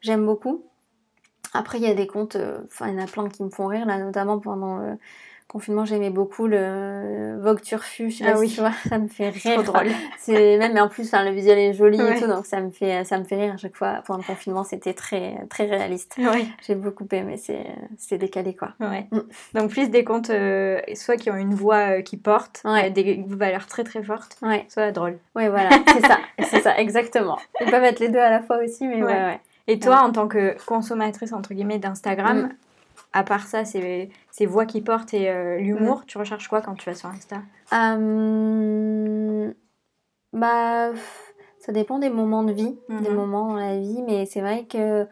j'aime 0.02 0.26
beaucoup 0.26 0.64
après, 1.54 1.78
il 1.80 1.84
y 1.84 1.90
a 1.90 1.94
des 1.94 2.08
comptes, 2.08 2.36
euh, 2.36 2.60
enfin, 2.66 2.88
il 2.88 2.98
y 2.98 3.02
en 3.02 3.04
a 3.04 3.08
plein 3.08 3.28
qui 3.30 3.44
me 3.44 3.50
font 3.50 3.68
rire, 3.68 3.86
là, 3.86 3.98
notamment 3.98 4.40
pendant 4.40 4.78
le 4.78 4.98
confinement, 5.50 5.86
j'aimais 5.86 6.10
beaucoup 6.10 6.46
le 6.46 7.38
Vogue 7.40 7.62
Turfu. 7.62 8.10
Je 8.12 8.18
sais 8.18 8.26
Ah 8.28 8.34
pas 8.34 8.40
oui. 8.40 8.50
si 8.50 8.56
tu 8.56 8.60
vois, 8.60 8.74
ça 8.90 8.98
me 9.00 9.08
fait 9.08 9.32
Trop 9.40 9.50
rire. 9.52 9.64
drôle. 9.64 9.88
C'est 10.20 10.58
même, 10.58 10.74
mais 10.74 10.82
en 10.82 10.90
plus, 10.90 11.10
le 11.14 11.32
visuel 11.32 11.58
est 11.58 11.72
joli 11.74 12.02
Ouais. 12.02 12.18
et 12.18 12.20
tout, 12.20 12.28
donc 12.28 12.46
ça 12.46 12.60
me 12.60 12.70
fait, 12.70 13.06
ça 13.06 13.18
me 13.18 13.24
fait 13.24 13.38
rire 13.38 13.54
à 13.54 13.58
chaque 13.58 13.78
fois. 13.78 14.02
Pendant 14.06 14.20
le 14.20 14.26
confinement, 14.26 14.66
c'était 14.66 14.94
très, 14.94 15.38
très 15.50 15.66
réaliste. 15.68 16.16
Ouais. 16.18 16.46
J'ai 16.68 16.76
beaucoup 16.76 17.08
aimé, 17.14 17.38
c'est, 17.38 17.66
c'est 17.98 18.18
décalé 18.18 18.56
quoi. 18.56 18.74
Ouais. 18.82 19.08
Mm. 19.12 19.20
Donc 19.54 19.70
plus 19.72 19.90
des 19.90 20.04
comptes 20.04 20.32
euh, 20.32 20.82
soit 20.96 21.16
qui 21.16 21.32
ont 21.32 21.38
une 21.38 21.54
voix 21.54 21.98
euh, 22.00 22.02
qui 22.02 22.18
porte, 22.18 22.62
Ouais. 22.66 22.88
euh, 22.88 22.90
des 22.90 23.24
valeurs 23.30 23.68
très 23.68 23.86
très 23.86 24.04
fortes, 24.04 24.38
soit 24.68 24.92
drôles. 24.92 25.18
ouais, 25.36 25.48
voilà, 25.48 25.70
c'est 25.94 26.06
ça, 26.06 26.18
c'est 26.44 26.62
ça, 26.62 26.78
exactement. 26.78 27.38
Ils 27.62 27.72
peuvent 27.72 27.86
être 27.86 28.02
les 28.02 28.10
deux 28.10 28.20
à 28.20 28.30
la 28.32 28.42
fois 28.42 28.58
aussi, 28.62 28.86
mais 28.86 29.02
ouais, 29.02 29.14
Ouais. 29.14 29.40
Et 29.68 29.80
toi, 29.80 30.02
en 30.04 30.12
tant 30.12 30.28
que 30.28 30.56
consommatrice 30.66 31.34
entre 31.34 31.54
guillemets 31.54 31.80
d'Instagram, 31.80 32.44
Mm. 32.44 32.50
à 33.14 33.24
part 33.24 33.48
ça, 33.48 33.66
ces, 33.66 34.10
ces 34.32 34.46
voix 34.46 34.66
qui 34.66 34.82
portent 34.82 35.14
et 35.14 35.30
euh, 35.30 35.58
l'humour, 35.58 36.02
Mm. 36.02 36.06
tu 36.08 36.18
recherches 36.18 36.48
quoi 36.48 36.62
quand 36.62 36.76
tu 36.76 36.90
vas 36.90 36.96
sur 36.96 37.10
Insta? 37.10 37.42
Euh, 37.74 39.54
bah, 40.34 40.92
ça 41.60 41.72
dépend 41.72 42.00
des 42.00 42.10
moments 42.10 42.44
de 42.44 42.54
vie, 42.54 42.78
des 42.90 43.10
Mhm. 43.10 43.16
moments 43.16 43.48
dans 43.50 43.56
la 43.56 43.78
vie, 43.78 44.02
mais 44.06 44.26
c'est 44.26 44.42
vrai 44.42 44.66
que 44.66 45.08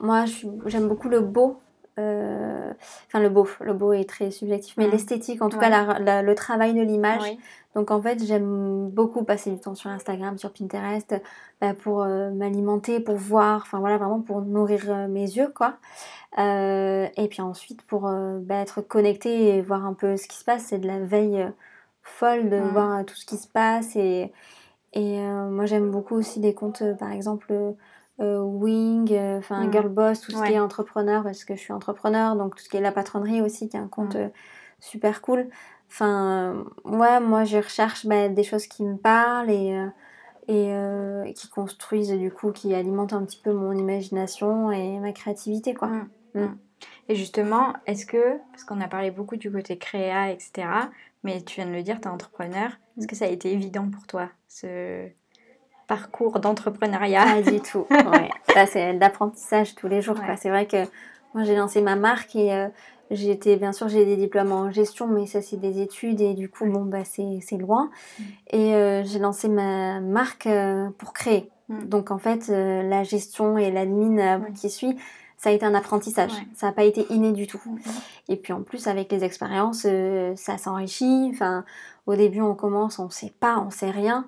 moi, 0.00 0.24
j'aime 0.66 0.86
beaucoup 0.88 1.08
le 1.08 1.20
beau. 1.20 1.60
Euh, 1.98 2.72
Enfin, 3.08 3.20
le 3.20 3.28
beau, 3.28 3.46
le 3.60 3.72
beau 3.74 3.92
est 3.92 4.08
très 4.08 4.30
subjectif, 4.30 4.74
mais 4.76 4.86
Mhm. 4.86 4.92
l'esthétique, 4.92 5.42
en 5.42 5.48
tout 5.48 5.56
Ouais. 5.58 5.68
cas, 5.70 5.84
la- 5.84 5.98
la- 5.98 6.22
le 6.22 6.34
travail 6.34 6.74
de 6.74 6.82
l'image. 6.82 7.22
Oui. 7.22 7.38
Donc, 7.74 7.90
en 7.90 8.00
fait, 8.00 8.22
j'aime 8.24 8.88
beaucoup 8.88 9.24
passer 9.24 9.50
du 9.50 9.58
temps 9.58 9.74
sur 9.74 9.90
Instagram, 9.90 10.36
sur 10.38 10.52
Pinterest, 10.52 11.14
bah, 11.60 11.74
pour 11.74 12.02
euh, 12.02 12.30
m'alimenter, 12.30 13.00
pour 13.00 13.16
voir, 13.16 13.62
enfin 13.62 13.78
voilà, 13.80 13.96
vraiment 13.98 14.20
pour 14.20 14.40
nourrir 14.42 14.82
euh, 14.88 15.08
mes 15.08 15.22
yeux, 15.22 15.52
quoi. 15.54 15.74
Et 16.36 17.28
puis 17.30 17.40
ensuite, 17.42 17.82
pour 17.82 18.02
bah, 18.40 18.56
être 18.56 18.80
connecté 18.80 19.56
et 19.56 19.62
voir 19.62 19.84
un 19.86 19.94
peu 19.94 20.16
ce 20.16 20.26
qui 20.28 20.36
se 20.36 20.44
passe, 20.44 20.66
c'est 20.66 20.78
de 20.78 20.86
la 20.86 20.98
veille 21.00 21.46
folle 22.02 22.48
de 22.50 22.56
Mhm. 22.58 22.70
voir 22.72 23.04
tout 23.04 23.14
ce 23.16 23.26
qui 23.26 23.36
se 23.36 23.48
passe. 23.48 23.96
Et, 23.96 24.32
et 24.92 25.20
moi, 25.20 25.66
j'aime 25.66 25.90
beaucoup 25.90 26.14
aussi 26.14 26.40
des 26.40 26.54
comptes, 26.54 26.82
par 26.98 27.12
exemple, 27.12 27.52
euh, 28.20 28.40
Wing, 28.40 29.12
euh, 29.12 29.38
enfin 29.38 29.64
Mhm. 29.66 29.72
Girl 29.72 29.88
Boss, 29.88 30.20
tout 30.20 30.32
ce 30.32 30.38
Ouais. 30.38 30.48
qui 30.48 30.52
est 30.54 30.58
entrepreneur, 30.60 31.22
parce 31.22 31.44
que 31.44 31.54
je 31.54 31.60
suis 31.60 31.72
entrepreneur, 31.72 32.34
donc 32.36 32.56
tout 32.56 32.62
ce 32.62 32.68
qui 32.68 32.76
est 32.76 32.80
la 32.80 32.92
patronnerie 32.92 33.40
aussi, 33.42 33.68
qui 33.68 33.76
est 33.76 33.80
un 33.80 33.88
compte 33.88 34.14
Mhm. 34.16 34.22
euh, 34.22 34.28
super 34.80 35.20
cool. 35.22 35.48
Enfin, 35.88 36.64
ouais, 36.84 37.20
moi, 37.20 37.44
je 37.44 37.58
recherche 37.58 38.06
bah, 38.06 38.28
des 38.28 38.42
choses 38.42 38.66
qui 38.66 38.84
me 38.84 38.96
parlent 38.96 39.50
et, 39.50 39.74
et 40.48 41.32
qui 41.34 41.48
construisent, 41.48 42.10
du 42.12 42.30
coup, 42.30 42.52
qui 42.52 42.74
alimentent 42.74 43.12
un 43.14 43.24
petit 43.24 43.40
peu 43.42 43.52
mon 43.52 43.72
imagination 43.72 44.70
et 44.70 44.98
ma 44.98 45.12
créativité, 45.12 45.74
quoi. 45.74 45.88
Mm. 45.88 46.08
Mm. 46.34 46.40
Mm. 46.42 46.58
Et 47.08 47.14
justement, 47.14 47.72
est-ce 47.86 48.04
que, 48.06 48.38
parce 48.52 48.64
qu'on 48.64 48.80
a 48.80 48.88
parlé 48.88 49.10
beaucoup 49.10 49.36
du 49.36 49.50
côté 49.50 49.78
créa, 49.78 50.30
etc., 50.30 50.68
mais 51.24 51.40
tu 51.42 51.56
viens 51.56 51.66
de 51.66 51.72
le 51.74 51.82
dire, 51.82 52.00
tu 52.00 52.08
es 52.08 52.10
entrepreneur, 52.10 52.70
est-ce 52.98 53.06
que 53.08 53.16
ça 53.16 53.24
a 53.24 53.28
été 53.28 53.50
évident 53.52 53.88
pour 53.90 54.06
toi, 54.06 54.28
ce 54.46 55.08
parcours 55.88 56.38
d'entrepreneuriat 56.38 57.24
Pas 57.24 57.50
du 57.50 57.60
tout. 57.60 57.86
Ouais. 57.90 58.30
Ça, 58.54 58.66
c'est 58.66 58.92
l'apprentissage 58.92 59.74
tous 59.74 59.88
les 59.88 60.00
jours. 60.00 60.16
Ouais. 60.16 60.36
C'est 60.36 60.50
vrai 60.50 60.66
que 60.66 60.84
moi, 61.34 61.42
j'ai 61.44 61.56
lancé 61.56 61.80
ma 61.80 61.96
marque 61.96 62.36
et 62.36 62.52
euh, 62.52 62.68
j'ai 63.10 63.32
été, 63.32 63.56
bien 63.56 63.72
sûr, 63.72 63.88
j'ai 63.88 64.04
des 64.04 64.16
diplômes 64.16 64.52
en 64.52 64.70
gestion, 64.70 65.08
mais 65.08 65.26
ça, 65.26 65.42
c'est 65.42 65.56
des 65.56 65.80
études 65.80 66.20
et 66.20 66.34
du 66.34 66.48
coup, 66.48 66.66
bon, 66.66 66.84
bah, 66.84 67.04
c'est 67.04 67.56
loin. 67.56 67.90
Mm. 68.18 68.22
Et 68.50 68.74
euh, 68.74 69.02
j'ai 69.04 69.18
lancé 69.18 69.48
ma 69.48 70.00
marque 70.00 70.46
euh, 70.46 70.90
pour 70.98 71.12
créer. 71.12 71.50
Mm. 71.68 71.84
Donc, 71.86 72.10
en 72.12 72.18
fait, 72.18 72.48
la 72.48 73.02
gestion 73.02 73.58
et 73.58 73.72
l'admin 73.72 74.40
qui 74.54 74.70
suit, 74.70 74.96
ça 75.38 75.50
a 75.50 75.52
été 75.52 75.64
un 75.64 75.74
apprentissage. 75.74 76.32
Ouais. 76.32 76.46
Ça 76.54 76.66
n'a 76.66 76.72
pas 76.72 76.82
été 76.82 77.06
inné 77.10 77.32
du 77.32 77.46
tout. 77.46 77.60
Mhm. 77.64 77.80
Et 78.28 78.36
puis 78.36 78.52
en 78.52 78.62
plus, 78.62 78.88
avec 78.88 79.10
les 79.10 79.24
expériences, 79.24 79.86
euh, 79.88 80.34
ça 80.36 80.58
s'enrichit. 80.58 81.30
Enfin, 81.32 81.64
au 82.06 82.16
début, 82.16 82.40
on 82.40 82.54
commence, 82.54 82.98
on 82.98 83.08
sait 83.08 83.32
pas, 83.38 83.58
on 83.64 83.70
sait 83.70 83.90
rien. 83.90 84.26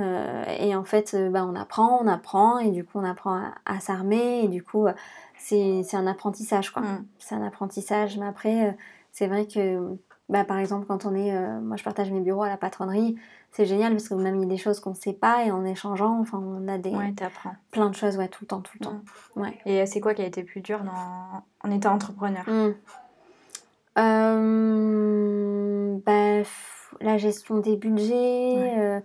Euh, 0.00 0.44
et 0.58 0.74
en 0.74 0.84
fait, 0.84 1.14
euh, 1.14 1.30
bah, 1.30 1.44
on 1.44 1.54
apprend, 1.54 2.00
on 2.02 2.06
apprend, 2.06 2.58
et 2.58 2.70
du 2.70 2.84
coup, 2.84 2.98
on 2.98 3.04
apprend 3.04 3.36
à, 3.36 3.54
à 3.66 3.80
s'armer. 3.80 4.44
Et 4.44 4.48
du 4.48 4.62
coup, 4.62 4.86
euh, 4.86 4.92
c'est 5.36 5.94
un 5.94 6.06
apprentissage, 6.06 6.70
quoi. 6.70 6.82
Mm. 6.82 7.04
C'est 7.18 7.34
un 7.34 7.42
apprentissage. 7.42 8.18
Mais 8.18 8.26
après, 8.26 8.76
c'est 9.12 9.26
vrai 9.26 9.46
que, 9.46 9.96
bah, 10.28 10.44
par 10.44 10.58
exemple, 10.58 10.86
quand 10.86 11.04
on 11.04 11.14
est, 11.14 11.34
euh, 11.34 11.60
moi, 11.60 11.76
je 11.76 11.84
partage 11.84 12.10
mes 12.10 12.20
bureaux 12.20 12.42
à 12.42 12.48
la 12.48 12.56
patronnerie, 12.56 13.16
c'est 13.52 13.66
génial 13.66 13.92
parce 13.92 14.08
qu'on 14.08 14.24
a 14.24 14.30
mis 14.30 14.46
des 14.46 14.56
choses 14.56 14.78
qu'on 14.78 14.90
ne 14.90 14.94
sait 14.94 15.12
pas 15.12 15.44
et 15.44 15.50
en 15.50 15.64
échangeant, 15.64 16.20
enfin, 16.20 16.38
on 16.38 16.68
a 16.68 16.78
des, 16.78 16.90
Ouais, 16.90 17.12
plein 17.72 17.90
de 17.90 17.96
choses, 17.96 18.16
ouais, 18.16 18.28
tout 18.28 18.44
le 18.44 18.46
temps, 18.46 18.60
tout 18.60 18.76
le 18.78 18.86
temps. 18.86 19.00
Ouais. 19.34 19.58
Et 19.66 19.84
c'est 19.86 20.00
quoi 20.00 20.14
qui 20.14 20.22
a 20.22 20.26
été 20.26 20.44
plus 20.44 20.60
dur 20.60 20.84
dans... 20.84 21.42
en 21.68 21.70
étant 21.72 21.92
entrepreneur? 21.92 22.44
Euh, 23.98 25.96
bah, 26.06 26.42
f- 26.42 26.79
la 27.00 27.16
gestion 27.18 27.58
des 27.58 27.76
budgets, 27.76 28.54
Ouais. 28.56 28.74
euh, 28.78 29.00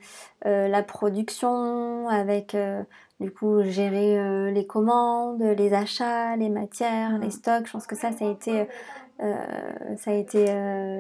euh, 0.46 0.68
la 0.68 0.84
production, 0.84 2.08
avec 2.10 2.56
euh, 2.56 2.84
du 3.20 3.32
coup 3.32 3.64
gérer 3.64 4.52
les 4.52 4.66
commandes, 4.66 5.42
les 5.42 5.74
achats, 5.74 6.36
les 6.36 6.50
matières, 6.50 7.18
les 7.20 7.32
stocks. 7.32 7.68
Je 7.68 7.72
pense 7.72 7.88
que 7.88 7.96
ça, 7.96 8.12
ça 8.12 8.26
a 8.26 8.30
été, 8.30 8.68
ça 9.20 10.12
a 10.12 10.14
été, 10.14 10.46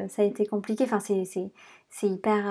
ça 0.07 0.21
a 0.21 0.25
été 0.25 0.45
compliqué. 0.45 0.85
Enfin, 0.85 0.99
c'est, 0.99 2.07
hyper. 2.07 2.45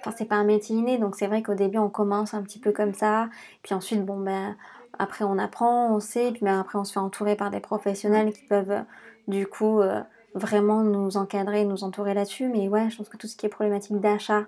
Enfin, 0.00 0.14
c'est 0.16 0.24
pas 0.24 0.36
un 0.36 0.44
métier 0.44 0.76
inné, 0.76 0.98
donc 0.98 1.16
c'est 1.16 1.26
vrai 1.26 1.42
qu'au 1.42 1.54
début 1.54 1.78
on 1.78 1.90
commence 1.90 2.32
un 2.32 2.42
petit 2.42 2.58
peu 2.58 2.72
comme 2.72 2.94
ça, 2.94 3.28
puis 3.62 3.74
ensuite 3.74 4.02
bon 4.04 4.18
ben 4.18 4.56
après 4.98 5.24
on 5.24 5.36
apprend, 5.38 5.94
on 5.94 6.00
sait, 6.00 6.30
puis 6.32 6.40
ben, 6.42 6.58
après 6.60 6.78
on 6.78 6.84
se 6.84 6.92
fait 6.92 7.00
entourer 7.00 7.36
par 7.36 7.50
des 7.50 7.60
professionnels 7.60 8.32
qui 8.32 8.44
peuvent 8.44 8.82
du 9.28 9.46
coup 9.46 9.80
euh, 9.80 10.00
vraiment 10.34 10.82
nous 10.82 11.16
encadrer, 11.16 11.64
nous 11.64 11.84
entourer 11.84 12.14
là-dessus. 12.14 12.48
Mais 12.48 12.68
ouais, 12.68 12.88
je 12.90 12.96
pense 12.96 13.08
que 13.08 13.16
tout 13.16 13.26
ce 13.26 13.36
qui 13.36 13.46
est 13.46 13.50
problématique 13.50 13.98
d'achat 14.00 14.46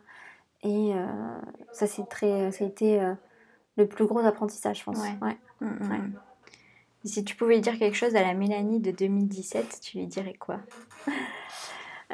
et 0.62 0.92
euh, 0.94 1.06
ça 1.72 1.86
c'est 1.86 2.08
très, 2.08 2.52
ça 2.52 2.64
a 2.64 2.66
été 2.68 3.00
euh, 3.00 3.14
le 3.76 3.86
plus 3.86 4.06
gros 4.06 4.20
apprentissage, 4.20 4.78
je 4.80 4.84
pense. 4.84 4.98
Ouais. 4.98 5.14
Ouais. 5.20 5.36
Mm, 5.60 5.66
mm, 5.66 5.90
Ouais. 5.90 5.98
si 7.04 7.24
tu 7.24 7.34
pouvais 7.36 7.58
dire 7.60 7.78
quelque 7.78 7.96
chose 7.96 8.14
à 8.14 8.22
la 8.22 8.32
Mélanie 8.34 8.78
de 8.80 8.90
2017, 8.92 9.80
tu 9.82 9.98
lui 9.98 10.06
dirais 10.06 10.34
quoi? 10.38 10.58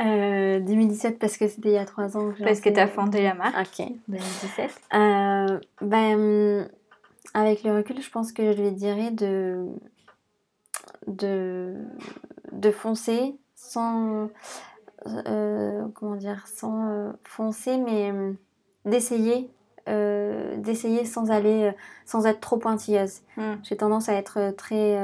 Euh, 0.01 0.61
2017 0.61 1.19
parce 1.19 1.37
que 1.37 1.49
c'était 1.49 1.71
il 1.71 1.75
y 1.75 1.77
a 1.77 1.85
trois 1.85 2.17
ans. 2.17 2.33
Parce 2.45 2.61
que 2.61 2.69
tu 2.71 2.79
as 2.79 2.87
fondé 2.87 3.21
la 3.21 3.35
marque 3.35 3.57
Ok. 3.81 3.85
2017. 4.07 4.81
Euh, 4.95 5.59
ben, 5.81 6.71
avec 7.35 7.65
le 7.65 7.75
recul, 7.75 8.01
je 8.01 8.09
pense 8.09 8.31
que 8.31 8.53
je 8.53 8.63
lui 8.63 8.71
dirais 8.71 9.11
de, 9.11 9.67
de, 11.09 11.75
de 12.53 12.71
foncer 12.71 13.35
sans, 13.59 14.31
euh, 15.07 15.87
comment 15.95 16.17
dire, 16.17 16.47
sans 16.47 16.89
euh, 16.89 17.13
foncer, 17.25 17.77
mais 17.77 18.13
euh, 18.13 18.33
d'essayer, 18.85 19.51
d'essayer 19.87 21.07
sans 21.07 21.31
aller, 21.31 21.73
sans 22.05 22.27
être 22.27 22.41
trop 22.41 22.59
pointilleuse. 22.59 23.23
Mm. 23.39 23.55
J'ai 23.63 23.77
tendance 23.77 24.11
à 24.11 24.15
être 24.15 24.51
très, 24.51 24.99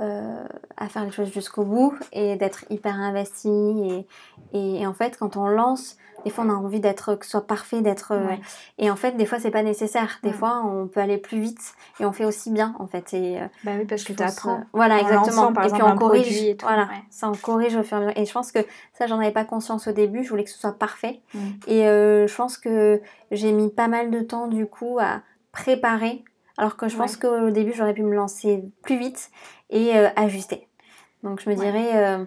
euh, 0.00 0.44
à 0.76 0.88
faire 0.88 1.04
les 1.04 1.10
choses 1.10 1.32
jusqu'au 1.32 1.64
bout 1.64 1.94
et 2.12 2.36
d'être 2.36 2.64
hyper 2.70 2.94
investie 2.94 3.48
et, 3.50 4.06
et, 4.52 4.80
et 4.82 4.86
en 4.86 4.92
fait, 4.92 5.16
quand 5.18 5.36
on 5.36 5.48
lance, 5.48 5.96
des 6.24 6.30
fois 6.30 6.44
on 6.44 6.50
a 6.50 6.54
envie 6.54 6.80
d'être 6.80 7.14
que 7.14 7.24
ce 7.24 7.30
soit 7.32 7.46
parfait, 7.46 7.80
d'être 7.82 8.12
euh, 8.12 8.26
Ouais. 8.26 8.40
et 8.78 8.90
en 8.90 8.96
fait, 8.96 9.12
des 9.12 9.26
fois, 9.26 9.38
c'est 9.38 9.50
pas 9.50 9.62
nécessaire. 9.62 10.18
Des 10.22 10.32
fois, 10.32 10.62
on 10.66 10.86
peut 10.86 11.00
aller 11.00 11.18
plus 11.18 11.38
vite 11.38 11.74
et 12.00 12.04
on 12.04 12.12
fait 12.12 12.24
aussi 12.24 12.50
bien, 12.50 12.74
en 12.78 12.86
fait. 12.86 13.14
Et, 13.14 13.40
euh, 13.40 13.46
Bah 13.64 13.72
oui, 13.78 13.84
parce 13.86 14.02
que 14.04 14.12
tu 14.12 14.22
apprends. 14.22 14.64
Voilà, 14.72 14.96
en 14.96 14.98
exactement. 14.98 15.52
par 15.52 15.64
et 15.66 15.70
puis 15.70 15.82
on 15.82 15.94
corrige. 15.96 16.22
produit 16.24 16.48
et 16.48 16.56
tout, 16.56 16.66
voilà, 16.66 16.82
ouais. 16.82 17.02
ça 17.10 17.28
on 17.30 17.34
corrige 17.34 17.76
au 17.76 17.82
fur 17.82 17.98
et 17.98 18.00
à 18.00 18.04
mesure. 18.06 18.18
Et 18.18 18.24
je 18.26 18.32
pense 18.32 18.50
que 18.52 18.58
ça, 18.92 19.06
j'en 19.06 19.18
avais 19.20 19.30
pas 19.30 19.44
conscience 19.44 19.86
au 19.86 19.92
début. 19.92 20.24
Je 20.24 20.28
voulais 20.30 20.44
que 20.44 20.50
ce 20.50 20.58
soit 20.58 20.76
parfait. 20.78 21.20
Mm. 21.34 21.38
Et 21.68 21.86
euh, 21.88 22.26
je 22.26 22.34
pense 22.34 22.58
que 22.58 23.00
j'ai 23.30 23.52
mis 23.52 23.70
pas 23.70 23.88
mal 23.88 24.10
de 24.10 24.20
temps, 24.20 24.48
du 24.48 24.66
coup, 24.66 24.98
à 25.00 25.20
préparer. 25.52 26.24
Alors 26.58 26.76
que 26.76 26.88
je 26.88 26.96
pense 26.96 27.16
qu'au 27.16 27.50
début, 27.50 27.72
j'aurais 27.74 27.94
pu 27.94 28.02
me 28.02 28.14
lancer 28.14 28.62
plus 28.82 28.98
vite 28.98 29.30
et 29.70 29.96
euh, 29.96 30.08
ajuster. 30.16 30.68
Donc, 31.22 31.40
je 31.40 31.50
me 31.50 31.54
Ouais. 31.56 31.64
dirais, 31.64 31.96
euh, 31.96 32.24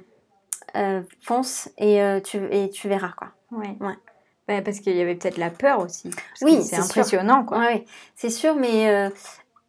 euh, 0.75 1.01
fonce 1.21 1.69
et, 1.77 1.99
tu, 2.23 2.37
et 2.51 2.69
tu 2.69 2.87
verras, 2.89 3.13
quoi. 3.17 3.29
Ouais. 3.51 3.75
Ouais. 3.79 3.95
Bah, 4.47 4.61
parce 4.61 4.79
qu'il 4.79 4.95
y 4.95 5.01
avait 5.01 5.15
peut-être 5.15 5.37
la 5.37 5.49
peur 5.49 5.79
aussi. 5.79 6.09
Oui, 6.41 6.57
c'est 6.57 6.61
c'est 6.61 6.75
sûr. 6.75 6.83
impressionnant, 6.85 7.43
quoi. 7.43 7.59
Ouais, 7.59 7.85
c'est 8.15 8.29
sûr, 8.29 8.55
mais 8.55 9.11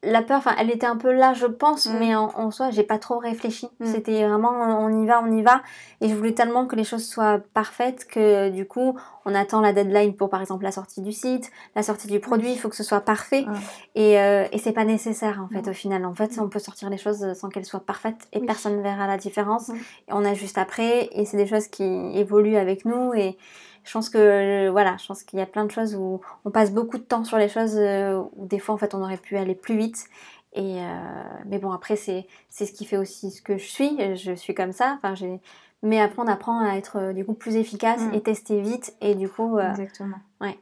la 0.03 0.23
peur, 0.23 0.39
enfin, 0.39 0.55
elle 0.59 0.71
était 0.71 0.87
un 0.87 0.97
peu 0.97 1.13
là, 1.13 1.35
je 1.35 1.45
pense, 1.47 1.85
Mm. 1.87 1.97
mais 1.99 2.15
en, 2.17 2.31
en 2.35 2.51
soi, 2.51 2.71
j'ai 2.71 2.85
pas 2.85 2.99
trop 2.99 3.19
réfléchi. 3.19 3.69
Mm. 3.81 3.85
C'était 3.87 4.27
vraiment, 4.27 4.51
on 4.51 5.03
y 5.03 5.07
va, 5.07 5.23
on 5.23 5.31
y 5.31 5.43
va, 5.43 5.61
et 6.01 6.09
je 6.09 6.15
voulais 6.15 6.33
tellement 6.33 6.65
que 6.67 6.75
les 6.75 6.85
choses 6.85 7.07
soient 7.07 7.39
parfaites 7.53 8.07
que 8.07 8.49
du 8.49 8.67
coup, 8.67 8.99
on 9.27 9.35
attend 9.35 9.61
la 9.61 9.75
deadline 9.75 10.15
pour, 10.17 10.31
par 10.31 10.41
exemple, 10.41 10.65
la 10.65 10.73
sortie 10.73 11.03
du 11.03 11.13
site, 11.13 11.51
la 11.77 11.83
sortie 11.83 12.07
du 12.09 12.19
produit, 12.19 12.51
il 12.53 12.59
faut 12.59 12.71
que 12.71 12.77
ce 12.77 12.83
soit 12.83 13.01
parfait, 13.01 13.43
Mm. 13.43 13.53
et, 13.97 14.19
euh, 14.21 14.47
et 14.53 14.59
c'est 14.59 14.73
pas 14.73 14.85
nécessaire 14.85 15.43
en 15.45 15.49
fait 15.49 15.69
au 15.69 15.75
final. 15.75 16.07
En 16.07 16.15
fait, 16.15 16.39
on 16.41 16.49
peut 16.49 16.59
sortir 16.61 16.89
les 16.89 16.97
choses 16.99 17.35
sans 17.35 17.51
qu'elles 17.51 17.67
soient 17.67 17.81
parfaites 17.85 18.27
et 18.33 18.39
Oui. 18.41 18.47
personne 18.47 18.79
ne 18.79 18.83
verra 18.83 19.07
la 19.07 19.19
différence. 19.19 19.69
Mm. 19.69 19.75
Et 20.09 20.13
on 20.13 20.25
ajuste 20.25 20.57
après, 20.57 21.11
et 21.13 21.27
c'est 21.27 21.37
des 21.37 21.47
choses 21.47 21.69
qui 21.69 21.85
évoluent 21.85 22.57
avec 22.57 22.87
nous 22.87 23.13
et 23.13 23.37
je 23.85 23.93
pense 23.93 24.09
que 24.11 24.19
euh, 24.19 24.71
voilà, 24.71 24.97
je 24.99 25.07
pense 25.07 25.23
qu'il 25.23 25.39
y 25.39 25.43
a 25.43 25.47
plein 25.47 25.65
de 25.65 25.71
choses 25.71 25.95
où 25.95 26.21
on 26.45 26.51
passe 26.51 26.73
beaucoup 26.73 26.99
de 26.99 27.03
temps 27.03 27.25
sur 27.25 27.39
les 27.39 27.49
choses 27.49 27.77
euh, 27.77 28.23
où 28.37 28.47
des 28.47 28.59
fois 28.59 28.75
en 28.75 28.79
fait 28.79 28.95
on 28.95 29.03
aurait 29.03 29.17
pu 29.17 29.37
aller 29.37 29.55
plus 29.55 29.77
vite. 29.77 30.05
Et 30.53 30.81
euh, 30.81 31.23
mais 31.47 31.59
bon 31.59 31.71
après 31.73 31.97
c'est 31.97 32.27
c'est 32.49 32.67
ce 32.67 32.73
qui 32.73 32.85
fait 32.85 32.97
aussi 32.97 33.31
ce 33.31 33.41
que 33.43 33.57
je 33.59 33.67
suis. 33.67 34.17
Je 34.17 34.33
suis 34.35 34.55
comme 34.55 34.73
ça. 34.73 34.95
Enfin 34.97 35.15
j'ai 35.15 35.41
Mais 35.83 35.99
après, 36.01 36.21
on 36.23 36.27
apprend 36.27 36.61
à 36.61 36.75
être 36.77 37.13
du 37.15 37.25
coup 37.25 37.33
plus 37.35 37.57
efficace 37.57 38.03
Mm. 38.03 38.15
et 38.15 38.21
tester 38.23 38.61
vite. 38.61 38.95
Et 39.01 39.15
du 39.15 39.29
coup, 39.31 39.57
euh, 39.59 39.71
Exactement. 39.71 40.19
ouais. 40.41 40.59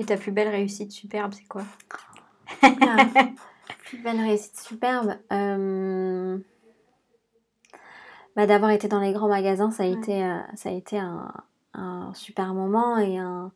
Et 0.00 0.04
ta 0.04 0.16
plus 0.16 0.32
belle 0.32 0.48
réussite 0.48 0.90
superbe, 0.92 1.32
c'est 1.34 1.46
quoi? 1.46 1.62
Plus 3.84 3.98
belle 3.98 4.20
réussite 4.20 4.58
superbe. 4.58 5.14
Euh, 5.32 6.38
bah, 8.36 8.46
D'avoir 8.46 8.70
été 8.70 8.88
dans 8.88 9.00
les 9.00 9.12
grands 9.12 9.28
magasins, 9.28 9.70
ça 9.70 9.84
a 9.84 9.86
Ouais. 9.86 9.92
été, 9.92 10.20
ça 10.56 10.68
a 10.68 10.72
été 10.72 10.98
un, 10.98 11.32
un 11.74 12.12
super 12.14 12.54
moment 12.54 12.98
et 12.98 13.18
un- 13.18 13.52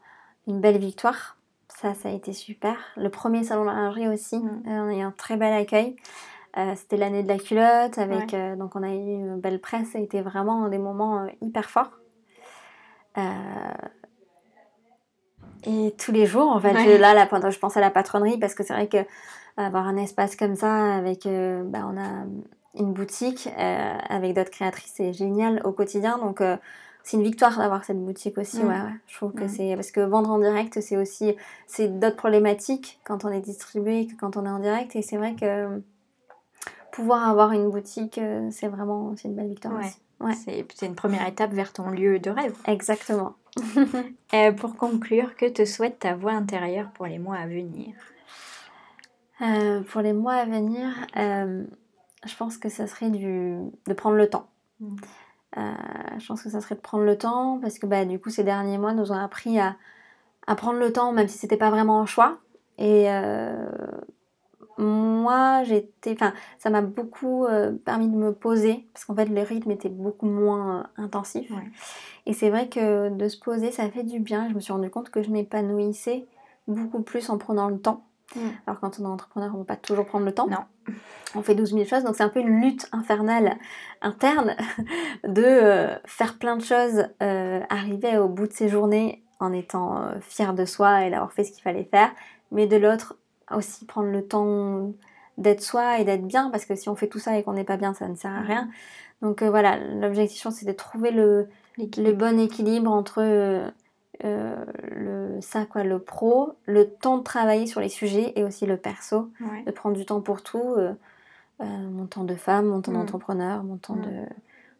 une 0.46 0.60
belle 0.60 0.78
victoire. 0.78 1.36
Ça, 1.68 1.94
ça 1.94 2.08
a 2.08 2.12
été 2.12 2.32
super. 2.32 2.76
Le 2.96 3.08
premier 3.08 3.44
salon 3.44 3.62
de 3.62 3.68
la 3.70 3.74
lingerie 3.74 4.08
aussi, 4.08 4.38
Mm. 4.38 4.62
euh, 4.66 4.82
on 4.84 4.88
a 4.90 4.94
eu 4.94 5.00
un 5.00 5.10
très 5.12 5.36
bel 5.36 5.52
accueil. 5.52 5.96
Euh, 6.58 6.74
C'était 6.76 6.98
l'année 6.98 7.22
de 7.22 7.28
la 7.28 7.38
culotte, 7.38 7.96
avec, 7.96 8.34
euh, 8.34 8.56
donc 8.56 8.76
on 8.76 8.82
a 8.82 8.90
eu 8.90 8.98
une 8.98 9.40
belle 9.40 9.58
presse, 9.60 9.92
ça 9.92 9.98
a 9.98 10.00
été 10.02 10.20
vraiment 10.20 10.68
des 10.68 10.76
moments 10.78 11.20
euh, 11.22 11.28
hyper 11.40 11.70
forts. 11.70 11.92
Et 15.64 15.94
tous 15.96 16.12
les 16.12 16.26
jours, 16.26 16.48
en 16.50 16.60
fait, 16.60 16.74
Ouais. 16.74 16.84
je- 16.96 17.00
là, 17.00 17.26
pendant, 17.26 17.50
je 17.50 17.58
pense 17.58 17.76
à 17.76 17.80
la 17.80 17.90
patronnerie 17.90 18.38
parce 18.38 18.54
que 18.54 18.62
c'est 18.64 18.72
vrai 18.74 18.88
que 18.88 18.98
avoir 19.56 19.86
un 19.86 19.96
espace 19.96 20.34
comme 20.36 20.56
ça, 20.56 20.94
avec, 20.96 21.24
bah, 21.24 21.86
on 21.90 21.96
a 21.98 22.24
une 22.74 22.92
boutique 22.92 23.48
avec 23.56 24.34
d'autres 24.34 24.50
créatrices, 24.50 24.92
c'est 24.96 25.12
génial 25.12 25.60
au 25.64 25.72
quotidien. 25.72 26.18
Donc, 26.18 26.42
c'est 27.04 27.16
une 27.16 27.22
victoire 27.22 27.58
d'avoir 27.58 27.84
cette 27.84 28.02
boutique 28.02 28.38
aussi. 28.38 28.58
Ouais, 28.62 28.68
ouais. 28.68 28.94
Je 29.06 29.16
trouve 29.16 29.32
que 29.32 29.48
c'est 29.48 29.74
parce 29.74 29.90
que 29.90 30.00
vendre 30.00 30.30
en 30.30 30.38
direct, 30.38 30.80
c'est 30.80 30.96
aussi 30.96 31.34
c'est 31.66 31.88
d'autres 31.98 32.16
problématiques 32.16 33.00
quand 33.04 33.24
on 33.24 33.30
est 33.30 33.40
distribué 33.40 34.06
que 34.06 34.14
quand 34.14 34.36
on 34.36 34.46
est 34.46 34.50
en 34.50 34.58
direct. 34.60 34.94
Et 34.96 35.02
c'est 35.02 35.16
vrai 35.16 35.34
que 35.34 35.82
pouvoir 36.92 37.28
avoir 37.28 37.52
une 37.52 37.70
boutique, 37.70 38.18
euh, 38.18 38.48
c'est 38.50 38.68
vraiment 38.68 39.14
c'est 39.16 39.28
une 39.28 39.34
belle 39.34 39.48
victoire 39.48 39.74
Ouais. 39.74 39.86
aussi. 39.86 39.98
Ouais, 40.20 40.34
C'est 40.34 40.64
c'est 40.74 40.86
une 40.86 40.94
première 40.94 41.26
étape 41.26 41.52
vers 41.52 41.72
ton 41.72 41.90
lieu 41.90 42.18
de 42.20 42.30
rêve. 42.30 42.54
exactement. 42.66 43.34
Euh, 44.34 44.50
pour 44.50 44.76
conclure, 44.76 45.36
que 45.36 45.44
te 45.46 45.66
souhaite 45.66 45.98
ta 45.98 46.14
voix 46.14 46.32
intérieure 46.32 46.90
pour 46.94 47.04
les 47.04 47.18
mois 47.18 47.36
à 47.36 47.46
venir? 47.46 47.94
Euh, 49.42 49.82
pour 49.82 50.00
les 50.00 50.14
mois 50.14 50.32
à 50.34 50.46
venir, 50.46 50.88
euh, 51.18 51.64
je 52.24 52.34
pense 52.36 52.56
que 52.56 52.70
ça 52.70 52.86
serait 52.86 53.10
du, 53.10 53.58
de 53.86 53.92
prendre 53.92 54.16
le 54.16 54.30
temps. 54.30 54.46
Mm. 54.80 54.96
Euh, 55.56 55.60
je 56.18 56.26
pense 56.26 56.42
que 56.42 56.50
ça 56.50 56.60
serait 56.60 56.74
de 56.74 56.80
prendre 56.80 57.04
le 57.04 57.18
temps 57.18 57.58
parce 57.60 57.78
que 57.78 57.86
bah, 57.86 58.04
du 58.04 58.18
coup 58.18 58.30
ces 58.30 58.44
derniers 58.44 58.78
mois 58.78 58.94
nous 58.94 59.12
ont 59.12 59.18
appris 59.18 59.58
à, 59.58 59.76
à 60.46 60.54
prendre 60.54 60.78
le 60.78 60.92
temps 60.92 61.12
même 61.12 61.28
si 61.28 61.38
c'était 61.38 61.56
pas 61.56 61.70
vraiment 61.70 62.00
un 62.00 62.06
choix. 62.06 62.38
Et 62.78 63.10
euh, 63.10 63.70
moi 64.78 65.62
j'étais, 65.64 66.12
enfin 66.12 66.32
ça 66.58 66.70
m'a 66.70 66.80
beaucoup 66.80 67.44
euh, 67.44 67.72
permis 67.72 68.08
de 68.08 68.16
me 68.16 68.32
poser 68.32 68.86
parce 68.94 69.04
qu'en 69.04 69.14
fait 69.14 69.26
le 69.26 69.42
rythme 69.42 69.70
était 69.70 69.90
beaucoup 69.90 70.26
moins 70.26 70.80
euh, 70.80 71.02
intensif. 71.02 71.50
Ouais. 71.50 71.70
Et 72.24 72.32
c'est 72.32 72.48
vrai 72.48 72.68
que 72.68 73.10
de 73.10 73.28
se 73.28 73.38
poser 73.38 73.72
ça 73.72 73.90
fait 73.90 74.04
du 74.04 74.20
bien. 74.20 74.48
Je 74.48 74.54
me 74.54 74.60
suis 74.60 74.72
rendu 74.72 74.88
compte 74.88 75.10
que 75.10 75.22
je 75.22 75.30
m'épanouissais 75.30 76.26
beaucoup 76.66 77.02
plus 77.02 77.28
en 77.28 77.38
prenant 77.38 77.68
le 77.68 77.78
temps. 77.78 78.04
Mm. 78.36 78.40
Alors 78.66 78.80
quand 78.80 78.98
on 79.00 79.04
est 79.04 79.08
entrepreneur, 79.08 79.50
on 79.54 79.58
ne 79.58 79.62
peut 79.62 79.68
pas 79.68 79.76
toujours 79.76 80.06
prendre 80.06 80.24
le 80.24 80.32
temps. 80.32 80.46
Non. 80.46 80.64
On 81.34 81.42
fait 81.42 81.54
12 81.54 81.72
000 81.72 81.84
choses, 81.84 82.04
donc 82.04 82.16
c'est 82.16 82.22
un 82.22 82.28
peu 82.28 82.40
une 82.40 82.60
lutte 82.60 82.88
infernale 82.92 83.56
interne 84.02 84.56
de 85.24 85.42
euh, 85.44 85.96
faire 86.04 86.38
plein 86.38 86.56
de 86.56 86.62
choses, 86.62 87.06
euh, 87.22 87.60
arriver 87.68 88.18
au 88.18 88.28
bout 88.28 88.46
de 88.46 88.52
ses 88.52 88.68
journées 88.68 89.22
en 89.40 89.52
étant 89.52 90.02
euh, 90.02 90.20
fier 90.20 90.54
de 90.54 90.64
soi 90.64 91.06
et 91.06 91.10
d'avoir 91.10 91.32
fait 91.32 91.44
ce 91.44 91.52
qu'il 91.52 91.62
fallait 91.62 91.88
faire, 91.90 92.10
mais 92.50 92.66
de 92.66 92.76
l'autre 92.76 93.16
aussi 93.50 93.84
prendre 93.84 94.08
le 94.08 94.26
temps 94.26 94.92
d'être 95.38 95.62
soi 95.62 95.98
et 95.98 96.04
d'être 96.04 96.26
bien, 96.26 96.50
parce 96.50 96.64
que 96.64 96.74
si 96.74 96.88
on 96.88 96.94
fait 96.94 97.08
tout 97.08 97.18
ça 97.18 97.36
et 97.36 97.42
qu'on 97.42 97.54
n'est 97.54 97.64
pas 97.64 97.76
bien, 97.76 97.94
ça 97.94 98.08
ne 98.08 98.14
sert 98.14 98.30
à 98.30 98.40
rien. 98.40 98.68
Donc 99.20 99.42
voilà, 99.42 99.76
l'objectif, 99.76 100.46
c'est 100.50 100.66
de 100.66 100.72
trouver 100.72 101.10
le, 101.10 101.48
le 101.78 102.12
bon 102.12 102.38
équilibre 102.38 102.90
entre 102.90 103.72
euh, 104.24 104.64
le, 104.90 105.40
ça, 105.40 105.64
quoi, 105.66 105.84
le 105.84 105.98
pro, 105.98 106.52
le 106.66 106.88
temps 106.90 107.18
de 107.18 107.22
travailler 107.22 107.66
sur 107.66 107.80
les 107.80 107.88
sujets 107.88 108.32
et 108.36 108.44
aussi 108.44 108.66
le 108.66 108.76
perso, 108.76 109.30
Ouais. 109.40 109.62
de 109.64 109.70
prendre 109.70 109.96
du 109.96 110.04
temps 110.06 110.20
pour 110.20 110.42
tout, 110.42 110.74
euh, 110.76 110.92
euh, 111.60 111.64
mon 111.64 112.06
temps 112.06 112.24
de 112.24 112.34
femme, 112.34 112.66
mon 112.66 112.80
temps 112.82 112.92
Mm. 112.92 112.96
d'entrepreneur, 112.96 113.64
mon 113.64 113.76
temps 113.78 113.96
Mm. 113.96 114.02
de, 114.02 114.10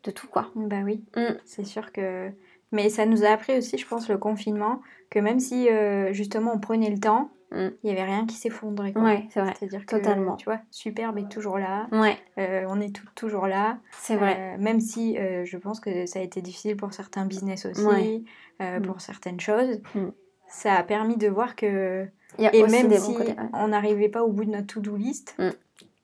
de 0.04 0.10
tout, 0.10 0.26
quoi. 0.28 0.50
Bah 0.54 0.80
oui, 0.84 1.02
Mm. 1.16 1.34
c'est 1.44 1.64
sûr 1.64 1.92
que. 1.92 2.30
Mais 2.72 2.88
ça 2.88 3.04
nous 3.04 3.24
a 3.24 3.28
appris 3.28 3.58
aussi, 3.58 3.76
je 3.78 3.86
pense, 3.86 4.08
le 4.08 4.16
confinement, 4.16 4.80
que 5.10 5.18
même 5.18 5.40
si 5.40 5.68
justement 6.12 6.52
on 6.54 6.58
prenait 6.58 6.88
le 6.90 6.98
temps, 6.98 7.30
il 7.55 7.66
Mm. 7.66 7.72
n'y 7.84 7.90
avait 7.90 8.05
rien 8.05 8.26
qui 8.26 8.36
s'effondrait. 8.36 8.92
Ouais, 8.96 9.26
c'est 9.30 9.40
vrai. 9.40 9.53
C'est-à-dire 9.59 9.84
que, 9.86 9.96
Totalement. 9.96 10.36
tu 10.36 10.44
vois, 10.46 10.59
Superbe 10.70 11.18
est 11.18 11.28
toujours 11.30 11.59
là, 11.59 11.86
Ouais, 11.92 12.16
euh, 12.38 12.64
on 12.68 12.80
est 12.80 12.94
tout- 12.94 13.07
toujours 13.14 13.46
là. 13.46 13.78
c'est 13.92 14.16
vrai. 14.16 14.36
Euh, 14.38 14.57
même 14.62 14.80
si 14.80 15.18
euh, 15.18 15.44
je 15.44 15.57
pense 15.57 15.80
que 15.80 16.07
ça 16.07 16.18
a 16.18 16.22
été 16.22 16.40
difficile 16.40 16.76
pour 16.76 16.92
certains 16.92 17.24
business 17.26 17.66
aussi, 17.66 17.84
Ouais. 17.84 18.22
Mm. 18.61 18.82
pour 18.82 19.00
certaines 19.00 19.40
choses, 19.40 19.80
Mm. 19.94 20.09
ça 20.48 20.74
a 20.74 20.82
permis 20.82 21.16
de 21.16 21.28
voir 21.28 21.57
que. 21.57 22.07
Il 22.38 22.44
y 22.44 22.46
a 22.46 22.55
Et 22.57 22.62
aussi 22.62 22.72
même 22.72 22.88
des 22.88 22.96
si 22.98 23.12
bons 23.12 23.18
côtés. 23.18 23.32
ouais. 23.32 23.48
on 23.53 23.68
n'arrivait 23.68 24.09
pas 24.09 24.22
au 24.22 24.32
bout 24.32 24.44
de 24.46 24.50
notre 24.50 24.66
to-do 24.66 24.96
list, 24.96 25.36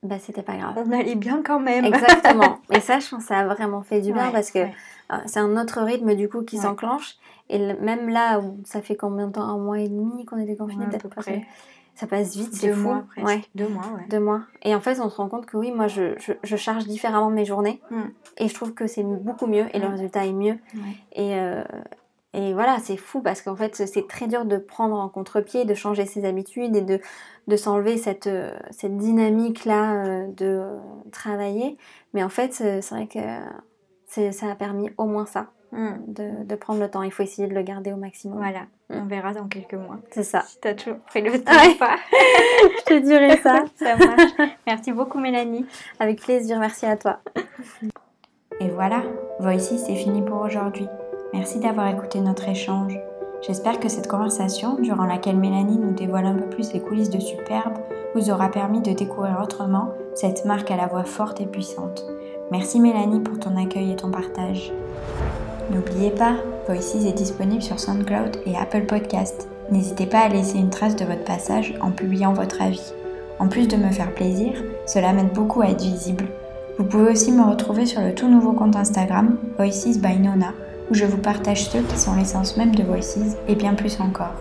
Bah, 0.02 0.18
c'était 0.18 0.42
pas 0.42 0.56
grave. 0.56 0.74
on 0.76 0.92
allait 0.92 1.14
bien 1.14 1.42
quand 1.42 1.58
même. 1.58 1.86
Exactement. 1.86 2.58
Et 2.70 2.80
ça, 2.80 2.98
je 2.98 3.08
pense 3.08 3.20
que 3.22 3.28
ça 3.28 3.38
a 3.38 3.46
vraiment 3.46 3.80
fait 3.82 4.00
du 4.02 4.12
bien 4.12 4.30
parce 4.30 4.50
que 4.50 4.58
c'est 5.26 5.40
un 5.40 5.56
autre 5.60 5.80
rythme 5.82 6.14
du 6.14 6.28
coup 6.28 6.42
qui 6.42 6.56
Ouais. 6.56 6.62
s'enclenche. 6.62 7.16
Et 7.50 7.58
même 7.58 8.08
là, 8.10 8.40
où 8.40 8.58
ça 8.64 8.82
fait 8.82 8.96
combien 8.96 9.26
de 9.28 9.32
temps? 9.32 9.42
Un 9.42 9.58
mois 9.58 9.78
et 9.78 9.88
demi 9.88 10.24
qu'on 10.26 10.36
est 10.36 10.44
déconfiné, 10.44 10.84
Ouais, 10.84 10.90
peut-être 10.90 11.08
près. 11.08 11.46
Ça 11.94 12.06
passe 12.06 12.36
vite, 12.36 12.54
c'est 12.54 12.70
fou. 12.72 12.88
mois. 12.88 13.04
Ouais. 13.16 13.42
Deux 13.56 13.66
mois, 13.68 13.82
ouais. 13.96 14.06
Deux 14.08 14.20
mois. 14.20 14.42
Et 14.62 14.72
en 14.74 14.80
fait, 14.80 15.00
on 15.00 15.08
se 15.08 15.16
rend 15.16 15.28
compte 15.28 15.46
que 15.46 15.56
oui, 15.56 15.72
moi, 15.72 15.88
je, 15.88 16.14
je, 16.18 16.32
je 16.44 16.56
charge 16.56 16.86
différemment 16.86 17.30
mes 17.30 17.44
journées. 17.44 17.80
Mm. 17.90 18.02
Et 18.36 18.48
je 18.48 18.54
trouve 18.54 18.72
que 18.72 18.86
c'est 18.86 19.02
beaucoup 19.02 19.46
mieux 19.48 19.66
et 19.74 19.80
le 19.80 19.88
Mm. 19.88 19.92
résultat 19.92 20.26
est 20.26 20.32
mieux. 20.32 20.58
Et, 21.12 21.34
euh, 21.34 21.64
et 22.34 22.52
voilà, 22.52 22.78
c'est 22.78 22.96
fou 22.98 23.20
parce 23.20 23.42
qu'en 23.42 23.56
fait, 23.56 23.74
c'est 23.74 24.06
très 24.06 24.28
dur 24.28 24.44
de 24.44 24.58
prendre 24.58 24.94
en 24.96 25.08
contre-pied, 25.08 25.64
de 25.64 25.74
changer 25.74 26.06
ses 26.06 26.24
habitudes 26.24 26.76
et 26.76 26.82
de, 26.82 27.00
de 27.48 27.56
s'enlever 27.56 27.96
cette, 27.96 28.28
euh, 28.28 28.52
cette 28.70 28.96
dynamique-là 28.96 30.04
euh, 30.04 30.26
de 30.36 30.62
travailler. 31.10 31.78
Mais 32.14 32.22
en 32.22 32.28
fait, 32.28 32.52
c'est 32.52 32.88
vrai 32.90 33.08
que 33.08 33.18
ça 34.08 34.46
a 34.50 34.54
permis 34.54 34.90
au 34.98 35.04
moins 35.04 35.26
ça, 35.26 35.46
Mm. 35.70 35.88
de, 36.06 36.44
de 36.44 36.54
prendre 36.54 36.80
le 36.80 36.88
temps. 36.90 37.02
Il 37.02 37.12
faut 37.12 37.22
essayer 37.22 37.46
de 37.46 37.54
le 37.54 37.60
garder 37.60 37.92
au 37.92 37.96
maximum. 37.96 38.38
Voilà, 38.38 38.60
Mm. 38.88 39.02
on 39.02 39.06
verra 39.06 39.34
dans 39.34 39.46
quelques 39.48 39.74
mois. 39.74 39.98
C'est 40.10 40.22
ça. 40.22 40.40
Si 40.46 40.58
t'as 40.60 40.72
toujours 40.74 40.98
pris 41.00 41.20
le 41.20 41.32
temps 41.44 41.52
Ouais. 41.52 41.74
ou 41.74 41.78
pas. 41.78 41.96
Je 42.78 42.84
te 42.84 42.98
dirai 43.00 43.36
ça. 43.36 43.64
Ça 43.76 43.96
marche. 43.96 44.32
Merci 44.66 44.92
beaucoup 44.92 45.18
Mélanie. 45.18 45.66
Avec 46.00 46.20
plaisir. 46.22 46.58
Merci 46.58 46.86
à 46.86 46.96
toi. 46.96 47.18
Et 48.60 48.68
voilà, 48.70 49.02
Voici, 49.40 49.78
c'est 49.78 49.94
fini 49.94 50.22
pour 50.22 50.40
aujourd'hui. 50.40 50.86
Merci 51.34 51.60
d'avoir 51.60 51.86
écouté 51.88 52.20
notre 52.20 52.48
échange. 52.48 52.98
J'espère 53.42 53.78
que 53.78 53.88
cette 53.88 54.08
conversation, 54.08 54.76
durant 54.80 55.04
laquelle 55.04 55.36
Mélanie 55.36 55.78
nous 55.78 55.92
dévoile 55.92 56.26
un 56.26 56.34
peu 56.34 56.48
plus 56.48 56.72
les 56.72 56.80
coulisses 56.80 57.10
de 57.10 57.20
Superbe, 57.20 57.74
vous 58.14 58.30
aura 58.30 58.48
permis 58.48 58.80
de 58.80 58.92
découvrir 58.92 59.38
autrement 59.42 59.90
cette 60.14 60.44
marque 60.44 60.70
à 60.72 60.76
la 60.76 60.86
voix 60.88 61.04
forte 61.04 61.40
et 61.40 61.46
puissante. 61.46 62.04
Merci 62.50 62.80
Mélanie 62.80 63.20
pour 63.20 63.38
ton 63.38 63.62
accueil 63.62 63.92
et 63.92 63.96
ton 63.96 64.10
partage. 64.10 64.72
N'oubliez 65.70 66.10
pas, 66.10 66.36
Voices 66.66 67.04
est 67.06 67.12
disponible 67.12 67.62
sur 67.62 67.78
SoundCloud 67.78 68.38
et 68.46 68.56
Apple 68.56 68.86
Podcast. 68.86 69.48
N'hésitez 69.70 70.06
pas 70.06 70.20
à 70.20 70.28
laisser 70.30 70.56
une 70.56 70.70
trace 70.70 70.96
de 70.96 71.04
votre 71.04 71.24
passage 71.24 71.74
en 71.82 71.90
publiant 71.90 72.32
votre 72.32 72.62
avis. 72.62 72.94
En 73.38 73.48
plus 73.48 73.68
de 73.68 73.76
me 73.76 73.90
faire 73.90 74.14
plaisir, 74.14 74.54
cela 74.86 75.12
m'aide 75.12 75.34
beaucoup 75.34 75.60
à 75.60 75.66
être 75.66 75.82
visible. 75.82 76.24
Vous 76.78 76.84
pouvez 76.84 77.12
aussi 77.12 77.32
me 77.32 77.44
retrouver 77.44 77.84
sur 77.84 78.00
le 78.00 78.14
tout 78.14 78.28
nouveau 78.28 78.52
compte 78.52 78.76
Instagram 78.76 79.36
Voices 79.58 79.98
by 79.98 80.18
Nona, 80.18 80.54
où 80.90 80.94
je 80.94 81.04
vous 81.04 81.18
partage 81.18 81.68
ceux 81.68 81.82
qui 81.82 81.98
sont 81.98 82.14
l'essence 82.14 82.56
même 82.56 82.74
de 82.74 82.82
Voices 82.82 83.36
et 83.46 83.56
bien 83.56 83.74
plus 83.74 84.00
encore. 84.00 84.34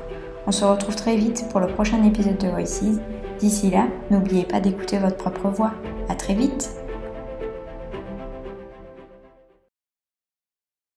On 0.46 0.54
se 0.54 0.64
retrouve 0.64 0.96
très 0.96 1.18
vite 1.18 1.44
pour 1.50 1.60
le 1.60 1.68
prochain 1.68 2.02
épisode 2.06 2.38
de 2.38 2.48
Voices. 2.48 3.02
D'ici 3.40 3.70
là, 3.70 3.88
n'oubliez 4.10 4.46
pas 4.46 4.62
d'écouter 4.62 4.98
votre 4.98 5.18
propre 5.18 5.50
voix. 5.50 5.74
À 6.08 6.16
très 6.16 6.36
vite 6.36 6.72